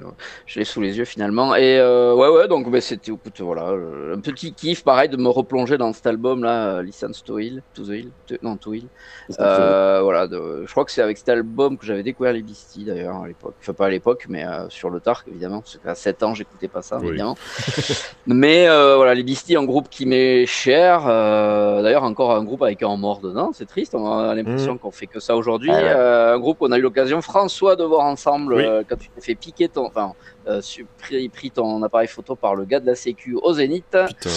je 0.46 0.60
l'ai 0.60 0.66
sous 0.66 0.82
les 0.82 0.98
yeux 0.98 1.06
finalement. 1.06 1.56
Et 1.56 1.78
euh, 1.80 2.14
ouais, 2.14 2.28
ouais, 2.30 2.48
donc 2.48 2.70
bah, 2.70 2.82
c'était, 2.82 3.12
écoute, 3.12 3.40
voilà, 3.40 3.70
euh, 3.70 4.16
un 4.16 4.20
petit 4.20 4.54
kiff, 4.54 4.84
pareil, 4.84 5.10
de 5.10 5.18
me 5.18 5.30
replonger 5.30 5.78
dans 5.78 5.94
cet 5.94 6.08
album-là, 6.08 6.76
euh, 6.78 6.82
Listen 6.84 7.12
to 7.26 7.40
Hill, 7.40 7.64
to 7.74 7.84
the 7.84 7.90
Hill, 7.90 8.12
to- 8.28 8.36
non, 8.42 8.58
to 8.58 8.74
Hill. 8.74 8.88
Euh, 9.40 10.02
voilà, 10.04 10.28
de- 10.28 10.64
je 10.66 10.72
crois 10.72 10.84
que 10.86 10.92
c'est 10.92 11.02
avec 11.02 11.18
cet 11.18 11.30
album 11.30 11.78
que 11.78 11.86
j'avais 11.86 12.04
découvert 12.04 12.34
les 12.34 12.42
Beastie 12.42 12.84
d'ailleurs 12.84 13.24
à 13.24 13.28
l'époque. 13.28 13.56
Enfin, 13.62 13.74
pas 13.74 13.86
à 13.86 13.90
l'époque, 13.90 14.26
mais 14.28 14.46
euh, 14.46 14.68
sur 14.70 14.90
le 14.90 15.00
tard, 15.00 15.24
évidemment, 15.30 15.62
parce 15.62 15.78
qu'à 15.78 15.96
7 15.96 16.22
ans, 16.24 16.34
j'écoutais 16.34 16.68
pas 16.68 16.82
ça, 16.82 16.98
Oui. 17.00 17.08
évidemment. 17.10 17.36
mais 18.28 18.68
euh, 18.68 18.96
voilà, 18.98 19.14
les 19.14 19.24
Beastie, 19.24 19.56
un 19.56 19.64
groupe 19.66 19.88
qui 19.90 20.06
m'est 20.06 20.46
cher. 20.46 21.06
euh, 21.08 21.82
d'ailleurs, 21.82 22.04
encore 22.04 22.32
un 22.36 22.44
groupe 22.44 22.62
avec 22.64 22.84
un 22.84 22.96
mort 22.98 23.20
dedans, 23.20 23.52
c'est 23.54 23.66
triste, 23.66 23.96
on 23.96 24.33
a 24.34 24.42
l'impression 24.42 24.78
qu'on 24.78 24.92
fait 24.92 25.08
que 25.08 25.20
ça 25.20 25.36
aujourd'hui. 25.36 25.70
Ouais, 25.70 25.76
ouais. 25.78 25.94
Euh, 25.96 26.36
un 26.36 26.40
groupe 26.40 26.58
qu'on 26.60 26.72
a 26.72 26.78
eu 26.78 26.82
l'occasion, 26.82 27.22
François, 27.22 27.76
de 27.76 27.84
voir 27.84 28.06
ensemble 28.06 28.54
Oui. 28.56 28.66
euh, 28.66 28.84
quand 28.88 28.98
tu 28.98 29.10
t'es 29.10 29.22
fait 29.22 29.36
piquer 29.36 29.70
ton. 29.70 29.86
Enfin, 29.86 30.14
euh, 30.48 30.62
pris, 31.00 31.30
pris 31.30 31.52
ton 31.52 31.82
appareil 31.84 32.08
photo 32.08 32.36
par 32.36 32.56
le 32.56 32.66
gars 32.66 32.80
de 32.80 32.86
la 32.86 32.96
Sécu 32.96 33.38
au 33.42 33.54
Zénith. 33.54 33.86
Putain. 33.90 34.30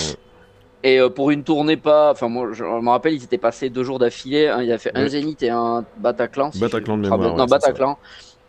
Et 0.82 1.00
euh, 1.00 1.08
pour 1.08 1.30
une 1.30 1.42
tournée 1.42 1.76
pas, 1.76 2.12
enfin 2.12 2.28
moi 2.28 2.48
je 2.52 2.62
me 2.62 2.90
rappelle 2.90 3.14
ils 3.14 3.24
étaient 3.24 3.38
passés 3.38 3.70
deux 3.70 3.82
jours 3.82 3.98
d'affilée, 3.98 4.46
hein, 4.48 4.62
il 4.62 4.70
a 4.70 4.78
fait 4.78 4.92
un. 4.94 5.08
Zénith 5.08 5.42
et 5.42 5.50
un 5.50 5.84
Bataclan. 5.96 6.52
si 6.52 6.60
Bataclan 6.60 6.96
je 6.96 7.02
de 7.02 7.08
mémoire, 7.08 7.32
ouais, 7.32 7.36
non 7.36 7.48
ça. 7.48 7.96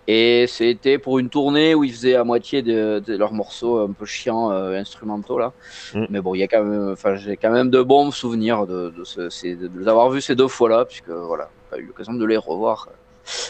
Et 0.10 0.46
c'était 0.48 0.98
pour 0.98 1.20
une 1.20 1.30
tournée 1.30 1.76
où 1.76 1.84
ils 1.84 1.92
faisaient 1.92 2.16
à 2.16 2.24
moitié 2.24 2.62
de, 2.62 3.04
de 3.06 3.18
leurs 3.18 3.34
morceaux 3.34 3.80
un 3.80 3.92
peu 3.92 4.06
chiants 4.06 4.52
euh, 4.52 4.80
instrumentaux 4.80 5.38
là. 5.38 5.52
Mm. 5.94 6.06
Mais 6.10 6.22
bon 6.22 6.34
il 6.34 6.40
y 6.40 6.44
a 6.44 6.48
quand 6.48 6.64
même, 6.64 6.92
enfin 6.94 7.16
j'ai 7.16 7.36
quand 7.36 7.52
même 7.52 7.70
de 7.70 7.82
bons 7.82 8.12
souvenirs 8.12 8.66
de, 8.68 8.94
de, 8.98 9.04
ce, 9.04 9.30
ces- 9.30 9.56
de 9.56 9.70
les 9.78 9.88
avoir 9.88 10.10
vus 10.10 10.22
ces 10.22 10.36
deux 10.36 10.48
fois 10.48 10.70
là, 10.70 10.86
puisque 10.86 11.10
voilà, 11.10 11.50
j'ai 11.56 11.76
pas 11.78 11.82
eu 11.82 11.86
l'occasion 11.88 12.14
de 12.14 12.26
les 12.26 12.38
revoir 12.38 12.88
euh, 12.90 12.94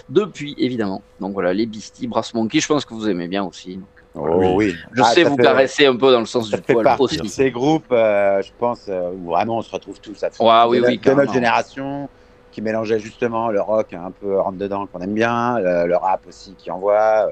depuis 0.10 0.56
évidemment. 0.58 1.04
Donc 1.20 1.34
voilà 1.34 1.54
les 1.54 1.68
Beastie, 1.68 2.08
Brass 2.08 2.34
Monkey, 2.34 2.60
je 2.60 2.68
pense 2.68 2.86
que 2.86 2.94
vous 2.96 3.08
aimez 3.08 3.28
bien 3.28 3.44
aussi. 3.44 3.76
Donc, 3.76 3.86
Oh 4.20 4.26
Oui. 4.40 4.48
oui. 4.56 4.76
je 4.94 5.02
Ah, 5.04 5.12
sais 5.14 5.24
vous 5.24 5.36
fait- 5.36 5.44
caresser 5.44 5.86
un 5.86 5.96
peu 5.96 6.12
dans 6.12 6.22
le 6.22 6.26
sens 6.26 6.50
Ça 6.50 6.58
du 6.58 6.64
poil 6.64 6.88
aussi. 6.98 7.18
de 7.18 7.28
ces 7.28 7.52
groupes, 7.52 7.92
euh, 7.92 8.42
je 8.42 8.50
pense, 8.58 8.86
euh, 8.90 9.12
où 9.12 9.28
vraiment 9.30 9.58
on 9.58 9.62
se 9.62 9.70
retrouve 9.70 10.00
tous 10.02 10.24
à 10.24 10.32
fond. 10.32 10.48
Ouais, 10.50 10.64
oui, 10.68 10.80
de, 10.82 10.88
oui, 10.88 10.98
de 10.98 11.12
notre 11.14 11.32
génération, 11.34 12.10
qui 12.58 12.64
mélangeait 12.64 12.98
justement 12.98 13.50
le 13.52 13.62
rock 13.62 13.94
un 13.94 14.10
peu 14.10 14.40
rentre 14.40 14.58
dedans 14.58 14.88
qu'on 14.88 15.00
aime 15.02 15.14
bien, 15.14 15.60
le, 15.60 15.86
le 15.86 15.96
rap 15.96 16.22
aussi 16.28 16.56
qui 16.58 16.72
envoie. 16.72 17.30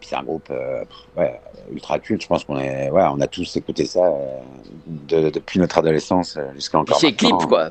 Puis 0.00 0.08
c'est 0.08 0.16
un 0.16 0.24
groupe 0.24 0.48
euh, 0.50 0.82
ouais, 1.16 1.40
ultra 1.70 2.00
culte. 2.00 2.22
Je 2.22 2.26
pense 2.26 2.42
qu'on 2.42 2.58
est, 2.58 2.90
ouais, 2.90 3.04
on 3.12 3.20
a 3.20 3.28
tous 3.28 3.54
écouté 3.56 3.84
ça 3.84 4.00
euh, 4.04 4.40
de- 4.86 5.30
depuis 5.30 5.60
notre 5.60 5.78
adolescence 5.78 6.36
euh, 6.36 6.52
jusqu'à 6.56 6.78
encore. 6.78 6.98
c'est 6.98 7.12
clip 7.12 7.36
quoi. 7.46 7.70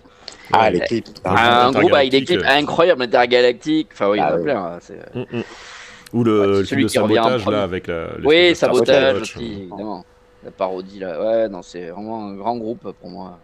Ah, 0.54 0.70
les 0.70 0.80
clips. 0.80 1.10
un 1.26 1.32
Intergalactique, 1.34 1.82
groupe 1.82 1.94
avec 1.94 2.12
des 2.12 2.24
clips 2.24 2.40
euh, 2.40 2.48
incroyables, 2.58 3.02
intergalactiques. 3.02 3.90
Enfin, 3.92 4.10
oui, 4.10 4.20
il 4.20 4.22
y 4.22 4.24
en 4.24 4.28
Ah 4.28 4.32
a 4.32 4.36
oui. 4.38 4.44
plein. 4.44 4.66
hein, 4.66 4.78
c'est- 4.80 5.14
Mm, 5.16 5.38
mm. 5.40 5.44
Ou 6.14 6.24
le, 6.24 6.60
Ouais, 6.60 6.66
celui 6.66 6.84
de 6.84 6.88
qui 6.88 6.94
sabotage 6.94 7.46
là 7.48 7.64
avec 7.64 7.88
la. 7.88 8.08
Oui, 8.24 8.50
de 8.50 8.54
sabotage 8.54 8.96
Sabotage. 8.96 9.22
aussi, 9.22 9.52
évidemment. 9.64 10.06
La 10.46 10.52
parodie 10.52 11.00
là. 11.00 11.22
Ouais, 11.22 11.50
non, 11.50 11.62
c'est 11.64 11.90
vraiment 11.90 12.28
un 12.28 12.36
grand 12.36 12.56
groupe 12.56 12.94
pour 13.02 13.10
moi. 13.10 13.40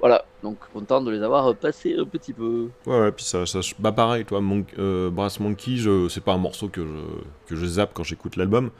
Voilà, 0.00 0.24
donc 0.42 0.58
content 0.72 1.00
de 1.00 1.10
les 1.10 1.22
avoir 1.22 1.54
passés 1.56 1.96
un 1.98 2.04
petit 2.04 2.32
peu. 2.32 2.68
Ouais, 2.86 3.00
ouais, 3.00 3.12
puis 3.12 3.24
ça, 3.24 3.46
ça 3.46 3.60
bah 3.78 3.92
pareil, 3.92 4.24
toi, 4.24 4.40
euh, 4.78 5.10
Brass 5.10 5.40
Monkey, 5.40 5.76
c'est 6.08 6.22
pas 6.22 6.32
un 6.32 6.38
morceau 6.38 6.68
que 6.68 6.82
je, 6.82 7.48
que 7.48 7.56
je 7.56 7.66
zappe 7.66 7.90
quand 7.94 8.04
j'écoute 8.04 8.36
l'album. 8.36 8.70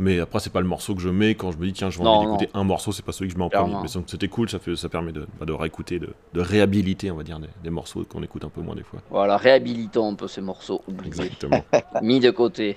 Mais 0.00 0.20
après, 0.20 0.38
c'est 0.38 0.52
pas 0.52 0.60
le 0.60 0.66
morceau 0.66 0.94
que 0.94 1.00
je 1.00 1.08
mets 1.08 1.34
quand 1.34 1.50
je 1.50 1.58
me 1.58 1.66
dis, 1.66 1.72
tiens, 1.72 1.90
je 1.90 1.98
vais 1.98 2.06
envie 2.06 2.26
d'écouter 2.26 2.50
un 2.54 2.62
morceau, 2.62 2.92
c'est 2.92 3.04
pas 3.04 3.10
celui 3.10 3.28
que 3.28 3.34
je 3.34 3.38
mets 3.38 3.44
en 3.44 3.48
premier. 3.48 3.74
Mais 3.82 3.88
donc, 3.92 4.04
c'était 4.06 4.28
cool, 4.28 4.48
ça, 4.48 4.60
fait, 4.60 4.76
ça 4.76 4.88
permet 4.88 5.10
de, 5.10 5.26
bah, 5.40 5.46
de 5.46 5.52
réécouter, 5.52 5.98
de, 5.98 6.10
de 6.34 6.40
réhabiliter, 6.40 7.10
on 7.10 7.16
va 7.16 7.24
dire, 7.24 7.40
des, 7.40 7.48
des 7.64 7.70
morceaux 7.70 8.04
qu'on 8.04 8.22
écoute 8.22 8.44
un 8.44 8.48
peu 8.48 8.60
moins 8.60 8.76
des 8.76 8.84
fois. 8.84 9.00
Voilà, 9.10 9.36
réhabilitons 9.36 10.12
un 10.12 10.14
peu 10.14 10.28
ces 10.28 10.40
morceaux 10.40 10.82
oubliés, 10.86 11.08
Exactement. 11.08 11.64
mis 12.02 12.20
de 12.20 12.30
côté. 12.30 12.76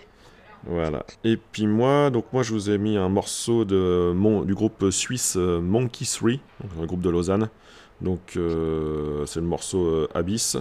Voilà. 0.66 1.06
Et 1.24 1.38
puis 1.38 1.68
moi, 1.68 2.10
donc 2.10 2.26
moi 2.34 2.44
je 2.44 2.54
vous 2.54 2.70
ai 2.70 2.78
mis 2.78 2.96
un 2.96 3.10
morceau 3.10 3.66
de 3.66 4.14
mon, 4.16 4.44
du 4.44 4.54
groupe 4.54 4.92
suisse 4.92 5.36
euh, 5.38 5.60
Monkey 5.60 6.06
3, 6.06 6.32
donc 6.32 6.40
un 6.82 6.86
groupe 6.86 7.02
de 7.02 7.10
Lausanne. 7.10 7.50
Donc 8.02 8.34
euh, 8.38 9.26
c'est 9.26 9.40
le 9.40 9.46
morceau 9.46 9.86
euh, 9.86 10.08
Abyss. 10.14 10.58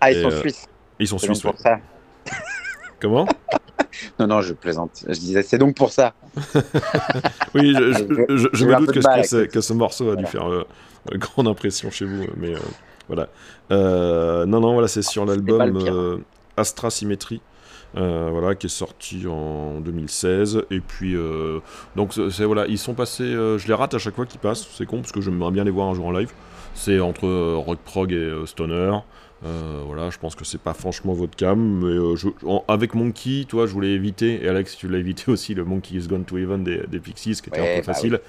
Ah, 0.00 0.10
ils 0.10 0.18
Et, 0.18 0.22
sont 0.22 0.30
euh, 0.30 0.40
suisses. 0.40 0.66
Ils 0.98 1.06
sont 1.08 1.18
suisses. 1.18 1.44
ouais. 1.44 1.50
pour 1.52 1.60
ça. 1.60 1.78
Comment? 3.00 3.26
Non, 4.18 4.26
non, 4.26 4.40
je 4.40 4.52
plaisante. 4.52 5.04
Je 5.06 5.18
disais, 5.18 5.42
c'est 5.42 5.58
donc 5.58 5.76
pour 5.76 5.90
ça. 5.90 6.14
Oui, 7.54 7.74
je, 7.74 8.64
me 8.64 8.78
doute 8.78 8.92
que, 8.92 9.00
ce- 9.00 9.24
ça. 9.24 9.46
que 9.46 9.60
ce 9.60 9.72
morceau 9.72 10.10
a 10.12 10.16
dû 10.16 10.24
faire 10.26 10.48
euh, 10.48 10.64
grande 11.14 11.48
impression 11.48 11.90
chez 11.90 12.04
vous, 12.04 12.24
mais 12.36 12.54
euh, 12.54 12.58
voilà. 13.08 13.28
Euh, 13.72 14.46
non, 14.46 14.60
non, 14.60 14.72
voilà, 14.74 14.86
c'est 14.86 15.02
sur 15.02 15.26
l'album 15.26 16.22
Astra 16.56 16.90
Symmetry. 16.90 17.40
voilà, 17.94 18.54
qui 18.54 18.66
est 18.66 18.70
sorti 18.70 19.26
en 19.26 19.80
2016 19.80 20.62
et 20.70 20.80
puis 20.80 21.16
donc 21.96 22.12
c'est 22.30 22.44
voilà 22.44 22.66
ils 22.68 22.78
sont 22.78 22.94
passés 22.94 23.24
je 23.32 23.66
les 23.66 23.74
rate 23.74 23.94
à 23.94 23.98
chaque 23.98 24.14
fois 24.14 24.26
qu'ils 24.26 24.38
passent 24.40 24.68
c'est 24.76 24.86
con 24.86 24.98
parce 25.00 25.10
que 25.10 25.20
j'aimerais 25.20 25.50
bien 25.50 25.64
les 25.64 25.72
voir 25.72 25.88
un 25.88 25.94
jour 25.94 26.06
en 26.06 26.12
live 26.12 26.30
c'est 26.80 27.00
entre 27.00 27.26
euh, 27.26 27.56
rock 27.56 27.78
prog 27.84 28.12
et 28.12 28.16
euh, 28.16 28.46
stoner 28.46 28.98
Euh, 29.42 29.80
voilà 29.86 30.10
je 30.10 30.18
pense 30.18 30.34
que 30.34 30.44
c'est 30.44 30.60
pas 30.60 30.74
franchement 30.74 31.14
votre 31.14 31.34
cam 31.34 31.58
mais 31.58 31.86
euh, 31.96 32.14
je- 32.14 32.28
en- 32.46 32.62
avec 32.68 32.94
Monkey 32.94 33.46
toi 33.48 33.66
je 33.66 33.72
voulais 33.72 33.92
éviter 33.92 34.44
et 34.44 34.48
Alex 34.48 34.76
tu 34.76 34.86
l'as 34.86 34.98
évité 34.98 35.30
aussi 35.34 35.54
le 35.54 35.64
Monkey 35.64 35.94
is 35.96 36.08
Gone 36.08 36.26
to 36.26 36.36
Heaven 36.36 36.62
des, 36.62 36.86
des 36.86 37.00
Pixies 37.00 37.40
qui 37.42 37.48
était 37.48 37.60
Ouais, 37.60 37.62
un 37.62 37.80
peu 37.80 37.80
bah 37.86 37.92
facile 37.92 38.20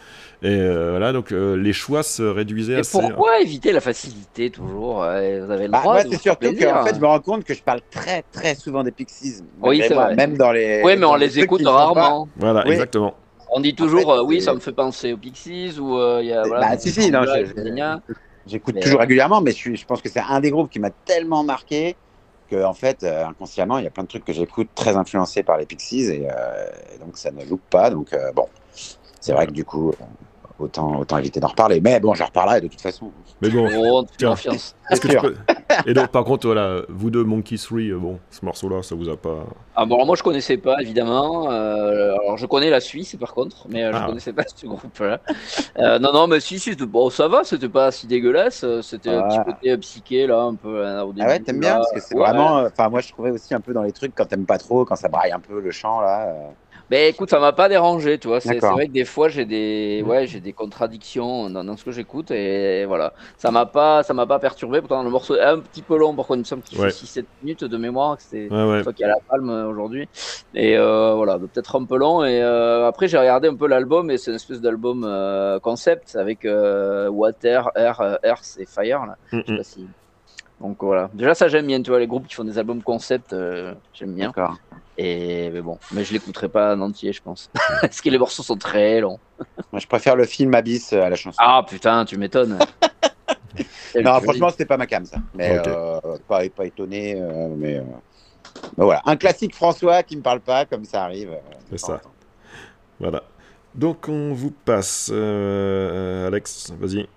et 0.41 0.47
euh, 0.49 0.91
voilà 0.91 1.11
donc 1.11 1.33
euh, 1.33 1.57
les 1.57 1.73
choix 1.73 2.01
se 2.03 2.23
réduisaient 2.23 2.75
Et 2.75 2.79
assez 2.79 2.97
hein. 3.09 3.09
pourquoi 3.09 3.39
éviter 3.41 3.71
la 3.73 3.81
facilité 3.81 4.49
toujours 4.49 5.03
euh, 5.03 5.45
Vous 5.45 5.51
avez 5.51 5.67
le 5.67 5.71
Bah, 5.71 5.79
droit 5.81 5.93
moi, 5.93 6.01
c'est 6.09 6.17
surtout 6.17 6.53
plaisir. 6.53 6.73
qu'en 6.73 6.83
fait, 6.83 6.95
je 6.95 6.99
me 7.01 7.05
rends 7.07 7.19
compte 7.19 7.43
que 7.43 7.53
je 7.53 7.63
parle 7.63 7.81
très, 7.89 8.23
très 8.23 8.55
souvent 8.55 8.83
des 8.83 8.91
Pixies. 8.91 9.41
Oui, 9.61 9.83
c'est 9.85 9.93
vrai. 9.93 10.15
Même 10.15 10.37
dans 10.37 10.51
les. 10.51 10.81
Oui, 10.83 10.95
mais 10.97 11.05
on 11.05 11.15
les 11.15 11.39
écoute 11.39 11.61
rarement. 11.65 12.27
voilà 12.35 12.65
Oui. 12.65 12.73
exactement 12.73 13.15
On 13.53 13.59
dit 13.59 13.75
toujours, 13.75 14.01
fait, 14.03 14.19
euh, 14.19 14.23
oui, 14.23 14.41
ça 14.41 14.53
me 14.53 14.59
fait 14.59 14.71
penser 14.73 15.11
aux 15.13 15.17
Pixies 15.17 15.77
ou 15.79 15.97
euh, 15.97 16.19
il 16.21 16.27
y 16.29 16.33
a. 16.33 16.43
Voilà, 16.47 16.61
Bah, 16.71 16.77
si, 16.77 16.91
si, 16.91 17.11
non, 17.11 17.25
je-. 17.25 17.53
J'écoute 18.47 18.79
toujours 18.79 18.99
euh, 18.99 19.01
régulièrement, 19.01 19.41
mais 19.41 19.51
je, 19.51 19.85
pense 19.85 20.01
que 20.01 20.09
c'est 20.09 20.19
un 20.19 20.39
des 20.39 20.51
groupes 20.51 20.69
qui 20.69 20.79
m'a 20.79 20.89
tellement 20.89 21.43
marqué 21.43 21.95
que, 22.49 22.63
en 22.63 22.73
fait, 22.73 23.03
euh, 23.03 23.25
inconsciemment, 23.25 23.77
il 23.77 23.83
y 23.83 23.87
a 23.87 23.91
plein 23.91 24.03
de 24.03 24.07
trucs 24.07 24.25
que 24.25 24.33
j'écoute 24.33 24.69
très 24.75 24.97
influencés 24.97 25.43
par 25.43 25.57
les 25.57 25.65
Pixies 25.65 26.09
et, 26.09 26.27
euh, 26.29 26.67
et 26.93 26.97
donc 26.97 27.17
ça 27.17 27.31
ne 27.31 27.45
loupe 27.45 27.63
pas. 27.69 27.89
Donc, 27.89 28.15
bon, 28.35 28.47
c'est 29.19 29.33
vrai 29.33 29.47
que 29.47 29.51
du 29.51 29.63
coup, 29.63 29.93
autant, 30.61 30.99
autant 30.99 31.17
éviter 31.17 31.39
d'en 31.39 31.47
reparler. 31.49 31.81
Mais 31.81 31.99
bon, 31.99 32.13
j'en 32.13 32.25
reparlerai 32.25 32.61
de 32.61 32.67
toute 32.67 32.81
façon. 32.81 33.11
mais 33.41 33.49
bon 33.49 33.67
Oh, 33.77 34.05
Tiens. 34.17 34.29
confiance. 34.29 34.75
est-ce 34.89 35.01
que 35.01 35.07
C'est 35.09 35.15
tu 35.15 35.19
sûr. 35.19 35.33
peux 35.33 35.35
et 35.89 35.93
donc 35.93 36.09
par 36.09 36.25
contre 36.25 36.47
voilà 36.47 36.81
vous 36.89 37.09
deux 37.09 37.23
Monkey 37.23 37.55
3 37.57 37.79
euh, 37.79 37.97
bon 37.97 38.19
ce 38.29 38.43
morceau 38.43 38.67
là 38.67 38.83
ça 38.83 38.93
vous 38.93 39.07
a 39.07 39.15
pas 39.15 39.45
Ah 39.75 39.85
bon, 39.85 39.95
alors 39.95 40.05
moi 40.05 40.15
je 40.17 40.23
connaissais 40.23 40.57
pas 40.57 40.75
évidemment. 40.81 41.49
Euh, 41.49 42.13
alors 42.21 42.37
je 42.37 42.45
connais 42.45 42.69
la 42.69 42.79
Suisse 42.81 43.15
par 43.19 43.33
contre, 43.33 43.67
mais 43.69 43.83
euh, 43.85 43.91
je 43.93 43.97
Ah. 43.97 44.05
connaissais 44.05 44.33
pas 44.33 44.43
ce 44.53 44.65
groupe-là. 44.67 45.19
Euh, 45.79 45.97
non, 45.99 46.11
non, 46.13 46.27
mais 46.27 46.39
si, 46.41 46.59
si, 46.59 46.71
c'était- 46.71 46.85
bon, 46.85 47.09
ça 47.09 47.27
va, 47.29 47.43
c'était 47.45 47.69
pas 47.69 47.91
si 47.91 48.05
dégueulasse. 48.07 48.65
C'était 48.81 49.09
un 49.11 49.23
Ah. 49.23 49.27
petit 49.29 49.53
côté 49.53 49.77
psyché 49.77 50.27
là, 50.27 50.41
un 50.41 50.55
peu 50.55 50.85
au 50.99 51.13
début. 51.13 51.25
Ah 51.25 51.31
ouais, 51.31 51.39
t'aimes 51.39 51.59
bien. 51.59 51.75
Parce 51.75 51.91
que 51.93 51.99
c'est 52.01 52.15
Ouais. 52.15 52.21
vraiment. 52.21 52.57
euh, 52.59 52.67
Enfin, 52.71 52.89
moi, 52.89 52.99
je 52.99 53.09
trouvais 53.11 53.31
aussi 53.31 53.53
un 53.53 53.59
peu 53.61 53.73
dans 53.73 53.83
les 53.83 53.91
trucs 53.93 54.13
quand 54.15 54.25
t'aimes 54.25 54.45
pas 54.45 54.57
trop, 54.57 54.83
quand 54.85 54.95
ça 54.97 55.07
braille 55.07 55.31
un 55.31 55.39
peu 55.39 55.59
le 55.61 55.71
chant 55.71 56.01
là. 56.01 56.33
Mais 56.91 57.07
écoute, 57.07 57.29
ça 57.29 57.39
m'a 57.39 57.53
pas 57.53 57.69
dérangé, 57.69 58.19
tu 58.19 58.27
vois. 58.27 58.41
C'est 58.41 58.59
vrai 58.59 58.87
que 58.87 58.91
des 58.91 59.05
fois 59.05 59.29
j'ai 59.29 59.45
des, 59.45 60.03
ouais, 60.05 60.27
j'ai 60.27 60.41
des 60.41 60.51
contradictions 60.51 61.49
dans, 61.49 61.63
dans 61.63 61.77
ce 61.77 61.85
que 61.85 61.91
j'écoute 61.91 62.31
et 62.31 62.83
voilà. 62.83 63.13
Ça 63.37 63.49
m'a 63.49 63.65
pas, 63.65 64.03
ça 64.03 64.13
m'a 64.13 64.27
pas 64.27 64.39
perturbé. 64.39 64.81
Pourtant 64.81 65.01
le 65.01 65.09
morceau 65.09 65.35
est 65.35 65.41
un 65.41 65.59
petit 65.59 65.83
peu 65.83 65.97
long, 65.97 66.13
il 66.31 66.37
me 66.39 66.43
semble 66.43 66.63
qu'il 66.63 66.77
Ouais. 66.81 66.89
fait 66.89 67.05
6-7 67.05 67.27
minutes 67.41 67.63
de 67.63 67.77
mémoire. 67.77 68.17
C'est 68.19 68.51
ouais 68.51 68.65
ouais 68.69 68.83
toi 68.83 68.91
qui 68.91 69.05
a 69.05 69.07
la 69.07 69.15
palme 69.29 69.49
aujourd'hui. 69.69 70.09
Et 70.53 70.77
euh, 70.77 71.13
voilà, 71.15 71.39
peut-être 71.39 71.77
un 71.79 71.85
peu 71.85 71.95
long. 71.95 72.25
Et 72.25 72.41
euh, 72.41 72.85
après, 72.87 73.07
j'ai 73.07 73.17
regardé 73.17 73.47
un 73.47 73.55
peu 73.55 73.67
l'album 73.67 74.11
et 74.11 74.17
c'est 74.17 74.31
une 74.31 74.35
espèce 74.35 74.59
d'album 74.59 75.05
euh, 75.07 75.59
concept 75.61 76.17
avec 76.17 76.45
Water, 76.45 77.69
Air, 77.75 78.19
Earth 78.21 78.57
et 78.59 78.65
Fire. 78.65 79.05
Là. 79.05 79.15
Mm, 79.31 79.39
Je 79.39 79.45
sais 79.45 79.53
mm. 79.53 79.57
pas 79.57 79.63
si- 79.63 79.87
Donc 80.59 80.83
voilà. 80.83 81.09
Déjà, 81.13 81.35
ça 81.35 81.47
j'aime 81.47 81.67
bien, 81.67 81.81
tu 81.81 81.89
vois, 81.89 81.99
les 81.99 82.07
groupes 82.07 82.27
qui 82.27 82.35
font 82.35 82.43
des 82.43 82.57
albums 82.57 82.83
concept, 82.83 83.33
j'aime 83.93 84.13
bien. 84.13 84.33
Et 85.03 85.49
mais 85.49 85.61
bon, 85.61 85.79
mais 85.93 86.03
je 86.03 86.13
l'écouterai 86.13 86.47
pas 86.49 86.75
en 86.75 86.81
entier, 86.81 87.11
je 87.11 87.21
pense. 87.21 87.49
Parce 87.81 88.01
que 88.01 88.09
les 88.09 88.19
morceaux 88.19 88.43
sont 88.43 88.57
très 88.57 88.99
longs. 89.01 89.19
Moi, 89.71 89.79
je 89.79 89.87
préfère 89.87 90.15
le 90.15 90.25
film 90.25 90.53
Abyss 90.53 90.93
euh, 90.93 91.01
à 91.01 91.09
la 91.09 91.15
chanson. 91.15 91.37
Ah 91.39 91.63
putain, 91.67 92.05
tu 92.05 92.17
m'étonnes. 92.17 92.57
Non, 94.01 94.21
franchement, 94.21 94.49
c'était 94.49 94.65
pas 94.65 94.77
ma 94.77 94.87
cam, 94.87 95.03
ça. 95.05 95.17
Mais 95.33 95.59
Ok. 95.59 95.67
euh, 95.67 95.99
pas, 96.27 96.47
pas 96.49 96.65
étonné. 96.65 97.19
euh, 97.21 97.49
mais, 97.57 97.77
euh, 97.79 97.83
mais 98.77 98.85
voilà. 98.85 99.01
Un 99.05 99.17
classique 99.17 99.53
François 99.55 100.03
qui 100.03 100.15
me 100.15 100.21
parle 100.21 100.39
pas, 100.39 100.65
comme 100.65 100.85
ça 100.85 101.03
arrive. 101.03 101.31
euh, 101.31 101.39
C'est 101.69 101.77
ça. 101.79 102.01
Voilà. 102.99 103.23
Donc 103.75 104.07
on 104.07 104.33
vous 104.33 104.51
passe, 104.51 105.09
euh, 105.13 106.27
Alex, 106.27 106.71
vas-y. 106.79 107.07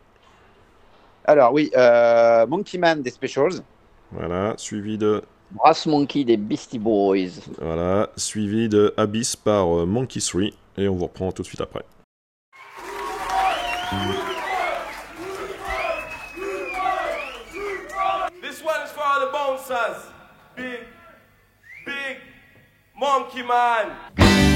Alors, 1.25 1.53
oui, 1.53 1.70
euh, 1.77 2.47
Monkey 2.47 2.79
Man 2.79 3.01
des 3.03 3.11
Specials. 3.11 3.61
Voilà, 4.11 4.55
suivi 4.57 4.99
de, 4.99 5.23
Brass 5.50 5.87
Monkey 5.87 6.24
des 6.24 6.37
Beastie 6.37 6.78
Boys. 6.78 7.40
voilà, 7.61 8.11
suivi 8.16 8.68
de 8.68 8.92
Abyss 8.96 9.37
par 9.37 9.80
euh, 9.80 9.87
Monkey 9.87 10.20
3, 10.20 10.42
et 10.78 10.88
on 10.88 10.94
vous 10.94 11.04
reprend 11.04 11.33
tout 11.33 11.42
de 11.42 11.46
suite 11.46 11.61
après. 11.61 11.85
This 18.42 18.62
one 18.62 18.83
is 18.85 18.90
for 18.92 19.02
all 19.02 19.20
the 19.26 19.33
bouncers. 19.33 20.11
Big, 20.57 20.80
big 21.85 22.18
monkey 22.98 23.42
man. 23.42 24.54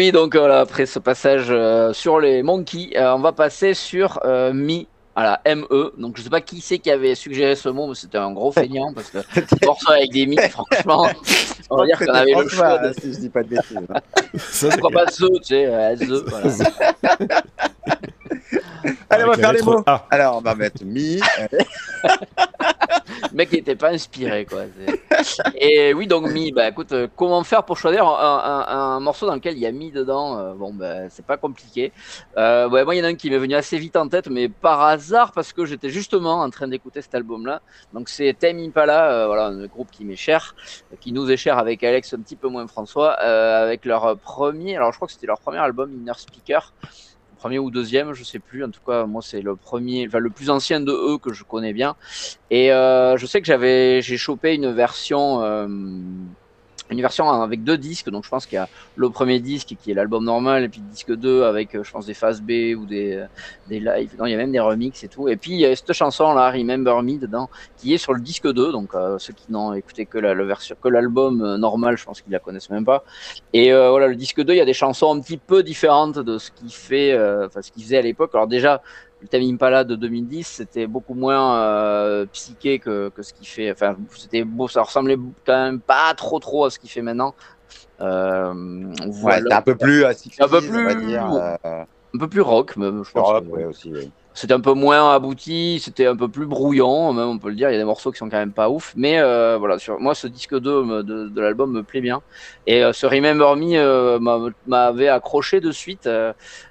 Oui, 0.00 0.12
donc 0.12 0.34
voilà, 0.34 0.60
après 0.60 0.86
ce 0.86 0.98
passage 0.98 1.48
euh, 1.50 1.92
sur 1.92 2.20
les 2.20 2.42
Monkeys, 2.42 2.92
euh, 2.96 3.12
on 3.14 3.18
va 3.18 3.32
passer 3.32 3.74
sur 3.74 4.18
euh, 4.24 4.50
Mi. 4.50 4.88
Voilà, 5.14 5.42
ME. 5.44 5.92
Donc 5.98 6.16
je 6.16 6.22
sais 6.22 6.30
pas 6.30 6.40
qui 6.40 6.62
c'est 6.62 6.78
qui 6.78 6.90
avait 6.90 7.14
suggéré 7.14 7.54
ce 7.54 7.68
mot, 7.68 7.86
mais 7.86 7.94
c'était 7.94 8.16
un 8.16 8.32
gros 8.32 8.50
feignant 8.50 8.94
parce 8.94 9.10
que 9.10 9.18
morceau 9.66 9.92
avec 9.92 10.10
des 10.12 10.24
mi, 10.24 10.38
franchement, 10.50 11.06
on 11.68 11.76
va 11.76 11.84
dire 11.84 11.98
qu'on 11.98 12.14
avait 12.14 12.32
le 12.32 12.48
choix. 12.48 12.78
De... 12.78 12.94
Si 12.98 13.12
je 13.12 13.18
dis 13.18 13.28
pas 13.28 13.42
de 13.42 13.48
bêtises. 13.48 13.76
hein. 13.76 14.00
Pourquoi 14.70 14.90
pas 14.90 15.04
The, 15.10 15.18
tu 15.18 15.44
sais, 15.44 15.66
euh, 15.66 15.96
The, 16.00 16.30
voilà. 16.30 17.42
Allez, 19.10 19.24
on 19.24 19.28
va 19.28 19.34
faire 19.36 19.52
les 19.52 19.62
mots. 19.62 19.82
A. 19.86 20.06
Alors, 20.10 20.36
on 20.36 20.40
va 20.40 20.54
mettre 20.54 20.84
mi. 20.84 21.20
Le 23.32 23.36
mec 23.36 23.48
il 23.52 23.58
était 23.58 23.76
pas 23.76 23.90
inspiré 23.90 24.44
quoi. 24.46 24.62
Et 25.56 25.92
oui 25.94 26.06
donc 26.06 26.28
Mi, 26.30 26.52
bah 26.52 26.68
écoute, 26.68 26.92
euh, 26.92 27.06
comment 27.16 27.42
faire 27.44 27.64
pour 27.64 27.76
choisir 27.76 28.06
un, 28.06 28.64
un- 28.68 28.74
un 28.96 29.00
morceau 29.00 29.26
dans 29.26 29.34
lequel 29.34 29.54
il 29.54 29.60
y 29.60 29.66
a 29.66 29.72
Mi 29.72 29.90
dedans 29.90 30.38
euh, 30.38 30.52
Bon 30.54 30.72
bah 30.72 31.08
c'est 31.10 31.24
pas 31.24 31.36
compliqué. 31.36 31.92
Euh, 32.36 32.68
ouais, 32.68 32.84
moi 32.84 32.94
il 32.94 32.98
y 32.98 33.00
en 33.02 33.04
a 33.04 33.08
un 33.08 33.14
qui 33.14 33.30
m'est 33.30 33.38
venu 33.38 33.54
assez 33.54 33.78
vite 33.78 33.96
en 33.96 34.08
tête, 34.08 34.28
mais 34.28 34.48
par 34.48 34.80
hasard 34.82 35.32
parce 35.32 35.52
que 35.52 35.64
j'étais 35.64 35.90
justement 35.90 36.40
en 36.40 36.50
train 36.50 36.68
d'écouter 36.68 37.02
cet 37.02 37.14
album-là. 37.14 37.60
Donc 37.92 38.08
c'est 38.08 38.34
Tame 38.38 38.58
Impala, 38.58 39.10
euh, 39.12 39.26
voilà 39.26 39.46
un 39.46 39.66
groupe 39.66 39.90
qui 39.90 40.04
m'est 40.04 40.16
cher, 40.16 40.54
qui 41.00 41.12
nous 41.12 41.30
est 41.30 41.36
cher 41.36 41.58
avec 41.58 41.82
Alex 41.84 42.14
un 42.14 42.20
petit 42.20 42.36
peu 42.36 42.48
moins 42.48 42.66
François, 42.68 43.16
euh, 43.22 43.62
avec 43.64 43.84
leur 43.84 44.16
premier, 44.18 44.76
alors 44.76 44.92
je 44.92 44.96
crois 44.98 45.06
que 45.08 45.12
c'était 45.12 45.26
leur 45.26 45.40
premier 45.40 45.58
album 45.58 45.92
Inner 45.92 46.12
Speaker 46.16 46.72
premier 47.40 47.58
ou 47.58 47.70
deuxième, 47.70 48.12
je 48.12 48.22
sais 48.22 48.38
plus. 48.38 48.62
En 48.64 48.70
tout 48.70 48.82
cas, 48.86 49.06
moi, 49.06 49.22
c'est 49.22 49.40
le 49.40 49.56
premier, 49.56 50.06
enfin, 50.06 50.18
le 50.18 50.28
plus 50.28 50.50
ancien 50.50 50.78
de 50.80 50.92
eux 50.92 51.16
que 51.16 51.32
je 51.32 51.42
connais 51.42 51.72
bien. 51.72 51.96
Et 52.50 52.70
euh, 52.70 53.16
je 53.16 53.24
sais 53.24 53.40
que 53.40 53.46
j'avais, 53.46 54.02
j'ai 54.02 54.18
chopé 54.18 54.54
une 54.54 54.70
version, 54.70 55.42
euh, 55.42 55.66
une 56.90 57.00
version 57.00 57.30
avec 57.30 57.64
deux 57.64 57.78
disques. 57.78 58.10
Donc, 58.10 58.24
je 58.24 58.28
pense 58.28 58.46
qu'il 58.46 58.56
y 58.56 58.58
a 58.58 58.68
le 58.96 59.10
premier 59.10 59.40
disque 59.40 59.74
qui 59.82 59.90
est 59.90 59.94
l'album 59.94 60.24
normal, 60.24 60.64
et 60.64 60.68
puis 60.68 60.80
le 60.80 60.92
disque 60.92 61.14
2 61.14 61.44
avec, 61.44 61.74
euh, 61.74 61.84
je 61.84 61.90
pense, 61.90 62.06
des 62.06 62.14
phases 62.14 62.40
B 62.40 62.74
ou 62.76 62.86
des, 62.86 63.16
euh, 63.16 63.26
des 63.68 63.80
lives. 63.80 64.14
Non, 64.18 64.26
il 64.26 64.32
y 64.32 64.34
a 64.34 64.36
même 64.36 64.52
des 64.52 64.60
remixes 64.60 65.04
et 65.04 65.08
tout. 65.08 65.28
Et 65.28 65.36
puis, 65.36 65.52
il 65.52 65.60
y 65.60 65.66
a 65.66 65.74
cette 65.74 65.92
chanson 65.92 66.32
là, 66.32 66.50
Remember 66.50 67.02
Me, 67.02 67.18
dedans, 67.18 67.48
qui 67.78 67.94
est 67.94 67.98
sur 67.98 68.12
le 68.12 68.20
disque 68.20 68.50
2. 68.50 68.72
Donc, 68.72 68.94
euh, 68.94 69.18
ceux 69.18 69.32
qui 69.32 69.50
n'ont 69.50 69.72
écouté 69.74 70.06
que 70.06 70.18
la, 70.18 70.34
version, 70.34 70.76
que 70.80 70.88
l'album 70.88 71.42
euh, 71.42 71.56
normal, 71.56 71.96
je 71.96 72.04
pense 72.04 72.20
qu'ils 72.20 72.32
la 72.32 72.38
connaissent 72.38 72.70
même 72.70 72.84
pas. 72.84 73.04
Et 73.52 73.72
euh, 73.72 73.90
voilà, 73.90 74.08
le 74.08 74.16
disque 74.16 74.42
2, 74.42 74.52
il 74.52 74.56
y 74.56 74.60
a 74.60 74.64
des 74.64 74.74
chansons 74.74 75.14
un 75.14 75.20
petit 75.20 75.36
peu 75.36 75.62
différentes 75.62 76.18
de 76.18 76.38
ce 76.38 76.50
qu'il 76.50 76.72
fait, 76.72 77.12
euh, 77.12 77.46
enfin 77.46 77.62
ce 77.62 77.70
qu'il 77.70 77.82
faisait 77.82 77.98
à 77.98 78.02
l'époque. 78.02 78.30
Alors 78.34 78.46
déjà, 78.46 78.82
le 79.20 79.28
Tame 79.28 79.42
Impala 79.42 79.84
de 79.84 79.94
2010, 79.96 80.46
c'était 80.46 80.86
beaucoup 80.86 81.14
moins 81.14 81.56
euh, 81.60 82.26
psyché 82.32 82.78
que, 82.78 83.10
que 83.10 83.22
ce 83.22 83.32
qu'il 83.34 83.46
fait. 83.46 83.70
Enfin, 83.70 83.96
c'était 84.16 84.44
beau, 84.44 84.66
ça 84.68 84.82
ressemblait 84.82 85.16
quand 85.46 85.64
même 85.64 85.80
pas 85.80 86.14
trop 86.14 86.38
trop 86.38 86.64
à 86.64 86.70
ce 86.70 86.78
qu'il 86.78 86.90
fait 86.90 87.02
maintenant. 87.02 87.34
Euh, 88.00 88.52
Ouais, 88.52 89.04
voilà. 89.08 89.58
un 89.58 89.62
peu 89.62 89.74
plus 89.76 90.02
60s, 90.04 90.36
Un 90.42 90.48
peu 90.48 90.56
on 90.56 90.84
va 90.84 90.94
plus- 90.94 91.06
dire. 91.06 91.30
euh, 91.32 91.84
un 92.14 92.18
peu 92.18 92.28
plus 92.28 92.40
rock, 92.40 92.76
même, 92.76 93.04
je 93.04 93.12
pense. 93.12 93.42
Ouais, 93.50 93.64
aussi. 93.66 93.92
C'était 94.32 94.54
un 94.54 94.60
peu 94.60 94.72
moins 94.72 95.12
abouti, 95.14 95.80
c'était 95.84 96.06
un 96.06 96.16
peu 96.16 96.28
plus 96.28 96.46
brouillon, 96.46 97.12
même 97.12 97.28
on 97.28 97.38
peut 97.38 97.48
le 97.50 97.56
dire. 97.56 97.68
Il 97.68 97.72
y 97.72 97.76
a 97.76 97.78
des 97.78 97.84
morceaux 97.84 98.10
qui 98.12 98.18
sont 98.18 98.30
quand 98.30 98.38
même 98.38 98.52
pas 98.52 98.70
ouf, 98.70 98.92
mais 98.96 99.18
euh, 99.20 99.56
voilà. 99.58 99.78
Sur 99.78 100.00
moi, 100.00 100.14
ce 100.14 100.28
disque 100.28 100.58
2 100.58 100.82
me- 100.84 101.02
de, 101.02 101.28
de 101.28 101.40
l'album 101.40 101.72
me 101.72 101.82
plaît 101.82 102.00
bien. 102.00 102.22
Et 102.66 102.82
euh, 102.82 102.92
ce 102.92 103.06
Remember 103.06 103.54
Me 103.56 104.18
m'a- 104.18 104.38
m'avait 104.66 105.08
accroché 105.08 105.60
de 105.60 105.72
suite, 105.72 106.08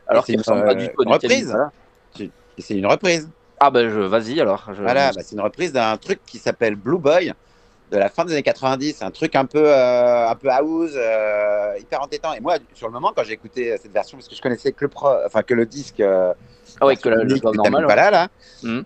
alors 0.07 0.25
qu'il 0.25 0.35
une, 0.35 0.39
ressemble 0.41 0.65
pas 0.65 0.73
du 0.73 0.87
tout 0.89 1.01
à 1.01 1.05
du 1.05 1.11
reprise. 1.11 1.49
Impala. 1.51 1.71
Et 2.59 2.61
c'est 2.61 2.75
une 2.75 2.85
reprise. 2.87 3.29
Ah 3.61 3.71
ben 3.71 3.89
je 3.89 3.99
vas-y 4.01 4.39
alors. 4.41 4.65
Je, 4.75 4.81
Voilà, 4.81 5.11
bah, 5.13 5.21
c'est 5.23 5.33
une 5.35 5.41
reprise 5.41 5.71
d'un 5.71 5.95
truc 5.95 6.19
qui 6.25 6.37
s'appelle 6.37 6.75
Blue 6.75 6.97
Boy 6.99 7.33
de 7.91 7.97
la 7.97 8.09
fin 8.09 8.23
des 8.25 8.33
années 8.33 8.43
90, 8.43 9.01
un 9.01 9.09
truc 9.11 9.35
un 9.35 9.45
peu, 9.45 9.63
euh, 9.65 10.27
un 10.29 10.35
peu 10.35 10.49
house, 10.49 10.91
euh, 10.93 11.73
hyper 11.79 12.01
entêtant. 12.03 12.33
Et 12.33 12.39
moi, 12.41 12.57
sur 12.73 12.87
le 12.87 12.93
moment, 12.93 13.13
quand 13.15 13.23
j'ai 13.23 13.33
écouté 13.33 13.75
cette 13.81 13.91
version, 13.93 14.17
parce 14.17 14.27
que 14.27 14.35
je 14.35 14.41
connaissais 14.41 14.73
que 14.73 14.85
le, 14.85 14.89
pro, 14.89 15.07
enfin, 15.25 15.41
que 15.41 15.53
le 15.55 15.65
disque, 15.65 15.99
euh, 16.01 16.33
ah 16.81 16.85
ouais, 16.85 16.97
que 16.97 17.09
le, 17.09 17.39
Tame 17.39 17.53
normal. 17.55 17.85
ouais. 17.85 17.91
Impala, 17.93 18.11
là, 18.11 18.27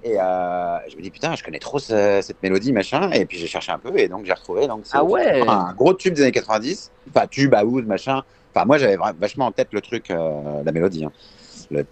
et 0.03 0.17
euh, 0.21 0.77
je 0.89 0.95
me 0.95 1.01
dis 1.01 1.11
putain, 1.11 1.35
je 1.35 1.43
connais 1.43 1.59
trop 1.59 1.79
ce- 1.79 2.21
cette 2.21 2.41
mélodie, 2.43 2.71
machin. 2.71 3.09
Et 3.11 3.25
puis 3.25 3.37
j'ai 3.39 3.47
cherché 3.47 3.71
un 3.73 3.79
peu, 3.79 3.97
et 3.97 4.07
donc 4.07 4.25
j'ai 4.25 4.33
retrouvé. 4.33 4.67
Donc 4.67 4.85
Ah 4.93 5.03
ouais. 5.03 5.41
un 5.49 5.73
gros 5.73 5.93
tube 5.95 6.13
des 6.13 6.21
années 6.21 6.31
90, 6.31 6.91
enfin 7.09 7.25
tube 7.27 7.53
house, 7.55 7.83
machin. 7.85 8.21
Enfin, 8.55 8.65
moi, 8.65 8.77
j'avais 8.77 8.97
vachement 9.19 9.47
en 9.47 9.51
tête 9.51 9.69
le 9.71 9.81
truc, 9.81 10.11
euh, 10.11 10.61
la 10.63 10.71
mélodie. 10.71 11.03
hein. 11.05 11.11
Le 11.73 11.83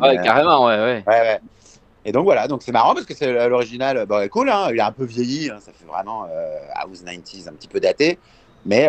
Ouais, 0.00 0.16
carrément, 0.22 0.66
ouais. 0.66 1.04
Et 2.04 2.10
donc 2.10 2.24
voilà, 2.24 2.48
donc 2.48 2.62
c'est 2.62 2.72
marrant 2.72 2.94
parce 2.94 3.06
que 3.06 3.14
c'est 3.14 3.48
l'original, 3.48 4.06
bon, 4.06 4.28
cool, 4.28 4.50
hein, 4.50 4.68
il 4.70 4.78
est 4.78 4.82
un 4.82 4.90
peu 4.92 5.04
vieilli, 5.04 5.46
ça 5.46 5.72
fait 5.72 5.86
vraiment 5.86 6.26
house 6.74 7.04
90s, 7.04 7.48
un 7.48 7.52
petit 7.52 7.68
peu 7.68 7.78
daté, 7.78 8.18
mais, 8.66 8.88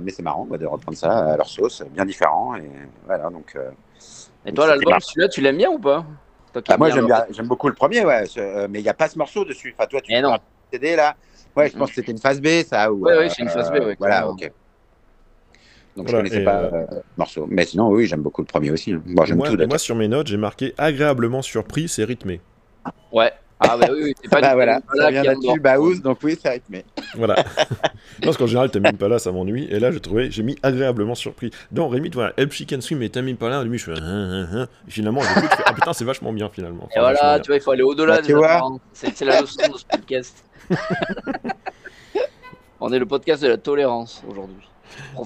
mais 0.00 0.10
c'est 0.10 0.22
marrant 0.22 0.46
de 0.46 0.66
reprendre 0.66 0.96
ça 0.96 1.32
à 1.32 1.36
leur 1.36 1.48
sauce, 1.48 1.82
bien 1.90 2.06
différent. 2.06 2.56
Et 2.56 2.70
voilà, 3.06 3.30
donc. 3.30 3.56
toi, 4.54 4.66
l'album, 4.66 4.98
celui-là, 5.00 5.28
tu 5.28 5.40
l'aimes 5.40 5.58
bien 5.58 5.70
ou 5.70 5.78
pas 5.78 6.04
moi 6.78 6.90
j'aime 6.90 7.08
j'aime 7.30 7.46
beaucoup 7.46 7.68
le 7.68 7.74
premier, 7.74 8.04
ouais, 8.04 8.24
mais 8.68 8.80
il 8.80 8.82
n'y 8.82 8.88
a 8.88 8.94
pas 8.94 9.08
ce 9.08 9.18
morceau 9.18 9.44
dessus. 9.44 9.74
Enfin, 9.76 9.86
toi, 9.86 10.00
tu. 10.00 10.12
CD 10.72 10.96
là. 10.96 11.14
Ouais, 11.54 11.68
je 11.68 11.76
pense 11.76 11.90
que 11.90 11.96
c'était 11.96 12.12
une 12.12 12.18
phase 12.18 12.40
B, 12.40 12.62
ça. 12.66 12.90
Ou, 12.90 13.04
Ouais, 13.04 13.28
c'est 13.28 13.42
une 13.42 13.48
B, 13.48 13.94
Voilà, 13.98 14.28
ok. 14.28 14.50
Donc 15.96 16.08
Voilà, 16.08 16.24
je 16.24 16.30
connaissais 16.30 16.44
pas 16.44 16.56
euh, 16.62 16.70
euh, 16.72 16.86
le 16.90 17.02
morceau. 17.18 17.46
Mais 17.50 17.64
sinon, 17.66 17.88
oui, 17.90 18.06
j'aime 18.06 18.22
beaucoup 18.22 18.40
le 18.40 18.46
premier 18.46 18.70
aussi. 18.70 18.92
hein. 18.92 19.02
Bon, 19.06 19.24
j'aime 19.24 19.36
moi, 19.36 19.50
tout. 19.50 19.58
moi, 19.68 19.78
sur 19.78 19.94
mes 19.94 20.08
notes, 20.08 20.26
j'ai 20.26 20.36
marqué 20.38 20.72
agréablement 20.78 21.42
surpris, 21.42 21.88
c'est 21.88 22.04
rythmé. 22.04 22.40
Ouais. 23.12 23.30
Ah 23.64 23.76
bah 23.76 23.86
oui, 23.92 24.00
oui, 24.02 24.14
c'est 24.20 24.28
pas 24.28 24.40
Bah 24.40 24.48
du 24.48 24.54
voilà, 24.54 24.80
ça 24.96 25.10
vient 25.12 25.22
là-dessus, 25.22 25.60
bah 25.60 25.74
house, 25.74 26.00
donc 26.02 26.18
oui, 26.24 26.36
c'est 26.42 26.48
rythmé. 26.48 26.84
Voilà. 27.14 27.36
non, 27.36 27.42
parce 28.24 28.36
qu'en 28.36 28.48
général, 28.48 28.70
Tame 28.72 28.86
Impala, 28.86 29.20
ça 29.20 29.30
m'ennuie. 29.30 29.68
Et 29.70 29.78
là, 29.78 29.92
j'ai 29.92 30.00
trouvé, 30.00 30.32
j'ai 30.32 30.42
mis 30.42 30.56
agréablement 30.64 31.14
surpris. 31.14 31.52
Dans 31.70 31.86
Rémi, 31.88 32.10
voilà, 32.12 32.32
Help 32.36 32.50
She 32.52 32.66
Can 32.68 32.80
Swim 32.80 33.00
et 33.02 33.10
Tame 33.10 33.28
Impala, 33.28 33.62
début, 33.62 33.78
je 33.78 33.84
fais. 33.84 33.92
Hein, 33.92 34.02
hein, 34.02 34.48
hein. 34.52 34.68
Et 34.88 34.90
finalement, 34.90 35.20
j'écoute, 35.20 35.48
je 35.48 35.56
fais, 35.56 35.62
ah 35.66 35.74
putain, 35.74 35.92
c'est 35.92 36.04
vachement 36.04 36.32
bien 36.32 36.48
finalement. 36.48 36.88
Et 36.96 36.98
voilà, 36.98 37.38
tu 37.38 37.48
vois, 37.50 37.56
il 37.56 37.62
faut 37.62 37.70
aller 37.70 37.82
au-delà 37.84 38.16
Bah, 38.16 38.20
des 38.22 38.26
tu 38.28 38.32
vois. 38.32 38.50
apparences. 38.50 38.80
C'est 38.94 39.14
c'est 39.16 39.24
la 39.26 39.40
leçon 39.42 39.60
de 39.72 39.78
ce 39.78 39.84
podcast. 39.86 40.44
On 42.80 42.92
est 42.92 42.98
le 42.98 43.06
podcast 43.06 43.42
de 43.44 43.48
la 43.48 43.58
tolérance 43.58 44.24
aujourd'hui. 44.28 44.68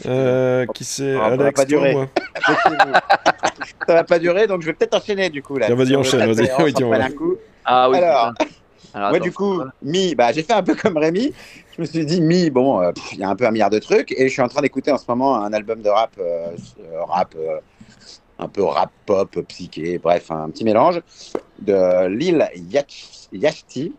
Euh, 0.06 0.66
qui 0.74 0.84
c'est 0.84 1.16
Ah, 1.16 1.30
ça 1.30 1.36
va 1.36 1.42
Alex, 1.44 1.56
toi, 1.56 1.64
durer. 1.64 1.92
moi 1.92 2.06
ça 3.86 3.94
va 3.94 4.04
pas 4.04 4.18
durer, 4.18 4.46
donc 4.46 4.62
je 4.62 4.66
vais 4.66 4.72
peut-être 4.74 4.94
enchaîner 4.94 5.30
du 5.30 5.42
coup 5.42 5.58
là. 5.58 5.66
Tiens, 5.66 5.74
vas-y, 5.74 5.88
Si 5.88 5.96
enchaîne, 5.96 6.26
vas-y. 6.26 6.50
Oui, 6.64 6.72
tiens, 6.74 7.10
coup. 7.10 7.36
Ah 7.64 7.90
oui, 7.90 7.96
Alors, 7.96 8.32
Moi, 8.94 9.08
attends, 9.08 9.18
du 9.24 9.32
coup. 9.32 9.60
Mi, 9.82 10.14
bah, 10.14 10.32
j'ai 10.32 10.42
fait 10.42 10.52
un 10.52 10.62
peu 10.62 10.74
comme 10.74 10.96
Rémi. 10.96 11.32
Je 11.76 11.80
me 11.82 11.86
suis 11.86 12.06
dit, 12.06 12.20
Mi, 12.20 12.50
bon, 12.50 12.80
euh, 12.80 12.92
il 13.12 13.18
y 13.18 13.24
a 13.24 13.28
un 13.28 13.36
peu 13.36 13.46
un 13.46 13.50
milliard 13.50 13.70
de 13.70 13.78
trucs. 13.78 14.12
Et 14.12 14.28
je 14.28 14.32
suis 14.32 14.42
en 14.42 14.48
train 14.48 14.62
d'écouter 14.62 14.92
en 14.92 14.98
ce 14.98 15.04
moment 15.08 15.36
un 15.36 15.52
album 15.52 15.82
de 15.82 15.88
rap, 15.88 16.12
euh, 16.18 16.50
rap 17.08 17.34
euh, 17.36 17.58
un 18.38 18.48
peu 18.48 18.62
rap 18.64 18.90
pop, 19.06 19.38
psyché, 19.48 19.98
bref, 19.98 20.30
un 20.30 20.50
petit 20.50 20.64
mélange 20.64 21.00
de 21.58 22.06
Lil 22.08 22.48
Yach- 22.70 23.28
Yachty. 23.32 23.92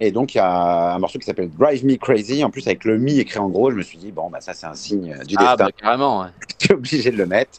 Et 0.00 0.12
donc, 0.12 0.34
il 0.34 0.38
y 0.38 0.40
a 0.40 0.94
un 0.94 0.98
morceau 0.98 1.18
qui 1.18 1.26
s'appelle 1.26 1.50
Drive 1.50 1.84
Me 1.84 1.96
Crazy. 1.96 2.44
En 2.44 2.50
plus, 2.50 2.66
avec 2.66 2.84
le 2.84 2.98
Mi 2.98 3.18
écrit 3.18 3.38
en 3.38 3.48
gros, 3.48 3.70
je 3.70 3.76
me 3.76 3.82
suis 3.82 3.98
dit, 3.98 4.12
bon, 4.12 4.30
bah, 4.30 4.40
ça, 4.40 4.54
c'est 4.54 4.66
un 4.66 4.74
signe 4.74 5.12
euh, 5.12 5.24
du 5.24 5.34
Ah 5.38 5.56
destin. 5.56 5.64
bah 5.66 5.70
carrément, 5.76 6.20
ouais. 6.22 6.28
J'étais 6.60 6.74
obligé 6.74 7.10
de 7.10 7.16
le 7.16 7.26
mettre. 7.26 7.58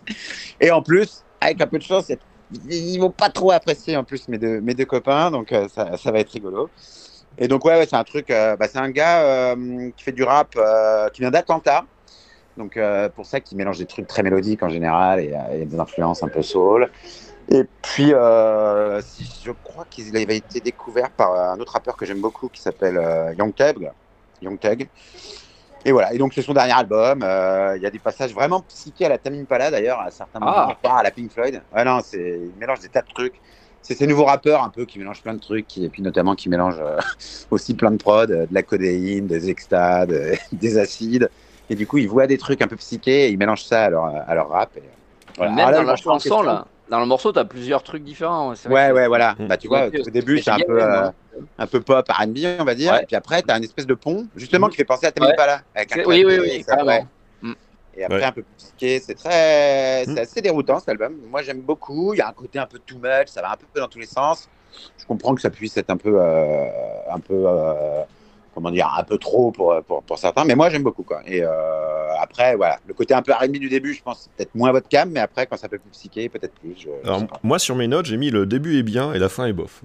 Et 0.62 0.72
en 0.72 0.82
plus, 0.82 1.24
avec 1.42 1.62
un 1.62 1.68
peu 1.68 1.78
de 1.78 1.84
chance, 1.84 2.10
ils 2.70 2.98
vont 2.98 3.12
pas 3.12 3.30
trop 3.30 3.52
apprécier 3.52 3.96
en 3.98 4.04
plus 4.04 4.28
mes 4.28 4.38
deux, 4.38 4.62
mes 4.62 4.74
deux 4.74 4.86
copains, 4.86 5.32
donc 5.32 5.52
euh, 5.52 5.68
ça, 5.68 5.98
ça 5.98 6.12
va 6.12 6.20
être 6.20 6.32
rigolo. 6.32 6.70
Et 7.38 7.48
donc 7.48 7.64
ouais, 7.66 7.78
ouais, 7.78 7.86
c'est 7.86 7.96
un 7.96 8.04
truc, 8.04 8.32
euh, 8.32 8.56
bah, 8.56 8.68
c'est 8.68 8.80
un 8.80 8.90
gars 8.90 9.22
euh, 9.22 9.92
qui 9.96 10.04
fait 10.04 10.12
du 10.12 10.24
rap, 10.24 10.58
qui 11.14 11.22
vient 11.22 11.32
d'Atlanta. 11.32 11.86
Donc 12.58 12.78
pour 13.16 13.26
ça 13.26 13.40
qu'il 13.40 13.58
mélange 13.58 13.78
des 13.78 13.86
trucs 13.86 14.08
très 14.08 14.22
mélodiques 14.24 14.64
en 14.64 14.70
général 14.70 15.20
et, 15.22 15.34
et 15.54 15.66
des 15.66 15.80
influences 15.80 16.24
un 16.24 16.28
peu 16.28 16.42
soul. 16.42 16.90
Et 17.52 17.64
puis 17.82 18.14
euh, 18.14 19.02
je 19.44 19.52
crois 19.64 19.86
qu'il 19.90 20.16
avait 20.16 20.38
été 20.38 20.60
découvert 20.60 21.10
par 21.10 21.34
un 21.34 21.60
autre 21.60 21.74
rappeur 21.74 21.98
que 21.98 22.06
j'aime 22.06 22.22
beaucoup 22.22 22.48
qui 22.48 22.62
s'appelle 22.62 22.98
euh, 22.98 23.34
Young 23.34 23.54
Thug. 23.56 23.90
Young 24.42 24.60
Thug. 24.60 24.88
Et 25.86 25.92
voilà, 25.92 26.14
et 26.14 26.18
donc 26.18 26.34
c'est 26.34 26.42
son 26.42 26.54
dernier 26.54 26.74
album. 26.74 27.24
euh, 27.24 27.74
Il 27.78 27.82
y 27.82 27.86
a 27.86 27.90
des 27.90 28.00
passages 28.00 28.34
vraiment 28.34 28.62
psychés 28.62 29.06
à 29.06 29.10
la 29.10 29.18
Tame 29.18 29.36
Impala 29.36 29.72
d'ailleurs, 29.72 30.00
à 30.00 30.12
certains 30.12 30.40
moments, 30.40 30.54
Ah. 30.56 30.78
pas 30.82 30.98
à 30.98 31.04
la 31.04 31.10
Pink 31.12 31.32
Floyd. 31.32 31.62
Ouais, 31.74 31.84
non, 31.86 32.02
c'est 32.04 32.42
il 32.44 32.54
mélange 32.60 32.82
des 32.82 32.90
tas 32.90 33.02
de 33.02 33.08
trucs. 33.14 33.40
C'est 33.82 33.96
ces 33.96 34.06
nouveaux 34.06 34.26
rappeurs 34.26 34.62
un 34.64 34.70
peu 34.70 34.84
qui 34.86 35.00
mélangent 35.00 35.24
plein 35.24 35.34
de 35.34 35.40
trucs, 35.40 35.66
qui- 35.66 35.86
et 35.86 35.90
puis 35.90 36.02
notamment 36.02 36.36
qui 36.36 36.50
mélangent 36.50 36.82
euh, 36.82 36.98
aussi 37.50 37.74
plein 37.76 37.92
de 37.92 37.98
prod, 37.98 38.30
euh, 38.30 38.46
de 38.46 38.54
la 38.54 38.62
codéine, 38.62 39.26
des 39.26 39.50
extades, 39.50 40.12
euh, 40.12 40.36
des 40.52 40.78
acides. 40.78 41.30
Et 41.70 41.76
du 41.76 41.88
coup, 41.88 41.98
ils 41.98 42.10
voient 42.10 42.28
des 42.28 42.38
trucs 42.38 42.62
un 42.62 42.68
peu 42.68 42.76
psychés 42.76 43.28
et 43.28 43.30
ils 43.30 43.38
mélangent 43.38 43.64
ça 43.64 43.86
à 43.86 43.90
leur, 43.90 44.06
à 44.06 44.36
leur 44.36 44.50
rap. 44.50 44.76
Et, 44.76 44.84
voilà. 45.38 45.52
Même 45.54 45.60
Alors 45.60 45.72
là, 45.72 45.78
dans 45.86 45.92
la 45.92 45.96
chanson, 45.96 46.42
là, 46.42 46.68
dans 46.90 47.00
le 47.00 47.06
morceau, 47.06 47.32
t'as 47.32 47.46
plusieurs 47.46 47.84
trucs 47.84 48.04
différents. 48.04 48.54
Ouais, 48.70 48.92
ouais, 48.92 49.08
voilà. 49.08 49.36
Mm. 49.40 49.48
Bah, 49.48 49.58
tu 49.58 49.68
vois, 49.68 49.88
au 49.88 50.10
début, 50.10 50.40
c'est 50.40 50.52
un 50.52 50.58
peu, 50.60 50.82
euh, 50.82 51.02
moi. 51.02 51.14
un 51.58 51.68
peu 51.68 51.82
pop, 51.82 52.08
R&B, 52.10 52.38
on 52.60 52.64
va 52.64 52.76
dire. 52.76 52.94
Ouais. 52.94 53.04
Et 53.04 53.06
puis 53.06 53.16
après, 53.16 53.42
tu 53.42 53.52
as 53.52 53.58
une 53.58 53.64
espèce 53.64 53.86
de 53.88 53.94
pont, 53.94 54.28
justement, 54.36 54.68
qui 54.70 54.76
fait 54.78 54.86
penser 54.86 55.06
à 55.06 55.12
Tame 55.12 55.26
Ouais. 55.28 55.34
Impala. 55.34 55.62
Avec 55.76 55.98
un 55.98 56.04
Oui, 56.06 56.24
oui, 56.26 56.38
oui, 56.42 56.50
et 56.50 56.64
ça, 56.64 56.76
carrément. 56.76 56.90
ouais. 56.90 57.06
Mm. 57.42 57.54
Et 57.98 58.04
après, 58.04 58.18
Ouais. 58.18 58.24
un 58.24 58.32
peu 58.32 58.42
plus 58.44 58.54
psyché. 58.58 59.00
C'est 59.00 59.16
très, 59.16 60.06
Mm. 60.06 60.14
c'est 60.16 60.22
assez 60.22 60.42
déroutant 60.42 60.80
cet 60.80 60.90
album. 60.90 61.16
Moi, 61.30 61.42
j'aime 61.44 61.62
beaucoup. 61.62 62.14
Il 62.14 62.18
y 62.18 62.22
a 62.22 62.28
un 62.30 62.34
côté 62.34 62.58
un 62.60 62.66
peu 62.66 62.80
too 62.80 62.98
much. 62.98 63.28
Ça 63.28 63.42
va 63.42 63.52
un 63.52 63.56
peu 63.74 63.80
dans 63.80 63.88
tous 63.88 64.00
les 64.00 64.06
sens. 64.06 64.48
Je 64.98 65.06
comprends 65.06 65.34
que 65.36 65.42
ça 65.42 65.50
puisse 65.50 65.76
être 65.78 65.90
un 65.90 65.98
peu, 65.98 66.14
euh, 66.20 66.66
un 67.12 67.20
peu, 67.20 67.34
euh, 67.46 68.02
comment 68.60 68.72
dire, 68.72 68.94
un 68.98 69.04
peu 69.04 69.18
trop 69.18 69.52
pour, 69.52 69.74
pour, 69.88 70.04
pour 70.04 70.20
certains. 70.20 70.44
Mais 70.44 70.56
moi, 70.56 70.70
j'aime 70.70 70.84
beaucoup, 70.84 71.04
quoi. 71.04 71.22
Et 71.26 71.42
euh, 71.42 71.50
après, 72.20 72.56
voilà, 72.58 72.78
le 72.86 72.94
côté 72.94 73.14
un 73.14 73.22
peu 73.22 73.32
R&B 73.32 73.54
du 73.54 73.70
début, 73.70 73.94
je 73.94 74.02
pense, 74.04 74.24
c'est 74.24 74.32
peut-être 74.36 74.54
moins 74.54 74.72
votre 74.74 74.90
cam, 74.90 75.10
mais 75.10 75.22
après, 75.22 75.48
quand 75.48 75.56
ça 75.58 75.70
peut 75.70 75.80
plus 75.80 75.92
psyché, 75.92 76.28
peut-être 76.28 76.54
plus. 76.56 76.76
je- 76.78 77.08
Alors, 77.08 77.24
moi, 77.42 77.58
sur 77.58 77.76
mes 77.76 77.88
notes, 77.88 78.06
j'ai 78.06 78.18
mis 78.18 78.32
le 78.32 78.46
début 78.46 78.78
est 78.78 78.84
bien 78.84 79.14
et 79.14 79.20
la 79.20 79.30
fin 79.30 79.46
est 79.46 79.54
bof. 79.54 79.82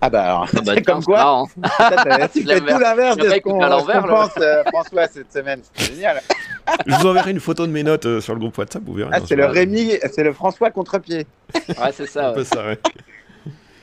Ah 0.00 0.08
bah 0.08 0.22
alors, 0.22 0.46
Ah 0.56 0.60
bah, 0.64 0.72
c'est 0.76 0.82
comme 0.82 1.02
quoi, 1.02 1.44
tu 2.32 2.42
fais 2.46 2.60
tout 2.60 2.78
l'inverse 2.78 3.16
de 3.16 3.28
ce 3.28 3.38
qu'on 3.40 3.58
pense, 3.58 4.30
euh, 4.38 4.62
François, 4.72 5.06
cette 5.08 5.32
semaine. 5.32 5.62
C'est 5.74 5.94
génial. 5.94 6.20
Je 6.86 6.94
vous 6.94 7.06
enverrai 7.06 7.32
une 7.32 7.40
photo 7.40 7.66
de 7.66 7.72
mes 7.72 7.82
notes 7.82 8.06
euh, 8.06 8.20
sur 8.20 8.34
le 8.34 8.38
groupe 8.38 8.56
WhatsApp, 8.56 8.82
vous 8.86 8.92
verrez. 8.92 9.10
Ah, 9.12 9.18
c'est 9.26 9.34
le 9.34 9.46
Rémi, 9.46 9.94
c'est 10.12 10.22
le 10.22 10.32
François 10.32 10.70
contre-pied. 10.70 11.26
Ouais, 11.54 11.90
c'est 11.92 12.06
ça. 12.06 12.28
un 12.28 12.32
peu 12.34 12.44
ça, 12.44 12.64
ouais. 12.66 12.78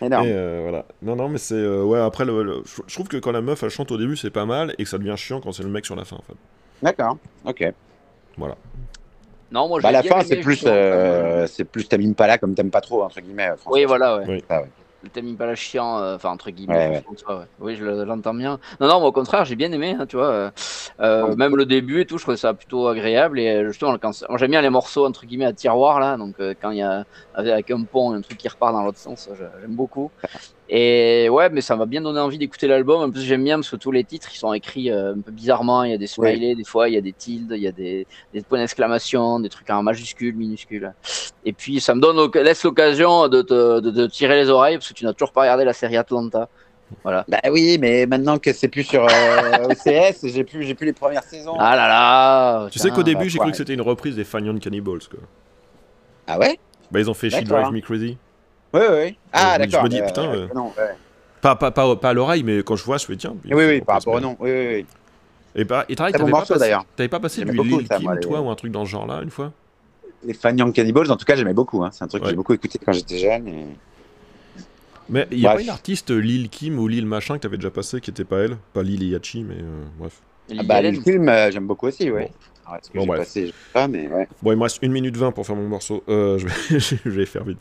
Énorme. 0.02 0.28
Et 0.28 0.32
euh, 0.32 0.60
voilà. 0.64 0.86
Non, 1.02 1.16
non, 1.16 1.30
mais 1.30 1.38
c'est. 1.38 1.56
euh, 1.56 1.84
ouais, 1.84 2.00
après, 2.00 2.26
le, 2.26 2.44
le- 2.44 2.64
je 2.88 2.94
trouve 2.94 3.08
que 3.08 3.18
quand 3.18 3.32
la 3.32 3.42
meuf 3.42 3.64
elle 3.64 3.70
chante 3.70 3.92
au 3.92 3.98
début, 3.98 4.16
c'est 4.16 4.30
pas 4.30 4.46
mal 4.46 4.74
et 4.78 4.84
que 4.84 4.90
ça 4.90 4.98
devient 4.98 5.16
chiant 5.18 5.42
quand 5.42 5.52
c'est 5.52 5.64
le 5.64 5.70
mec 5.70 5.86
sur 5.86 5.96
la 5.96 6.06
fin, 6.06 6.16
en 6.18 6.22
fait. 6.22 6.36
D'accord, 6.82 7.18
ok. 7.46 7.74
Non, 9.52 9.68
moi, 9.68 9.80
Bah, 9.82 9.92
la 9.92 10.04
fin, 10.04 10.18
aimé, 10.18 10.26
c'est 10.28 10.38
plus, 10.38 10.64
euh, 10.68 11.48
c'est 11.48 11.64
plus 11.64 11.88
t'aimes 11.88 12.14
pas 12.14 12.28
là 12.28 12.38
comme 12.38 12.54
t'aimes 12.54 12.70
pas 12.70 12.82
trop, 12.82 13.04
entre 13.04 13.22
guillemets. 13.22 13.48
François. 13.58 13.72
Oui, 13.80 13.86
voilà, 13.86 14.18
ouais. 14.18 14.26
Oui. 14.28 14.44
Ah 14.50 14.62
ouais. 14.62 14.68
Le 15.08 15.12
thème 15.12 15.38
pas 15.38 15.46
la 15.46 15.56
chiant, 15.56 16.00
euh, 16.00 16.16
enfin 16.16 16.32
entre 16.32 16.50
guillemets. 16.52 16.86
Ouais. 17.30 17.46
Oui, 17.60 17.76
je 17.78 17.86
le- 17.86 18.04
l'entends 18.04 18.34
bien. 18.34 18.60
Non, 18.82 18.88
non, 18.90 19.00
moi, 19.00 19.08
au 19.10 19.12
contraire, 19.14 19.46
j'ai 19.46 19.56
bien 19.56 19.72
aimé, 19.72 19.96
hein, 19.98 20.06
tu 20.06 20.18
vois. 20.18 20.28
euh, 20.32 20.52
euh, 21.00 21.34
même 21.38 21.56
le 21.56 21.66
début 21.66 22.02
et 22.02 22.06
tout, 22.06 22.18
je 22.18 22.24
trouvais 22.24 22.36
ça 22.38 22.54
plutôt 22.54 22.88
agréable. 22.88 23.40
Et 23.40 23.48
euh, 23.48 23.68
justement, 23.70 23.98
quand, 23.98 24.12
moi, 24.28 24.38
j'aime 24.38 24.52
bien 24.52 24.62
les 24.62 24.70
morceaux 24.70 25.06
entre 25.06 25.26
guillemets 25.26 25.46
à 25.46 25.54
tiroir 25.54 26.00
là. 26.02 26.18
Donc 26.18 26.40
euh, 26.42 26.56
quand 26.60 26.72
il 26.72 26.80
y 26.80 26.82
a 26.82 27.06
avec 27.34 27.72
un 27.72 27.86
pont, 27.86 28.12
un 28.14 28.22
truc 28.22 28.38
qui 28.38 28.50
repart 28.50 28.74
dans 28.74 28.84
l'autre 28.84 29.00
sens, 29.00 29.30
j'aime 29.62 29.76
beaucoup. 29.76 30.12
Et 30.70 31.30
ouais, 31.30 31.50
mais 31.50 31.62
ça 31.62 31.76
m'a 31.78 31.86
bien 31.86 32.02
donné 32.02 32.20
envie 32.20 32.38
d'écouter 32.38 32.68
l'album. 32.68 33.02
En 33.02 33.10
plus, 33.10 33.22
j'aime 33.22 33.44
bien 33.44 33.58
parce 33.58 33.70
que 33.70 33.78
tous 33.78 33.92
les 33.92 34.04
titres, 34.04 34.28
ils 34.34 34.38
sont 34.38 34.52
écrits 34.52 34.92
euh, 34.92 35.14
un 35.14 35.22
peu 35.22 35.32
bizarrement. 35.32 35.84
Il 35.84 35.92
y 35.92 35.94
a 35.94 35.98
des 35.98 36.08
smileys, 36.08 36.56
des 36.56 36.66
fois, 36.66 36.90
il 36.90 36.96
y 36.96 36.98
a 36.98 37.02
des 37.02 37.14
tildes, 37.14 37.54
il 37.56 37.62
y 37.62 37.68
a 37.68 37.72
des, 37.72 38.06
des 38.34 38.42
points 38.42 38.60
d'exclamation, 38.60 39.40
des 39.40 39.48
trucs 39.48 39.70
en 39.70 39.82
majuscules, 39.82 40.36
minuscules. 40.36 40.94
Et 41.46 41.54
puis, 41.54 41.80
ça 41.80 41.96
me 41.96 42.02
donne 42.02 42.18
laisse 42.44 42.64
l'occasion 42.64 43.30
de 43.30 43.42
te 43.42 43.80
de, 43.80 43.92
de 43.92 44.08
tirer 44.08 44.36
les 44.36 44.50
oreilles 44.50 44.78
parce 44.78 44.90
que 44.90 44.94
tu 44.94 45.06
n'as 45.06 45.14
toujours 45.14 45.32
pas 45.32 45.42
regardé 45.42 45.64
la 45.64 45.74
série 45.74 45.96
Atlanta. 45.96 46.50
Voilà. 47.04 47.26
Bah 47.28 47.40
oui, 47.52 47.78
mais 47.80 48.06
maintenant 48.06 48.38
que 48.38 48.52
c'est 48.54 48.68
plus 48.70 48.84
sur 48.84 49.04
euh, 49.04 49.68
OCS, 49.70 50.26
j'ai 50.26 50.44
plus, 50.44 50.64
j'ai 50.64 50.74
plus 50.74 50.86
les 50.86 50.94
premières 50.94 51.24
saisons. 51.24 51.56
Ah 51.60 51.76
là 51.76 51.88
là 51.88 52.70
Tu 52.70 52.80
sais 52.80 52.90
qu'au 52.92 53.04
début, 53.04 53.24
bah, 53.24 53.28
j'ai 53.30 53.38
quoi. 53.38 53.46
cru 53.46 53.52
que 53.52 53.58
c'était 53.58 53.74
une 53.74 53.82
reprise 53.82 54.16
des 54.16 54.24
Fanion 54.24 54.58
Cannibals, 54.58 55.08
quoi. 55.10 55.20
Ah 56.28 56.40
ouais? 56.40 56.60
Bah, 56.92 57.00
ils 57.00 57.10
ont 57.10 57.14
fait 57.14 57.30
She. 57.30 57.44
Drive 57.44 57.72
Me 57.72 57.82
Crazy. 57.82 58.18
Oui, 58.74 58.82
oui, 58.82 58.96
oui. 59.04 59.20
Ah 59.32 59.58
je 59.60 59.64
me 59.64 59.66
d'accord. 59.66 59.90
dis, 59.90 60.00
euh, 60.02 60.06
putain, 60.06 60.24
euh, 60.24 60.36
euh, 60.36 60.48
non, 60.54 60.68
ouais. 60.78 60.96
Pas, 61.42 61.56
pas, 61.56 61.72
pas, 61.72 61.96
pas 61.96 62.10
à 62.10 62.14
l'oreille, 62.14 62.44
mais 62.44 62.60
quand 62.64 62.76
je 62.76 62.84
vois, 62.84 62.98
je 62.98 63.06
fais 63.06 63.16
tiens. 63.16 63.36
Oui, 63.46 63.66
oui, 63.66 63.82
par 63.82 63.98
rapport 63.98 64.16
au 64.16 64.20
nom. 64.20 64.36
Oui, 64.40 64.52
oui, 64.52 64.68
oui. 64.68 64.86
Et, 65.56 65.62
et 65.62 65.66
pareil, 65.66 65.86
Très 65.98 66.14
bon 66.14 66.18
t'avais 66.18 66.32
pas, 66.34 66.42
passé- 66.42 66.60
d'ailleurs. 66.60 66.86
t'avais 66.96 67.10
pas 67.10 67.20
passé 67.20 67.40
J'aimais 67.40 67.52
du 67.52 67.58
beaucoup 67.58 67.80
Lil 67.80 67.90
Kim, 67.90 68.04
moi, 68.04 68.16
les- 68.16 68.22
toi, 68.22 68.42
ou 68.42 68.50
un 68.50 68.56
truc 68.56 68.72
dans 68.72 68.86
ce 68.86 68.92
genre-là, 68.92 69.22
une 69.24 69.30
fois? 69.32 69.54
Les 70.24 70.34
fans 70.34 70.56
Young 70.56 70.74
Cannibals, 70.74 71.12
en 71.12 71.16
tout 71.16 71.26
cas, 71.26 71.36
j'aimais 71.36 71.54
beaucoup. 71.54 71.84
Hein. 71.84 71.92
C'est 71.92 72.04
un 72.04 72.08
truc 72.08 72.24
que 72.24 72.30
j'ai 72.30 72.36
beaucoup 72.36 72.54
écouté 72.54 72.80
quand 72.84 72.92
j'étais 72.92 73.18
jeune. 73.18 73.48
Et... 73.48 73.66
Mais 75.10 75.28
il 75.32 75.40
y 75.40 75.48
a 75.48 75.52
pas 75.52 75.62
une 75.62 75.70
artiste 75.70 76.12
euh, 76.12 76.18
Lil 76.18 76.50
Kim 76.50 76.80
ou 76.80 76.88
Lil 76.88 77.06
machin 77.06 77.36
que 77.36 77.40
t'avais 77.42 77.58
déjà 77.58 77.72
passé 77.72 78.02
qui 78.02 78.10
était 78.10 78.26
pas 78.26 78.40
elle? 78.40 78.58
Pas 78.74 78.84
Lil 78.84 79.04
Yachi, 79.04 79.44
mais 79.44 79.56
euh, 79.56 79.86
bref. 79.98 80.22
Ah 80.50 80.64
bah, 80.64 80.82
film, 80.92 81.30
euh, 81.30 81.52
j'aime 81.52 81.68
beaucoup 81.68 81.88
aussi, 81.88 82.10
ouais. 82.12 82.32
Bon. 82.66 82.78
Que 82.78 83.00
Bon, 83.00 83.02
j'ai 83.02 83.08
bref. 83.08 83.20
passé, 83.20 83.42
je 83.48 83.52
sais 83.52 83.54
pas, 83.74 83.88
mais 83.88 84.08
ouais. 84.08 84.28
Bon, 84.42 84.52
il 84.52 84.58
me 84.58 84.64
reste 84.64 84.84
1 84.84 84.92
minute 84.92 85.16
20 85.16 85.32
pour 85.32 85.46
faire 85.46 85.56
mon 85.56 85.68
morceau. 85.68 86.04
Euh, 86.10 86.38
je, 86.38 86.48
vais, 86.48 86.80
je 87.06 87.10
vais 87.10 87.26
faire 87.26 87.44
vite. 87.46 87.60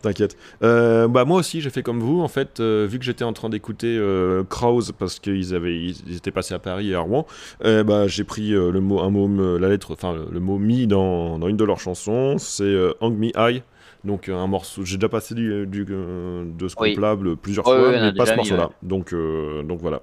T'inquiète. 0.00 0.36
Euh, 0.62 1.08
bah 1.08 1.24
moi 1.24 1.38
aussi 1.40 1.60
j'ai 1.60 1.70
fait 1.70 1.82
comme 1.82 1.98
vous 1.98 2.20
en 2.20 2.28
fait 2.28 2.60
euh, 2.60 2.86
vu 2.88 3.00
que 3.00 3.04
j'étais 3.04 3.24
en 3.24 3.32
train 3.32 3.48
d'écouter 3.48 3.96
euh, 3.98 4.44
Krause 4.44 4.92
parce 4.96 5.18
qu'ils 5.18 5.54
avaient 5.56 5.74
ils 5.76 6.16
étaient 6.16 6.30
passés 6.30 6.54
à 6.54 6.60
Paris 6.60 6.90
et 6.90 6.94
à 6.94 7.00
Rouen. 7.00 7.26
euh, 7.64 7.82
bah 7.82 8.06
j'ai 8.06 8.22
pris 8.22 8.54
euh, 8.54 8.70
le 8.70 8.80
mot 8.80 9.00
un 9.00 9.10
mot 9.10 9.58
la 9.58 9.68
lettre 9.68 9.92
enfin 9.92 10.14
le, 10.30 10.38
mot 10.38 10.56
mi 10.58 10.86
dans, 10.86 11.38
dans 11.40 11.48
une 11.48 11.56
de 11.56 11.64
leurs 11.64 11.80
chansons 11.80 12.38
c'est 12.38 12.62
euh, 12.62 12.92
Hang 13.00 13.16
Me 13.18 13.30
High 13.36 13.62
donc 14.04 14.28
euh, 14.28 14.36
un 14.36 14.46
morceau 14.46 14.84
j'ai 14.84 14.98
déjà 14.98 15.08
passé 15.08 15.34
du, 15.34 15.66
du, 15.66 15.84
euh, 15.90 16.44
de 16.46 16.68
ce 16.68 16.76
Oui. 16.78 16.96
plusieurs 17.42 17.64
fois 17.64 17.88
oui, 17.88 17.96
mais 18.00 18.12
pas 18.12 18.26
ce 18.26 18.30
déjà 18.30 18.32
mis, 18.32 18.36
morceau 18.36 18.56
là 18.56 18.70
donc 18.82 19.12
euh, 19.12 19.62
donc 19.64 19.80
voilà. 19.80 20.02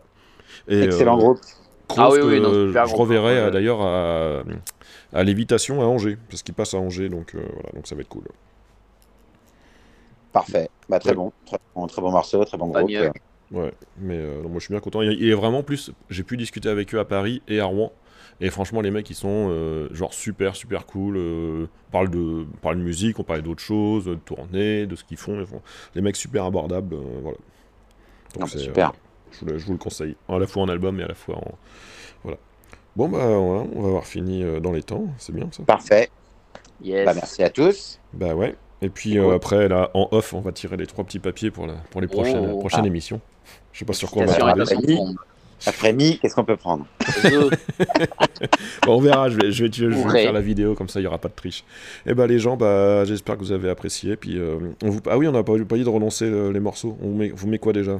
Et, 0.68 0.82
Excellent 0.84 1.16
euh, 1.16 1.22
groupe. 1.22 1.40
Ah 1.98 2.10
oui, 2.10 2.20
Krause 2.20 2.32
oui, 2.34 2.40
non, 2.42 2.52
que 2.52 2.68
super 2.68 2.88
je 2.88 2.96
reverrai 2.96 3.38
euh, 3.38 3.52
d'ailleurs 3.52 3.82
à, 3.82 4.44
à 5.14 5.24
Lévitation 5.24 5.82
à 5.82 5.86
Angers 5.86 6.18
parce 6.30 6.44
qu'il 6.44 6.54
passe 6.54 6.74
à 6.74 6.78
Angers 6.78 7.08
donc 7.10 7.34
euh, 7.36 7.40
voilà 7.54 7.70
donc 7.74 7.88
ça 7.88 7.96
va 7.96 8.02
être 8.02 8.10
cool. 8.10 8.24
Parfait. 10.36 10.70
Bah, 10.90 11.00
très 11.00 11.12
Ouais. 11.12 11.16
bon. 11.16 11.32
Très 11.46 11.58
bon, 11.74 11.88
très 11.88 12.02
bon 12.02 12.12
morceau, 12.12 12.44
très 12.44 12.58
bon 12.58 12.68
groupe. 12.68 12.92
Ouais, 13.52 13.72
mais 13.98 14.18
euh, 14.18 14.42
non, 14.42 14.50
moi 14.50 14.60
je 14.60 14.66
suis 14.66 14.74
bien 14.74 14.82
content. 14.82 15.02
Il 15.02 15.14
il 15.14 15.30
est 15.30 15.34
vraiment 15.34 15.64
plus. 15.64 15.92
J'ai 16.10 16.24
pu 16.24 16.36
discuter 16.36 16.68
avec 16.68 16.94
eux 16.94 17.00
à 17.00 17.06
Paris 17.06 17.42
et 17.48 17.60
à 17.62 17.66
Rouen. 17.66 17.92
Et 18.42 18.50
franchement, 18.50 18.82
les 18.82 18.92
mecs, 18.92 19.10
ils 19.10 19.16
sont 19.16 19.48
euh, 19.50 19.88
genre 19.94 20.14
super, 20.14 20.58
super 20.58 20.86
cool. 20.88 21.16
euh, 21.16 21.68
on 21.88 21.92
parle 21.92 22.10
de, 22.10 22.20
on 22.54 22.58
parle 22.62 22.78
de 22.80 22.84
musique, 22.84 23.18
on 23.18 23.24
parle 23.24 23.44
d'autres 23.44 23.62
choses, 23.64 24.06
de 24.06 24.16
tournée, 24.16 24.88
de 24.88 24.96
ce 24.98 25.06
qu'ils 25.06 25.16
font. 25.16 25.40
Ils 25.40 25.46
font- 25.46 25.62
Les 25.94 26.02
mecs 26.02 26.18
super 26.18 26.44
abordables, 26.44 26.96
euh, 26.96 27.20
voilà. 27.22 27.38
Donc 28.34 28.42
Non, 28.42 28.48
c'est, 28.48 28.58
super. 28.58 28.90
euh, 28.90 28.92
je, 29.32 29.40
vous 29.40 29.46
le, 29.46 29.58
je 29.58 29.66
vous 29.66 29.72
le 29.72 29.78
conseille. 29.78 30.18
À 30.28 30.38
la 30.38 30.48
fois 30.48 30.64
en 30.64 30.68
album 30.68 31.00
et 31.00 31.04
à 31.04 31.08
la 31.08 31.14
fois 31.16 31.38
en. 31.38 31.52
Voilà. 32.24 32.38
Bon, 32.98 33.08
bah 33.08 33.20
voilà, 33.26 33.64
on 33.74 33.82
va 33.82 33.88
avoir 33.88 34.06
fini 34.06 34.44
euh, 34.44 34.60
dans 34.60 34.74
les 34.74 34.84
temps. 34.84 35.06
C'est 35.18 35.34
bien 35.34 35.48
ça. 35.52 35.64
Parfait. 35.64 36.10
Yes. 36.84 37.06
Bah, 37.06 37.14
merci 37.14 37.42
à 37.42 37.50
tous. 37.50 38.02
Bah 38.12 38.36
ouais. 38.36 38.56
Et 38.86 38.90
puis 38.90 39.18
euh, 39.18 39.34
après, 39.36 39.68
là, 39.68 39.90
en 39.96 40.08
off, 40.12 40.34
on 40.34 40.42
va 40.42 40.52
tirer 40.52 40.78
les 40.78 40.86
trois 40.86 41.04
petits 41.04 41.18
papiers 41.20 41.50
pour, 41.50 41.66
la, 41.66 41.74
pour 41.90 42.02
les 42.02 42.08
prochaines, 42.08 42.52
Oh. 42.54 42.60
prochaines 42.60 42.82
Ah. 42.84 42.88
émissions. 42.88 43.20
Je 43.74 43.80
sais 43.80 43.86
pas 43.86 43.94
sur 43.94 44.12
quoi 44.12 44.24
on 44.24 44.26
va 44.28 44.66
tomber. 44.66 44.98
Après 45.66 45.92
mi, 45.94 46.20
qu'est-ce 46.20 46.36
qu'on 46.36 46.44
peut 46.44 46.58
prendre? 46.58 46.86
Bon, 48.86 48.98
on 48.98 49.00
verra, 49.00 49.30
je 49.30 49.38
vais, 49.38 49.52
je 49.52 49.64
vais, 49.66 49.72
je 49.72 49.86
vais 49.86 50.10
faire 50.24 50.34
la 50.34 50.42
vidéo, 50.42 50.76
comme 50.76 50.90
ça 50.90 51.00
il 51.00 51.04
n'y 51.04 51.08
aura 51.08 51.18
pas 51.18 51.30
de 51.30 51.34
triche. 51.34 51.64
Et 52.06 52.14
bah 52.14 52.28
les 52.28 52.38
gens, 52.40 52.58
bah, 52.58 53.06
j'espère 53.06 53.36
que 53.36 53.40
vous 53.42 53.52
avez 53.54 53.70
apprécié. 53.70 54.16
Puis, 54.18 54.38
euh, 54.38 54.58
on 54.84 54.90
vous... 54.90 55.00
Ah 55.10 55.18
oui, 55.18 55.28
on 55.28 55.32
n'a 55.32 55.44
pas, 55.44 55.54
pas 55.68 55.76
dit 55.78 55.84
de 55.84 55.90
renoncer 55.90 56.26
euh, 56.26 56.52
les 56.52 56.60
morceaux. 56.60 56.98
On 57.02 57.08
vous 57.08 57.16
met, 57.16 57.30
vous 57.30 57.48
met 57.48 57.58
quoi 57.58 57.74
déjà? 57.74 58.00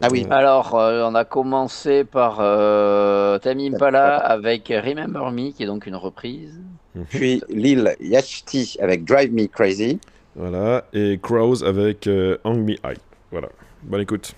Ah 0.00 0.08
oui. 0.10 0.24
Euh, 0.28 0.34
Alors, 0.34 0.74
euh, 0.74 1.04
on 1.08 1.14
a 1.14 1.24
commencé 1.24 2.04
par 2.04 2.38
euh, 2.40 3.38
Tamim 3.38 3.74
Impala 3.74 4.16
avec 4.16 4.68
Remember 4.68 5.30
Me, 5.30 5.50
qui 5.50 5.62
est 5.62 5.66
donc 5.66 5.86
une 5.86 5.96
reprise. 5.96 6.60
mhm. 6.94 7.04
Puis 7.08 7.42
Lil 7.48 7.94
Yachty 8.00 8.76
avec 8.80 9.04
Drive 9.04 9.32
Me 9.32 9.46
Crazy. 9.46 9.98
Voilà, 10.36 10.84
et 10.92 11.18
Crows 11.20 11.64
avec 11.64 12.06
euh, 12.06 12.38
Hang 12.44 12.58
Me 12.58 12.74
High. 12.84 12.98
Voilà, 13.32 13.48
bonne 13.82 14.02
écoute. 14.02 14.34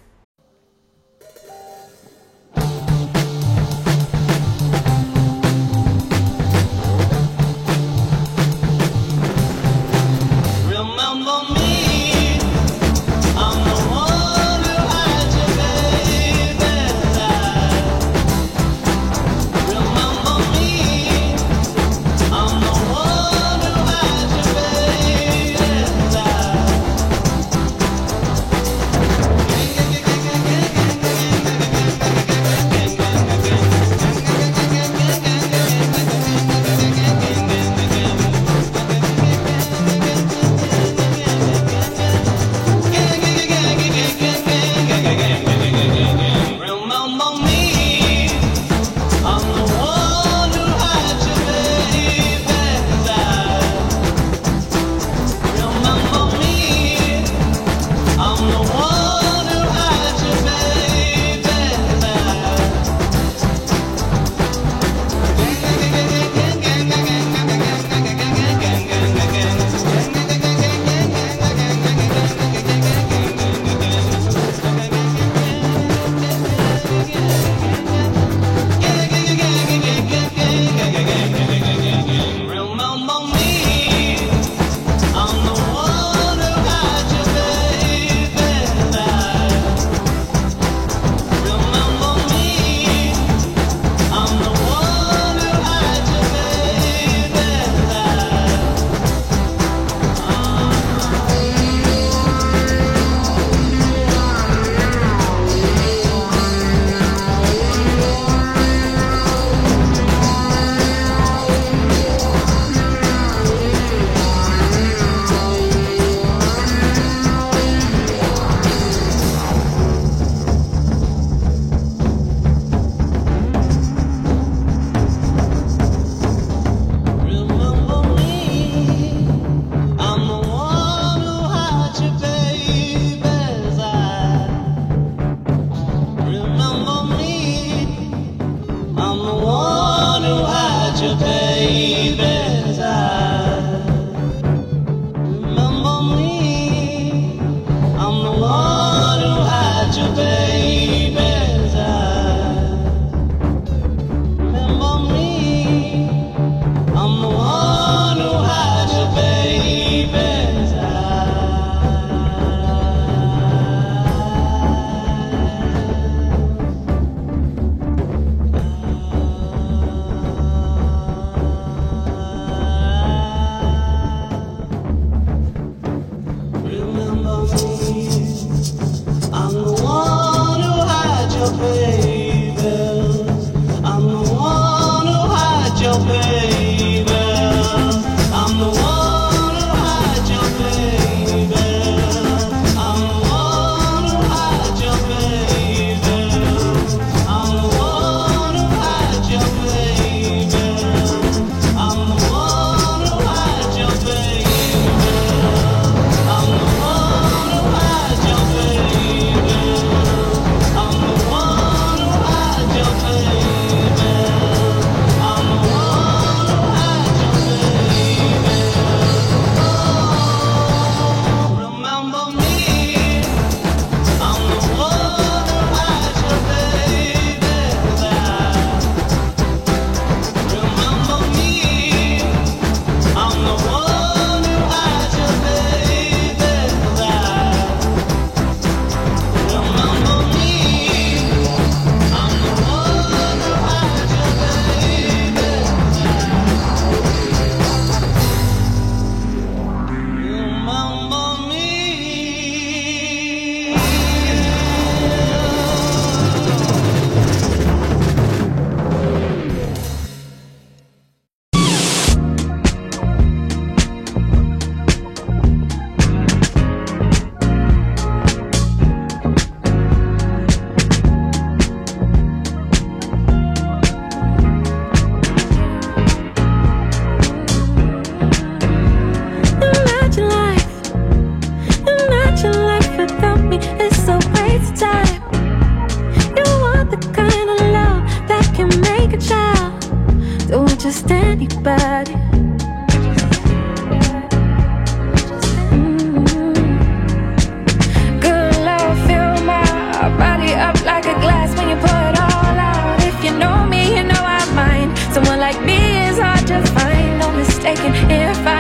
mistaken. 307.63 307.93
If 308.11 308.47
I 308.47 308.60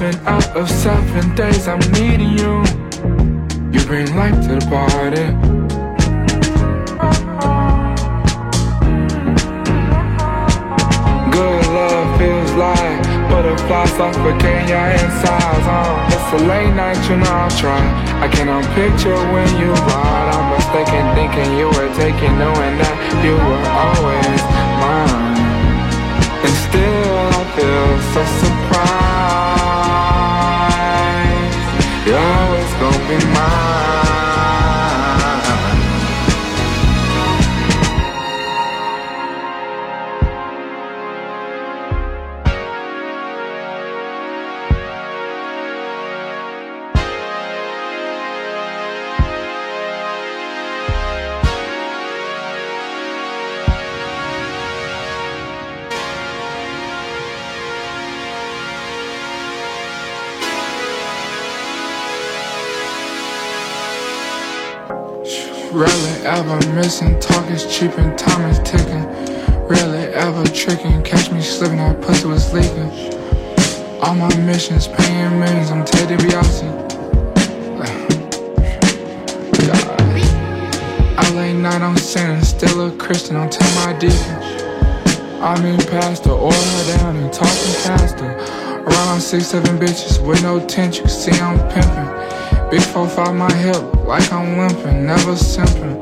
Seven 0.00 0.26
out 0.26 0.56
of 0.56 0.70
seven 0.70 1.34
days 1.34 1.68
I'm 1.68 1.78
needing 1.92 2.32
you. 2.32 2.64
You 3.70 3.84
bring 3.84 4.08
life 4.16 4.32
to 4.48 4.56
the 4.56 4.64
party. 4.72 5.26
Good 11.36 11.66
love 11.76 12.18
feels 12.18 12.52
like 12.52 13.02
butterflies 13.28 13.92
suffocating 13.92 14.68
your 14.72 14.88
insides. 14.88 15.66
Uh, 15.68 16.08
it's 16.08 16.32
a 16.32 16.46
late 16.48 16.72
night, 16.72 16.96
you 17.10 17.16
know 17.16 17.36
I'll 17.36 17.50
try. 17.60 17.84
I 18.24 18.28
cannot 18.28 18.64
picture 18.72 19.20
when 19.34 19.50
you 19.60 19.70
ride. 19.70 20.28
I'm 20.32 20.48
mistaken, 20.56 21.04
thinking 21.12 21.58
you 21.58 21.66
were 21.76 21.92
taking, 22.00 22.38
knowing 22.38 22.78
that 22.80 22.96
you 23.20 23.36
were 23.36 23.66
always 23.84 24.40
mine. 24.80 25.36
And 26.40 26.54
still 26.64 27.18
I 27.28 27.44
feel 27.54 28.00
so 28.14 28.24
surprised. 28.40 28.99
Be 33.10 33.24
mine. 33.26 33.99
Ever 66.30 66.64
missing, 66.74 67.18
talk 67.18 67.50
is 67.50 67.66
cheap 67.66 67.98
and 67.98 68.16
time 68.16 68.48
is 68.48 68.60
ticking. 68.60 69.04
Rarely 69.66 70.14
ever 70.14 70.44
tricking, 70.44 71.02
catch 71.02 71.30
me 71.32 71.40
slipping, 71.40 71.78
that 71.78 72.00
pussy 72.00 72.28
was 72.28 72.52
leaking. 72.52 72.90
All 74.00 74.14
my 74.14 74.34
missions, 74.36 74.86
paying 74.86 75.40
millions, 75.40 75.72
I'm 75.72 75.84
Ted 75.84 76.08
DiBiase. 76.08 76.68
I 81.18 81.34
late 81.34 81.54
night, 81.54 81.82
I'm 81.82 81.96
sinning, 81.96 82.44
still 82.44 82.86
a 82.86 82.96
Christian, 82.96 83.34
I'm 83.36 83.50
tell 83.50 83.84
my 83.84 83.98
deacon. 83.98 84.36
I 85.42 85.60
mean, 85.62 85.80
pastor, 85.88 86.30
oil 86.30 86.52
her 86.52 86.96
down 86.98 87.16
and 87.16 87.32
talking 87.32 87.74
faster. 87.82 88.30
Around 88.84 89.20
six, 89.20 89.48
seven 89.48 89.78
bitches 89.78 90.24
with 90.24 90.42
no 90.44 90.64
tension, 90.64 91.08
see 91.08 91.32
I'm 91.32 91.58
pimping. 91.70 92.09
Big 92.70 92.82
four, 92.82 93.08
five, 93.08 93.34
my 93.34 93.52
hip, 93.52 93.82
like 94.06 94.32
I'm 94.32 94.56
limping, 94.56 95.04
never 95.04 95.32
simping. 95.32 95.96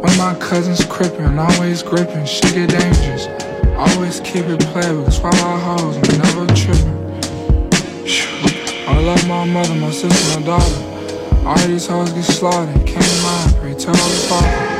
When 0.00 0.16
my 0.16 0.34
cousins 0.40 0.82
crippin', 0.86 1.38
always 1.38 1.82
gripping, 1.82 2.24
shit 2.24 2.54
get 2.54 2.70
dangerous. 2.70 3.26
Always 3.76 4.20
keep 4.20 4.46
it 4.46 4.60
playable, 4.60 5.10
swallow 5.10 5.58
hoes, 5.58 5.96
I'm 5.96 6.18
never 6.18 6.46
tripping. 6.54 6.96
I 8.88 8.98
love 8.98 9.28
my 9.28 9.44
mother, 9.44 9.74
my 9.74 9.90
sister, 9.90 10.40
my 10.40 10.46
daughter. 10.46 11.46
All 11.46 11.68
these 11.68 11.86
hoes 11.86 12.10
get 12.10 12.24
slaughtered, 12.24 12.86
can't 12.86 13.22
mind, 13.22 13.54
pray 13.56 13.74
tell 13.74 13.92
the 13.92 14.26
father. 14.26 14.75